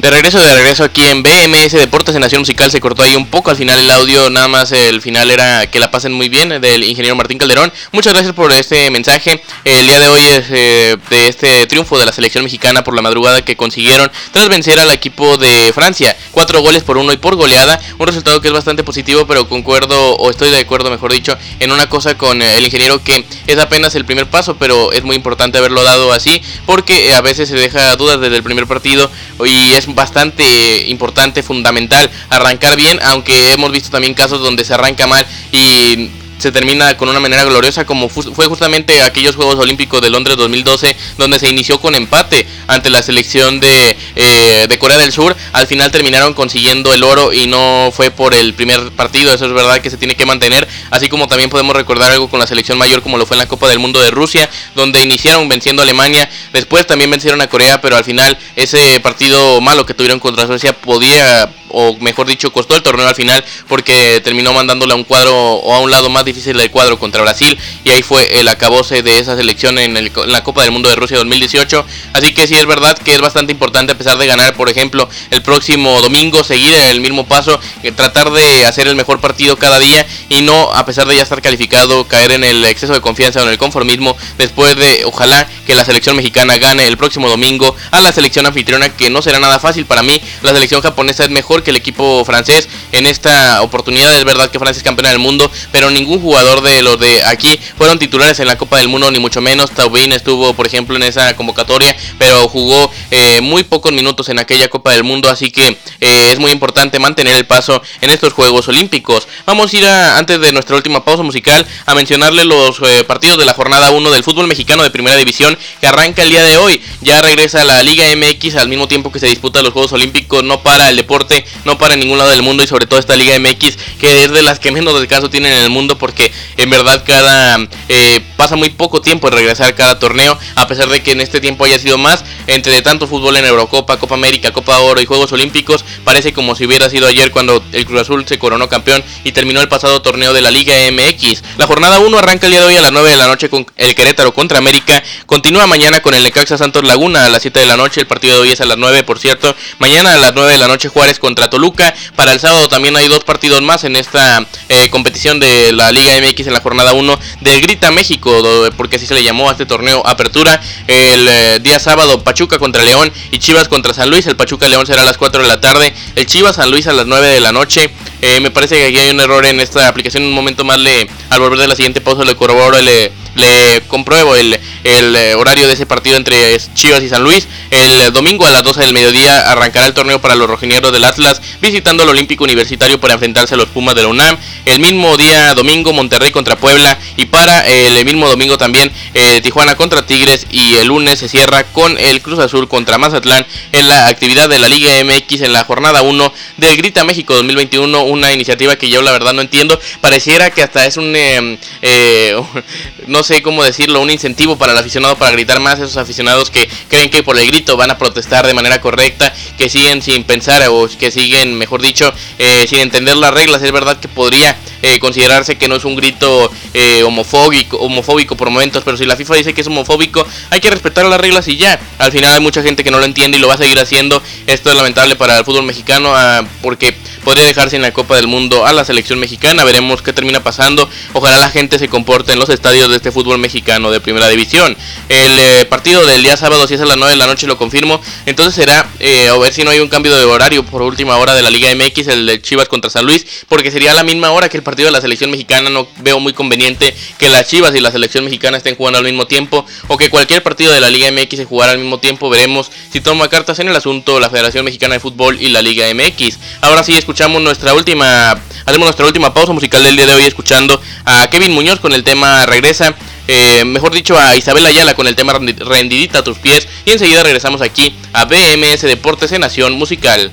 De 0.00 0.08
regreso, 0.08 0.40
de 0.40 0.54
regreso 0.54 0.82
aquí 0.82 1.02
en 1.02 1.22
BMS 1.22 1.72
Deportes 1.72 2.14
en 2.14 2.22
Nación 2.22 2.40
Musical 2.40 2.70
se 2.70 2.80
cortó 2.80 3.02
ahí 3.02 3.14
un 3.16 3.26
poco 3.26 3.50
al 3.50 3.58
final 3.58 3.78
el 3.80 3.90
audio, 3.90 4.30
nada 4.30 4.48
más 4.48 4.72
el 4.72 5.02
final 5.02 5.30
era 5.30 5.66
que 5.66 5.78
la 5.78 5.90
pasen 5.90 6.10
muy 6.10 6.30
bien 6.30 6.48
del 6.58 6.84
ingeniero 6.84 7.14
Martín 7.16 7.36
Calderón. 7.36 7.70
Muchas 7.92 8.14
gracias 8.14 8.32
por 8.34 8.50
este 8.50 8.90
mensaje. 8.90 9.42
El 9.62 9.86
día 9.86 10.00
de 10.00 10.08
hoy 10.08 10.22
es 10.24 10.46
eh, 10.48 10.96
de 11.10 11.28
este 11.28 11.66
triunfo 11.66 11.98
de 11.98 12.06
la 12.06 12.12
selección 12.12 12.44
mexicana 12.44 12.82
por 12.82 12.96
la 12.96 13.02
madrugada 13.02 13.44
que 13.44 13.56
consiguieron 13.56 14.10
tras 14.32 14.48
vencer 14.48 14.80
al 14.80 14.90
equipo 14.90 15.36
de 15.36 15.70
Francia. 15.74 16.16
Cuatro 16.30 16.62
goles 16.62 16.82
por 16.82 16.96
uno 16.96 17.12
y 17.12 17.18
por 17.18 17.36
goleada. 17.36 17.78
Un 17.98 18.06
resultado 18.06 18.40
que 18.40 18.48
es 18.48 18.54
bastante 18.54 18.82
positivo, 18.82 19.26
pero 19.26 19.50
concuerdo, 19.50 20.16
o 20.16 20.30
estoy 20.30 20.48
de 20.48 20.60
acuerdo 20.60 20.90
mejor 20.90 21.12
dicho, 21.12 21.36
en 21.58 21.72
una 21.72 21.90
cosa 21.90 22.16
con 22.16 22.40
el 22.40 22.64
ingeniero 22.64 23.04
que 23.04 23.26
es 23.46 23.58
apenas 23.58 23.94
el 23.96 24.06
primer 24.06 24.30
paso, 24.30 24.56
pero 24.56 24.92
es 24.92 25.04
muy 25.04 25.14
importante 25.14 25.58
haberlo 25.58 25.84
dado 25.84 26.10
así 26.14 26.40
porque 26.64 27.12
a 27.12 27.20
veces 27.20 27.50
se 27.50 27.56
deja 27.56 27.94
dudas 27.96 28.18
desde 28.18 28.36
el 28.36 28.42
primer 28.42 28.66
partido 28.66 29.10
y 29.44 29.74
es 29.74 29.89
bastante 29.94 30.88
importante, 30.88 31.42
fundamental 31.42 32.10
arrancar 32.28 32.76
bien, 32.76 32.98
aunque 33.04 33.52
hemos 33.52 33.70
visto 33.72 33.90
también 33.90 34.14
casos 34.14 34.40
donde 34.40 34.64
se 34.64 34.74
arranca 34.74 35.06
mal 35.06 35.26
y 35.52 36.10
se 36.40 36.52
termina 36.52 36.96
con 36.96 37.08
una 37.08 37.20
manera 37.20 37.44
gloriosa 37.44 37.84
como 37.84 38.08
fue 38.08 38.46
justamente 38.46 39.02
aquellos 39.02 39.36
Juegos 39.36 39.56
Olímpicos 39.56 40.00
de 40.00 40.10
Londres 40.10 40.36
2012 40.36 40.96
donde 41.18 41.38
se 41.38 41.48
inició 41.48 41.80
con 41.80 41.94
empate 41.94 42.46
ante 42.66 42.90
la 42.90 43.02
selección 43.02 43.60
de, 43.60 43.96
eh, 44.16 44.66
de, 44.68 44.78
Corea 44.78 44.98
del 44.98 45.12
Sur. 45.12 45.36
Al 45.52 45.66
final 45.66 45.90
terminaron 45.90 46.34
consiguiendo 46.34 46.94
el 46.94 47.02
oro 47.02 47.32
y 47.32 47.46
no 47.46 47.90
fue 47.92 48.10
por 48.10 48.34
el 48.34 48.54
primer 48.54 48.90
partido, 48.92 49.32
eso 49.34 49.46
es 49.46 49.52
verdad 49.52 49.80
que 49.80 49.90
se 49.90 49.96
tiene 49.96 50.14
que 50.14 50.26
mantener, 50.26 50.66
así 50.90 51.08
como 51.08 51.28
también 51.28 51.50
podemos 51.50 51.76
recordar 51.76 52.12
algo 52.12 52.28
con 52.28 52.40
la 52.40 52.46
selección 52.46 52.78
mayor 52.78 53.02
como 53.02 53.18
lo 53.18 53.26
fue 53.26 53.34
en 53.36 53.40
la 53.40 53.48
Copa 53.48 53.68
del 53.68 53.78
Mundo 53.78 54.00
de 54.00 54.10
Rusia, 54.10 54.48
donde 54.74 55.02
iniciaron 55.02 55.48
venciendo 55.48 55.82
a 55.82 55.84
Alemania, 55.84 56.28
después 56.52 56.86
también 56.86 57.10
vencieron 57.10 57.40
a 57.40 57.48
Corea, 57.48 57.80
pero 57.80 57.96
al 57.96 58.04
final 58.04 58.38
ese 58.56 59.00
partido 59.00 59.60
malo 59.60 59.84
que 59.86 59.94
tuvieron 59.94 60.20
contra 60.20 60.46
Suecia 60.46 60.72
podía 60.72 61.50
o 61.72 61.96
mejor 61.98 62.26
dicho, 62.26 62.52
costó 62.52 62.76
el 62.76 62.82
torneo 62.82 63.06
al 63.06 63.14
final 63.14 63.44
porque 63.68 64.20
terminó 64.22 64.52
mandándole 64.52 64.92
a 64.92 64.96
un 64.96 65.04
cuadro 65.04 65.34
o 65.34 65.74
a 65.74 65.80
un 65.80 65.90
lado 65.90 66.10
más 66.10 66.24
difícil 66.24 66.56
del 66.56 66.70
cuadro 66.70 66.98
contra 66.98 67.22
Brasil 67.22 67.58
y 67.84 67.90
ahí 67.90 68.02
fue 68.02 68.40
el 68.40 68.48
acabose 68.48 69.02
de 69.02 69.18
esa 69.18 69.36
selección 69.36 69.78
en, 69.78 69.94
la 70.26 70.42
Copa 70.44 70.62
del 70.62 70.72
Mundo 70.72 70.88
de 70.88 70.96
Rusia 70.96 71.16
2018. 71.18 71.84
Así 72.12 72.34
que 72.34 72.46
sí 72.46 72.54
es 72.54 72.66
verdad 72.66 72.96
que 72.98 73.14
es 73.14 73.20
bastante 73.20 73.52
importante 73.52 73.92
a 73.92 73.98
pesar 73.98 74.18
de 74.18 74.26
ganar, 74.26 74.54
por 74.54 74.68
ejemplo, 74.68 75.08
el 75.30 75.42
próximo 75.42 76.00
domingo, 76.00 76.44
seguir 76.44 76.74
en 76.74 76.88
el 76.88 77.00
mismo 77.00 77.26
paso, 77.26 77.60
eh, 77.82 77.92
tratar 77.92 78.30
de 78.30 78.66
hacer 78.66 78.86
el 78.88 78.96
mejor 78.96 79.20
partido 79.20 79.56
cada 79.56 79.78
día 79.78 80.06
y 80.28 80.42
no, 80.42 80.72
a 80.72 80.84
pesar 80.84 81.06
de 81.06 81.16
ya 81.16 81.22
estar 81.22 81.40
calificado, 81.42 82.06
caer 82.06 82.32
en 82.32 82.44
el 82.44 82.64
exceso 82.64 82.92
de 82.92 83.00
confianza 83.00 83.40
o 83.40 83.42
en 83.44 83.50
el 83.50 83.58
conformismo 83.58 84.16
después 84.38 84.76
de, 84.76 85.02
ojalá, 85.04 85.48
que 85.66 85.74
la 85.74 85.84
selección 85.84 86.16
mexicana 86.16 86.58
gane 86.58 86.86
el 86.86 86.96
próximo 86.96 87.28
domingo 87.28 87.74
a 87.90 88.00
la 88.00 88.12
selección 88.12 88.46
anfitriona, 88.46 88.88
que 88.90 89.10
no 89.10 89.22
será 89.22 89.38
nada 89.40 89.58
fácil 89.58 89.86
para 89.86 90.02
mí. 90.02 90.20
La 90.42 90.52
selección 90.52 90.80
japonesa 90.80 91.24
es 91.24 91.30
mejor 91.30 91.59
que 91.62 91.70
el 91.70 91.76
equipo 91.76 92.24
francés 92.24 92.68
en 92.92 93.06
esta 93.06 93.62
oportunidad. 93.62 94.16
Es 94.16 94.24
verdad 94.24 94.50
que 94.50 94.58
Francia 94.58 94.78
es 94.78 94.84
campeona 94.84 95.10
del 95.10 95.18
mundo, 95.18 95.50
pero 95.72 95.90
ningún 95.90 96.20
jugador 96.20 96.62
de 96.62 96.82
los 96.82 96.98
de 96.98 97.22
aquí 97.24 97.58
fueron 97.76 97.98
titulares 97.98 98.40
en 98.40 98.46
la 98.46 98.58
Copa 98.58 98.78
del 98.78 98.88
Mundo, 98.88 99.10
ni 99.10 99.18
mucho 99.18 99.40
menos. 99.40 99.70
Taubin 99.70 100.12
estuvo, 100.12 100.54
por 100.54 100.66
ejemplo, 100.66 100.96
en 100.96 101.02
esa 101.02 101.34
convocatoria, 101.36 101.96
pero 102.18 102.48
jugó 102.48 102.90
eh, 103.10 103.40
muy 103.40 103.64
pocos 103.64 103.92
minutos 103.92 104.28
en 104.28 104.38
aquella 104.38 104.68
Copa 104.68 104.92
del 104.92 105.04
Mundo, 105.04 105.30
así 105.30 105.50
que 105.50 105.68
eh, 106.00 106.28
es 106.32 106.38
muy 106.38 106.50
importante 106.50 106.98
mantener 106.98 107.36
el 107.36 107.46
paso 107.46 107.82
en 108.00 108.10
estos 108.10 108.32
Juegos 108.32 108.68
Olímpicos. 108.68 109.26
Vamos 109.46 109.72
a 109.72 109.76
ir 109.76 109.86
a, 109.86 110.18
antes 110.18 110.40
de 110.40 110.52
nuestra 110.52 110.76
última 110.76 111.04
pausa 111.04 111.22
musical 111.22 111.66
a 111.86 111.94
mencionarle 111.94 112.44
los 112.44 112.80
eh, 112.82 113.04
partidos 113.04 113.38
de 113.38 113.44
la 113.44 113.54
jornada 113.54 113.90
1 113.90 114.10
del 114.10 114.24
fútbol 114.24 114.46
mexicano 114.46 114.82
de 114.82 114.90
primera 114.90 115.16
división 115.16 115.56
que 115.80 115.86
arranca 115.86 116.22
el 116.22 116.30
día 116.30 116.42
de 116.42 116.56
hoy. 116.56 116.80
Ya 117.00 117.20
regresa 117.22 117.64
la 117.64 117.82
Liga 117.82 118.04
MX 118.14 118.56
al 118.56 118.68
mismo 118.68 118.88
tiempo 118.88 119.12
que 119.12 119.18
se 119.18 119.26
disputa 119.26 119.62
los 119.62 119.72
Juegos 119.72 119.92
Olímpicos, 119.92 120.42
no 120.44 120.62
para 120.62 120.88
el 120.88 120.96
deporte, 120.96 121.44
no 121.64 121.78
para 121.78 121.96
ningún 121.96 122.18
lado 122.18 122.30
del 122.30 122.42
mundo 122.42 122.62
y 122.62 122.66
sobre 122.66 122.86
todo 122.86 123.00
esta 123.00 123.16
Liga 123.16 123.38
MX 123.38 123.76
que 123.98 124.24
es 124.24 124.30
de 124.30 124.42
las 124.42 124.58
que 124.58 124.72
menos 124.72 124.98
descanso 124.98 125.30
tienen 125.30 125.52
en 125.52 125.60
el 125.60 125.70
mundo 125.70 125.98
porque 125.98 126.32
en 126.56 126.70
verdad 126.70 127.04
cada 127.06 127.58
eh, 127.88 128.20
pasa 128.36 128.56
muy 128.56 128.70
poco 128.70 129.00
tiempo 129.00 129.28
en 129.28 129.34
regresar 129.34 129.74
cada 129.74 129.98
torneo 129.98 130.38
a 130.54 130.66
pesar 130.66 130.88
de 130.88 131.02
que 131.02 131.12
en 131.12 131.20
este 131.20 131.40
tiempo 131.40 131.64
haya 131.64 131.78
sido 131.78 131.98
más 131.98 132.24
entre 132.46 132.80
tanto 132.82 133.06
fútbol 133.06 133.36
en 133.36 133.44
Eurocopa, 133.44 133.98
Copa 133.98 134.14
América, 134.14 134.52
Copa 134.52 134.78
Oro 134.80 135.00
y 135.00 135.06
Juegos 135.06 135.32
Olímpicos 135.32 135.84
parece 136.04 136.32
como 136.32 136.54
si 136.54 136.66
hubiera 136.66 136.88
sido 136.88 137.06
ayer 137.06 137.30
cuando 137.30 137.62
el 137.72 137.86
Cruz 137.86 138.02
Azul 138.02 138.24
se 138.26 138.38
coronó 138.38 138.68
campeón 138.68 139.02
y 139.24 139.32
terminó 139.32 139.60
el 139.60 139.68
pasado 139.68 140.02
torneo 140.02 140.32
de 140.32 140.40
la 140.40 140.50
Liga 140.50 140.74
MX. 140.90 141.42
La 141.58 141.66
jornada 141.66 141.98
1 141.98 142.18
arranca 142.18 142.46
el 142.46 142.52
día 142.52 142.60
de 142.60 142.66
hoy 142.66 142.76
a 142.76 142.80
las 142.80 142.92
9 142.92 143.10
de 143.10 143.16
la 143.16 143.26
noche 143.26 143.48
con 143.48 143.66
el 143.76 143.94
Querétaro 143.94 144.32
contra 144.32 144.58
América. 144.58 145.02
Continúa 145.26 145.66
mañana 145.66 146.00
con 146.00 146.14
el 146.14 146.22
Necaxa 146.22 146.58
Santos 146.58 146.84
Laguna 146.84 147.24
a 147.24 147.28
las 147.28 147.42
7 147.42 147.60
de 147.60 147.66
la 147.66 147.76
noche. 147.76 148.00
El 148.00 148.06
partido 148.06 148.36
de 148.36 148.40
hoy 148.42 148.50
es 148.50 148.60
a 148.60 148.64
las 148.64 148.78
9, 148.78 149.04
por 149.04 149.18
cierto. 149.18 149.54
Mañana 149.78 150.14
a 150.14 150.18
las 150.18 150.34
9 150.34 150.52
de 150.52 150.58
la 150.58 150.68
noche 150.68 150.88
Juárez 150.88 151.18
contra 151.18 151.39
contra 151.40 151.48
Toluca. 151.48 151.94
Para 152.16 152.32
el 152.32 152.40
sábado 152.40 152.68
también 152.68 152.96
hay 152.96 153.08
dos 153.08 153.24
partidos 153.24 153.62
más 153.62 153.84
en 153.84 153.96
esta 153.96 154.46
eh, 154.68 154.90
competición 154.90 155.40
de 155.40 155.72
la 155.72 155.90
Liga 155.90 156.12
MX 156.20 156.48
en 156.48 156.52
la 156.52 156.60
jornada 156.60 156.92
1 156.92 157.18
del 157.40 157.62
Grita 157.62 157.90
México, 157.90 158.30
porque 158.76 158.96
así 158.96 159.06
se 159.06 159.14
le 159.14 159.22
llamó 159.22 159.48
a 159.48 159.52
este 159.52 159.64
torneo 159.64 160.06
Apertura. 160.06 160.60
El 160.86 161.26
eh, 161.28 161.58
día 161.62 161.78
sábado 161.78 162.22
Pachuca 162.22 162.58
contra 162.58 162.82
León 162.82 163.10
y 163.30 163.38
Chivas 163.38 163.68
contra 163.68 163.94
San 163.94 164.10
Luis. 164.10 164.26
El 164.26 164.36
Pachuca 164.36 164.68
León 164.68 164.86
será 164.86 165.02
a 165.02 165.06
las 165.06 165.16
4 165.16 165.42
de 165.42 165.48
la 165.48 165.60
tarde. 165.60 165.94
El 166.14 166.26
Chivas 166.26 166.56
San 166.56 166.70
Luis 166.70 166.86
a 166.86 166.92
las 166.92 167.06
9 167.06 167.26
de 167.26 167.40
la 167.40 167.52
noche. 167.52 167.90
Eh, 168.20 168.40
me 168.40 168.50
parece 168.50 168.76
que 168.76 168.86
aquí 168.88 168.98
hay 168.98 169.10
un 169.10 169.20
error 169.20 169.46
en 169.46 169.60
esta 169.60 169.88
aplicación. 169.88 170.24
Un 170.24 170.32
momento 170.32 170.64
más 170.64 170.78
le, 170.78 171.08
al 171.30 171.40
volver 171.40 171.58
de 171.58 171.68
la 171.68 171.76
siguiente 171.76 172.02
pausa 172.02 172.24
le 172.24 172.36
corroboro, 172.36 172.78
le, 172.82 173.12
le 173.40 173.82
compruebo 173.88 174.36
el, 174.36 174.58
el 174.84 175.16
eh, 175.16 175.34
horario 175.34 175.66
de 175.66 175.74
ese 175.74 175.86
partido 175.86 176.16
entre 176.16 176.56
Chivas 176.74 177.02
y 177.02 177.08
San 177.08 177.22
Luis. 177.22 177.48
El 177.70 178.12
domingo 178.12 178.46
a 178.46 178.50
las 178.50 178.62
12 178.62 178.80
del 178.80 178.92
mediodía 178.92 179.50
arrancará 179.50 179.86
el 179.86 179.94
torneo 179.94 180.20
para 180.20 180.34
los 180.34 180.48
rojineros 180.48 180.92
del 180.92 181.04
Atlas, 181.04 181.40
visitando 181.60 182.02
el 182.02 182.08
Olímpico 182.08 182.44
Universitario 182.44 183.00
para 183.00 183.14
enfrentarse 183.14 183.54
a 183.54 183.56
los 183.56 183.68
Pumas 183.68 183.94
de 183.94 184.02
la 184.02 184.08
UNAM. 184.08 184.36
El 184.64 184.80
mismo 184.80 185.16
día 185.16 185.54
domingo 185.54 185.92
Monterrey 185.92 186.30
contra 186.30 186.56
Puebla 186.56 186.98
y 187.16 187.26
para 187.26 187.66
el 187.66 188.04
mismo 188.04 188.28
domingo 188.28 188.58
también 188.58 188.90
eh, 189.14 189.40
Tijuana 189.42 189.76
contra 189.76 190.06
Tigres 190.06 190.46
y 190.50 190.74
el 190.74 190.88
lunes 190.88 191.18
se 191.18 191.28
cierra 191.28 191.64
con 191.64 191.96
el 191.98 192.20
Cruz 192.22 192.38
Azul 192.38 192.68
contra 192.68 192.98
Mazatlán 192.98 193.46
en 193.72 193.88
la 193.88 194.08
actividad 194.08 194.48
de 194.48 194.58
la 194.58 194.68
Liga 194.68 194.92
MX 195.04 195.42
en 195.42 195.52
la 195.52 195.64
jornada 195.64 196.02
1 196.02 196.32
del 196.56 196.76
Grita 196.76 197.04
México 197.04 197.34
2021, 197.34 198.02
una 198.04 198.32
iniciativa 198.32 198.76
que 198.76 198.90
yo 198.90 199.02
la 199.02 199.12
verdad 199.12 199.32
no 199.32 199.42
entiendo, 199.42 199.78
pareciera 200.00 200.50
que 200.50 200.62
hasta 200.62 200.86
es 200.86 200.96
un 200.96 201.14
em, 201.14 201.58
eh, 201.82 202.40
no 203.06 203.22
sé 203.22 203.29
cómo 203.42 203.62
decirlo, 203.62 204.00
un 204.00 204.10
incentivo 204.10 204.58
para 204.58 204.72
el 204.72 204.78
aficionado 204.78 205.16
para 205.16 205.30
gritar 205.32 205.60
más, 205.60 205.78
esos 205.78 205.96
aficionados 205.96 206.50
que 206.50 206.68
creen 206.88 207.10
que 207.10 207.22
por 207.22 207.38
el 207.38 207.46
grito 207.46 207.76
van 207.76 207.90
a 207.90 207.98
protestar 207.98 208.46
de 208.46 208.54
manera 208.54 208.80
correcta, 208.80 209.32
que 209.56 209.68
siguen 209.68 210.02
sin 210.02 210.24
pensar 210.24 210.62
o 210.68 210.88
que 210.98 211.10
siguen, 211.10 211.56
mejor 211.56 211.80
dicho, 211.80 212.12
eh, 212.38 212.66
sin 212.68 212.80
entender 212.80 213.16
las 213.16 213.32
reglas. 213.32 213.62
Es 213.62 213.72
verdad 213.72 213.98
que 214.00 214.08
podría 214.08 214.56
eh, 214.82 214.98
considerarse 214.98 215.56
que 215.56 215.68
no 215.68 215.76
es 215.76 215.84
un 215.84 215.94
grito 215.94 216.50
eh, 216.74 217.02
homofóbico, 217.02 217.76
homofóbico 217.76 218.36
por 218.36 218.50
momentos, 218.50 218.82
pero 218.84 218.96
si 218.96 219.06
la 219.06 219.16
FIFA 219.16 219.34
dice 219.36 219.54
que 219.54 219.60
es 219.60 219.66
homofóbico, 219.66 220.26
hay 220.50 220.60
que 220.60 220.70
respetar 220.70 221.04
las 221.06 221.20
reglas 221.20 221.46
y 221.48 221.56
ya. 221.56 221.78
Al 221.98 222.12
final 222.12 222.34
hay 222.34 222.40
mucha 222.40 222.62
gente 222.62 222.82
que 222.82 222.90
no 222.90 222.98
lo 222.98 223.04
entiende 223.04 223.38
y 223.38 223.40
lo 223.40 223.48
va 223.48 223.54
a 223.54 223.58
seguir 223.58 223.78
haciendo. 223.78 224.22
Esto 224.46 224.70
es 224.70 224.76
lamentable 224.76 225.16
para 225.16 225.38
el 225.38 225.44
fútbol 225.44 225.64
mexicano 225.64 226.12
ah, 226.14 226.44
porque 226.62 226.96
podría 227.24 227.44
dejarse 227.44 227.76
en 227.76 227.82
la 227.82 227.92
Copa 227.92 228.16
del 228.16 228.26
Mundo 228.26 228.66
a 228.66 228.72
la 228.72 228.84
selección 228.84 229.18
mexicana. 229.18 229.64
Veremos 229.64 230.02
qué 230.02 230.12
termina 230.12 230.42
pasando. 230.42 230.88
Ojalá 231.12 231.38
la 231.38 231.50
gente 231.50 231.78
se 231.78 231.88
comporte 231.88 232.32
en 232.32 232.38
los 232.38 232.48
estadios 232.48 232.88
de 232.88 232.96
este 232.96 233.12
fútbol 233.12 233.19
mexicano 233.38 233.90
de 233.90 234.00
primera 234.00 234.28
división. 234.28 234.76
El 235.08 235.38
eh, 235.38 235.64
partido 235.66 236.04
del 236.06 236.22
día 236.22 236.36
sábado, 236.36 236.66
si 236.66 236.74
es 236.74 236.80
a 236.80 236.84
las 236.84 236.96
9 236.96 237.12
de 237.12 237.16
la 237.16 237.26
noche, 237.26 237.46
lo 237.46 237.56
confirmo. 237.56 238.00
Entonces 238.26 238.54
será 238.54 238.80
a 238.80 239.38
ver 239.38 239.52
si 239.52 239.64
no 239.64 239.70
hay 239.70 239.80
un 239.80 239.88
cambio 239.88 240.14
de 240.14 240.24
horario 240.24 240.64
por 240.64 240.82
última 240.82 241.16
hora 241.16 241.34
de 241.34 241.42
la 241.42 241.50
Liga 241.50 241.74
MX, 241.74 242.08
el 242.08 242.26
de 242.26 242.42
Chivas 242.42 242.68
contra 242.68 242.90
San 242.90 243.04
Luis, 243.04 243.26
porque 243.48 243.70
sería 243.70 243.94
la 243.94 244.02
misma 244.02 244.30
hora 244.30 244.48
que 244.48 244.56
el 244.56 244.62
partido 244.62 244.86
de 244.86 244.92
la 244.92 245.00
selección 245.00 245.30
mexicana. 245.30 245.70
No 245.70 245.86
veo 245.98 246.20
muy 246.20 246.32
conveniente 246.32 246.94
que 247.18 247.28
las 247.28 247.48
Chivas 247.48 247.74
y 247.74 247.80
la 247.80 247.90
selección 247.90 248.24
mexicana 248.24 248.56
estén 248.56 248.76
jugando 248.76 248.98
al 248.98 249.04
mismo 249.04 249.26
tiempo 249.26 249.64
o 249.88 249.96
que 249.96 250.10
cualquier 250.10 250.42
partido 250.42 250.72
de 250.72 250.80
la 250.80 250.90
Liga 250.90 251.10
MX 251.10 251.36
se 251.36 251.44
jugara 251.44 251.72
al 251.72 251.78
mismo 251.78 251.98
tiempo. 251.98 252.30
Veremos 252.30 252.70
si 252.92 253.00
toma 253.00 253.28
cartas 253.28 253.58
en 253.58 253.68
el 253.68 253.76
asunto 253.76 254.20
la 254.20 254.30
Federación 254.30 254.64
Mexicana 254.64 254.94
de 254.94 255.00
Fútbol 255.00 255.40
y 255.40 255.48
la 255.48 255.62
Liga 255.62 255.86
MX. 255.94 256.38
Ahora 256.60 256.82
sí 256.82 256.94
escuchamos 256.94 257.42
nuestra 257.42 257.74
última, 257.74 258.32
hacemos 258.32 258.86
nuestra 258.86 259.06
última 259.06 259.32
pausa 259.34 259.52
musical 259.52 259.82
del 259.82 259.96
día 259.96 260.06
de 260.06 260.14
hoy 260.14 260.22
escuchando 260.22 260.80
a 261.04 261.28
Kevin 261.30 261.52
Muñoz 261.52 261.80
con 261.80 261.92
el 261.92 262.04
tema 262.04 262.46
Regresa. 262.46 262.94
Eh, 263.32 263.64
mejor 263.64 263.94
dicho 263.94 264.18
a 264.18 264.36
Isabel 264.36 264.66
Ayala 264.66 264.94
con 264.94 265.06
el 265.06 265.14
tema 265.14 265.32
Rendidita 265.34 266.18
a 266.18 266.24
tus 266.24 266.38
pies 266.38 266.66
y 266.84 266.90
enseguida 266.90 267.22
regresamos 267.22 267.62
aquí 267.62 267.94
a 268.12 268.24
BMS 268.24 268.80
Deportes 268.82 269.30
en 269.30 269.42
Nación 269.42 269.74
Musical. 269.74 270.32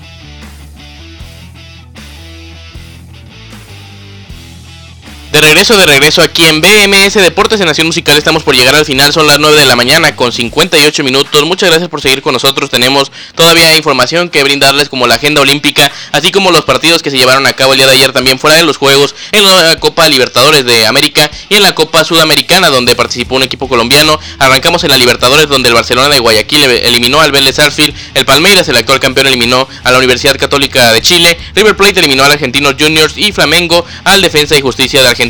De 5.37 5.41
regreso, 5.41 5.77
de 5.77 5.85
regreso 5.85 6.23
aquí 6.23 6.45
en 6.45 6.61
BMS 6.61 7.13
Deportes 7.13 7.59
en 7.59 7.67
Nación 7.67 7.85
Musical. 7.85 8.17
Estamos 8.17 8.41
por 8.41 8.55
llegar 8.55 8.73
al 8.73 8.85
final, 8.85 9.13
son 9.13 9.27
las 9.27 9.37
9 9.37 9.55
de 9.55 9.67
la 9.67 9.75
mañana 9.75 10.15
con 10.15 10.31
58 10.31 11.03
minutos. 11.03 11.45
Muchas 11.45 11.69
gracias 11.69 11.89
por 11.89 12.01
seguir 12.01 12.23
con 12.23 12.33
nosotros. 12.33 12.71
Tenemos 12.71 13.11
todavía 13.35 13.77
información 13.77 14.29
que 14.29 14.43
brindarles 14.43 14.89
como 14.89 15.05
la 15.05 15.13
agenda 15.13 15.41
olímpica, 15.41 15.91
así 16.11 16.31
como 16.31 16.49
los 16.49 16.65
partidos 16.65 17.03
que 17.03 17.11
se 17.11 17.19
llevaron 17.19 17.45
a 17.45 17.53
cabo 17.53 17.73
el 17.73 17.77
día 17.77 17.85
de 17.85 17.93
ayer 17.93 18.13
también 18.13 18.39
fuera 18.39 18.57
de 18.57 18.63
los 18.63 18.77
Juegos 18.77 19.13
en 19.31 19.43
la 19.43 19.79
Copa 19.79 20.09
Libertadores 20.09 20.65
de 20.65 20.87
América 20.87 21.29
y 21.49 21.55
en 21.57 21.61
la 21.61 21.75
Copa 21.75 22.03
Sudamericana 22.03 22.71
donde 22.71 22.95
participó 22.95 23.35
un 23.35 23.43
equipo 23.43 23.69
colombiano. 23.69 24.19
Arrancamos 24.39 24.83
en 24.85 24.89
la 24.89 24.97
Libertadores 24.97 25.47
donde 25.47 25.69
el 25.69 25.75
Barcelona 25.75 26.09
de 26.09 26.17
Guayaquil 26.17 26.63
eliminó 26.63 27.21
al 27.21 27.31
Vélez 27.31 27.57
Sarsfield, 27.57 27.93
el 28.15 28.25
Palmeiras, 28.25 28.67
el 28.69 28.77
actual 28.77 28.99
campeón, 28.99 29.27
eliminó 29.27 29.67
a 29.83 29.91
la 29.91 29.99
Universidad 29.99 30.35
Católica 30.35 30.91
de 30.93 31.01
Chile, 31.03 31.37
River 31.53 31.77
Plate 31.77 31.99
eliminó 31.99 32.23
al 32.23 32.31
Argentinos 32.31 32.73
Juniors 32.79 33.13
y 33.15 33.31
Flamengo 33.31 33.85
al 34.03 34.23
Defensa 34.23 34.57
y 34.57 34.61
Justicia 34.61 35.03
de 35.03 35.09
Argentina 35.09 35.26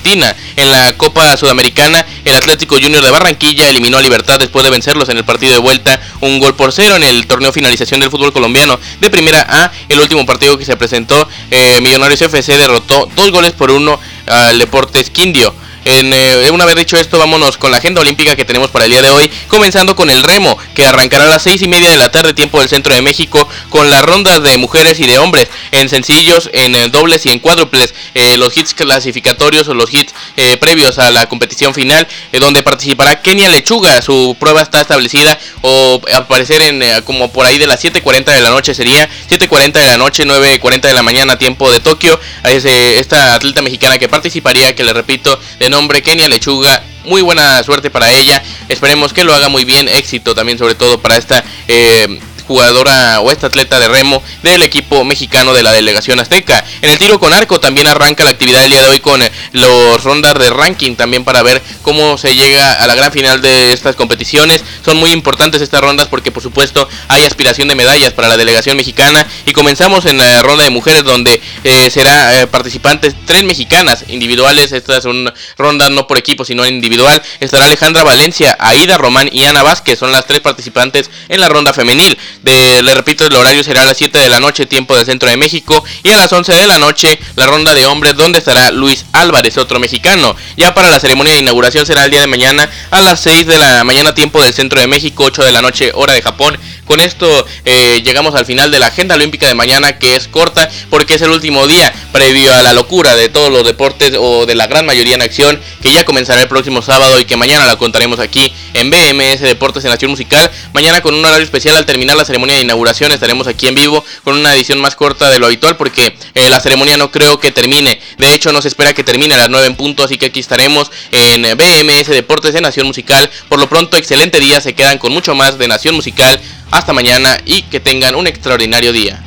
en 0.56 0.72
la 0.72 0.94
Copa 0.96 1.36
Sudamericana, 1.38 2.06
el 2.24 2.36
Atlético 2.36 2.76
Junior 2.82 3.04
de 3.04 3.12
Barranquilla 3.12 3.70
eliminó 3.70 3.98
a 3.98 4.02
Libertad 4.02 4.40
después 4.40 4.64
de 4.64 4.70
vencerlos 4.72 5.10
en 5.10 5.18
el 5.18 5.26
partido 5.26 5.54
de 5.54 5.60
vuelta, 5.60 6.00
un 6.22 6.40
gol 6.40 6.56
por 6.56 6.72
cero 6.72 6.96
en 6.96 7.04
el 7.04 7.26
torneo 7.26 7.52
finalización 7.52 8.00
del 8.00 8.12
fútbol 8.12 8.32
colombiano 8.32 8.80
de 9.00 9.10
Primera 9.10 9.46
A. 9.50 9.72
El 9.90 10.00
último 10.00 10.26
partido 10.26 10.58
que 10.58 10.66
se 10.66 10.78
presentó, 10.78 11.28
eh, 11.52 11.80
Millonarios 11.82 12.22
FC 12.22 12.58
derrotó 12.58 13.10
dos 13.16 13.32
goles 13.32 13.54
por 13.54 13.72
uno 13.72 14.00
al 14.28 14.60
Deportes 14.60 15.10
Quindio. 15.10 15.54
En, 15.90 16.12
eh, 16.12 16.52
una 16.52 16.66
vez 16.66 16.76
dicho 16.76 16.98
esto, 16.98 17.18
vámonos 17.18 17.56
con 17.56 17.72
la 17.72 17.78
agenda 17.78 18.02
olímpica 18.02 18.36
que 18.36 18.44
tenemos 18.44 18.70
para 18.72 18.84
el 18.84 18.92
día 18.92 19.02
de 19.02 19.10
hoy, 19.10 19.32
comenzando 19.48 19.96
con 19.96 20.10
el 20.10 20.22
remo, 20.22 20.58
que 20.76 20.86
arrancará 20.86 21.24
a 21.24 21.30
las 21.30 21.44
seis 21.44 21.62
y 21.62 21.70
media 21.70 21.90
de 21.90 21.96
la 21.96 22.12
tarde, 22.12 22.34
tiempo 22.34 22.60
del 22.60 22.68
centro 22.68 22.94
de 22.94 23.02
México, 23.02 23.48
con 23.70 23.90
las 23.90 24.02
rondas 24.02 24.44
de 24.44 24.58
mujeres 24.58 25.00
y 25.00 25.08
de 25.08 25.18
hombres, 25.18 25.48
en 25.72 25.88
sencillos, 25.88 26.50
en 26.52 26.76
eh, 26.76 26.90
dobles 26.90 27.26
y 27.26 27.30
en 27.30 27.40
cuádruples, 27.40 27.94
eh, 28.16 28.36
los 28.36 28.58
hits 28.58 28.74
clasificatorios 28.74 29.70
o 29.70 29.74
los 29.74 29.94
hits 29.94 30.14
previos 30.60 31.00
a 31.00 31.10
la 31.10 31.28
competición 31.30 31.74
final, 31.74 32.06
donde 32.34 32.64
participará 32.64 33.22
Kenia 33.22 33.50
Lechuga, 33.50 34.02
su 34.02 34.36
prueba 34.40 34.62
está 34.62 34.82
establecida, 34.82 35.40
o 35.62 36.02
aparecer 36.14 36.62
en 36.62 36.84
como 37.04 37.32
por 37.32 37.46
ahí 37.46 37.58
de 37.58 37.66
las 37.66 37.84
7.40 37.84 38.26
de 38.26 38.42
la 38.42 38.50
noche 38.50 38.76
sería, 38.76 39.10
7.40 39.30 39.72
de 39.72 39.88
la 39.88 39.98
noche, 39.98 40.26
9.40 40.26 40.82
de 40.82 40.94
la 40.94 41.02
mañana, 41.02 41.38
tiempo 41.38 41.72
de 41.72 41.80
Tokio, 41.80 42.20
es 42.44 42.66
esta 42.66 43.36
atleta 43.36 43.62
mexicana 43.62 43.98
que 43.98 44.10
participaría, 44.10 44.76
que 44.76 44.84
le 44.84 44.94
repito, 44.94 45.40
de 45.60 45.70
nombre 45.78 46.02
Kenia 46.02 46.28
Lechuga. 46.28 46.82
Muy 47.06 47.22
buena 47.22 47.64
suerte 47.64 47.92
para 47.92 48.12
ella. 48.12 48.42
Esperemos 48.68 49.14
que 49.14 49.24
lo 49.24 49.34
haga 49.34 49.48
muy 49.48 49.64
bien. 49.64 49.88
Éxito 49.88 50.34
también 50.34 50.58
sobre 50.58 50.74
todo 50.74 51.00
para 51.00 51.18
esta 51.18 51.44
eh, 51.68 52.20
jugadora 52.48 53.20
o 53.20 53.32
esta 53.32 53.48
atleta 53.48 53.80
de 53.80 53.88
remo 53.88 54.24
del 54.42 54.64
equipo 54.64 55.04
mexicano 55.04 55.54
de 55.54 55.64
la 55.64 55.72
delegación 55.72 56.20
azteca. 56.20 56.64
En 56.82 56.90
el 56.90 56.98
tiro 56.98 57.20
con 57.20 57.34
arco 57.34 57.60
también 57.60 57.88
arranca 57.88 58.24
la 58.24 58.32
actividad 58.32 58.62
del 58.62 58.72
día 58.72 58.82
de 58.82 58.90
hoy 58.90 59.00
con 59.00 59.22
eh, 59.22 59.32
los 59.52 60.04
rondas 60.04 60.34
de 60.40 60.50
ranking 60.50 60.96
también 60.96 61.24
para 61.24 61.44
ver 61.44 61.62
cómo 61.82 62.18
se 62.18 62.36
llega 62.36 62.74
a 62.74 62.88
la 62.88 62.96
gran 62.96 63.12
final 63.12 63.42
de 63.42 63.74
estas 63.74 63.96
competiciones. 63.96 64.64
Son 64.84 64.98
muy 64.98 65.12
importantes 65.12 65.62
estas 65.62 65.82
rondas 65.82 66.08
porque 66.08 66.32
por 66.32 66.42
supuesto 66.42 66.88
hay 67.08 67.24
aspiración 67.24 67.68
de 67.68 67.76
medallas 67.76 68.14
para 68.14 68.28
la 68.28 68.38
delegación 68.38 68.78
mexicana 68.78 69.26
y 69.46 69.54
comenzamos 69.54 70.06
en 70.06 70.18
la 70.18 70.42
ronda 70.42 70.64
de 70.64 70.70
mujeres 70.70 71.04
donde 71.04 71.42
eh, 71.64 71.90
será 71.90 72.42
eh, 72.42 72.48
participantes 72.48 73.16
tres 73.26 73.44
mexicanas 73.44 74.06
individuales. 74.08 74.72
Estas 74.72 75.04
son 75.04 75.32
rondas 75.58 75.92
no 75.92 76.08
por 76.08 76.18
equipo 76.18 76.46
sino 76.46 76.66
individual. 76.66 77.22
Estará 77.40 77.66
Alejandra 77.66 78.04
Valencia, 78.04 78.56
Aida 78.60 78.98
Román 78.98 79.30
y 79.32 79.44
Ana 79.44 79.64
Vázquez. 79.64 80.00
Son 80.00 80.12
las 80.12 80.26
tres 80.26 80.40
participantes 80.40 81.10
en 81.30 81.42
la 81.42 81.50
ronda 81.50 81.74
femenil 81.74 82.18
le 82.44 82.94
repito, 82.94 83.26
el 83.26 83.36
horario 83.36 83.64
será 83.64 83.82
a 83.82 83.86
las 83.86 83.98
7 83.98 84.18
de 84.20 84.30
la 84.30 84.40
noche, 84.40 84.66
tiempo 84.66 84.96
del 84.96 85.06
centro 85.06 85.30
de 85.30 85.38
México. 85.38 85.84
Y 86.04 86.12
a 86.12 86.18
las 86.18 86.32
11 86.32 86.54
de 86.54 86.68
la 86.68 86.78
noche, 86.78 87.20
la 87.36 87.48
ronda 87.48 87.74
de 87.74 87.86
hombres, 87.86 88.16
donde 88.16 88.40
estará 88.40 88.72
Luis 88.72 89.06
Álvarez, 89.14 89.58
otro 89.58 89.80
mexicano. 89.80 90.36
Ya 90.56 90.74
para 90.74 90.90
la 90.90 91.00
ceremonia 91.00 91.34
de 91.34 91.40
inauguración 91.40 91.86
será 91.86 92.06
el 92.06 92.12
día 92.12 92.22
de 92.22 92.28
mañana 92.28 92.70
a 92.92 93.02
las 93.02 93.20
6 93.22 93.48
de 93.48 93.58
la 93.58 93.84
mañana, 93.84 94.14
tiempo 94.14 94.42
del 94.42 94.54
centro 94.54 94.80
de 94.80 94.88
México, 94.88 95.26
8 95.26 95.44
de 95.44 95.52
la 95.52 95.62
noche, 95.62 95.92
hora 95.94 96.14
de 96.14 96.22
Japón. 96.22 96.58
Con 96.86 97.02
esto 97.02 97.46
eh, 97.66 98.02
llegamos 98.04 98.34
al 98.36 98.46
final 98.46 98.72
de 98.72 98.80
la 98.80 98.88
agenda 98.88 99.16
olímpica 99.16 99.46
de 99.46 99.54
mañana, 99.56 100.00
que 100.00 100.16
es 100.16 100.30
corta 100.30 100.70
porque 100.90 101.16
es 101.16 101.22
el 101.22 101.32
último 101.32 101.68
día 101.68 101.94
previo 102.14 102.54
a 102.54 102.62
la 102.62 102.72
locura 102.72 103.16
de 103.18 103.28
todos 103.28 103.52
los 103.52 103.66
deportes 103.66 104.14
o 104.18 104.46
de 104.46 104.56
la 104.56 104.68
gran 104.68 104.86
mayoría 104.86 105.16
en 105.16 105.22
acción, 105.22 105.60
que 105.82 105.92
ya 105.92 106.06
comenzará 106.06 106.42
el 106.42 106.48
próximo 106.48 106.82
sábado 106.82 107.20
y 107.20 107.26
que 107.26 107.36
mañana 107.36 107.66
la 107.66 107.76
contaremos 107.76 108.20
aquí 108.20 108.54
en 108.80 108.90
BMS 108.90 109.42
Deportes 109.42 109.84
en 109.86 109.92
Acción 109.92 110.12
Musical. 110.12 110.50
Mañana 110.74 111.02
con 111.02 111.14
un 111.14 111.26
horario 111.26 111.44
especial 111.44 111.76
al 111.76 111.86
terminar 111.86 112.16
la 112.16 112.26
ceremonia 112.26 112.56
de 112.56 112.62
inauguración 112.62 113.12
estaremos 113.12 113.48
aquí 113.48 113.68
en 113.68 113.76
vivo 113.76 114.04
con 114.24 114.38
una 114.38 114.54
edición 114.54 114.80
más 114.80 114.96
corta 114.96 115.30
de 115.30 115.40
lo 115.40 115.48
habitual 115.48 115.78
porque 115.78 116.16
eh, 116.36 116.50
la 116.50 116.60
ceremonia 116.60 116.98
no 116.98 117.12
creo 117.12 117.40
que 117.40 117.52
termine. 117.52 118.00
De 118.18 118.34
hecho, 118.34 118.52
no 118.52 118.62
se 118.62 118.68
espera 118.68 118.94
que 118.94 119.04
termine 119.04 119.34
a 119.34 119.38
las 119.38 119.50
9 119.50 119.68
en 119.68 119.76
punto, 119.76 120.04
así 120.04 120.18
que 120.18 120.28
aquí 120.28 120.40
estaremos 120.40 120.92
en 121.12 121.42
BMS 121.58 122.08
Deportes 122.08 122.56
en 122.56 122.64
Nación 122.64 122.88
Musical. 122.88 123.30
Por 123.50 123.60
lo 123.60 123.68
pronto, 123.68 123.98
excelente 123.98 124.40
día, 124.40 124.62
se 124.62 124.74
quedan 124.74 124.98
con 124.98 125.12
mucho 125.12 125.36
más 125.36 125.58
de 125.58 125.68
Nación 125.68 125.96
Musical. 125.96 126.40
Hasta 126.70 126.94
mañana 126.94 127.38
y 127.46 127.64
que 127.64 127.80
tengan 127.80 128.16
un 128.16 128.28
extraordinario 128.28 128.92
día. 128.92 129.27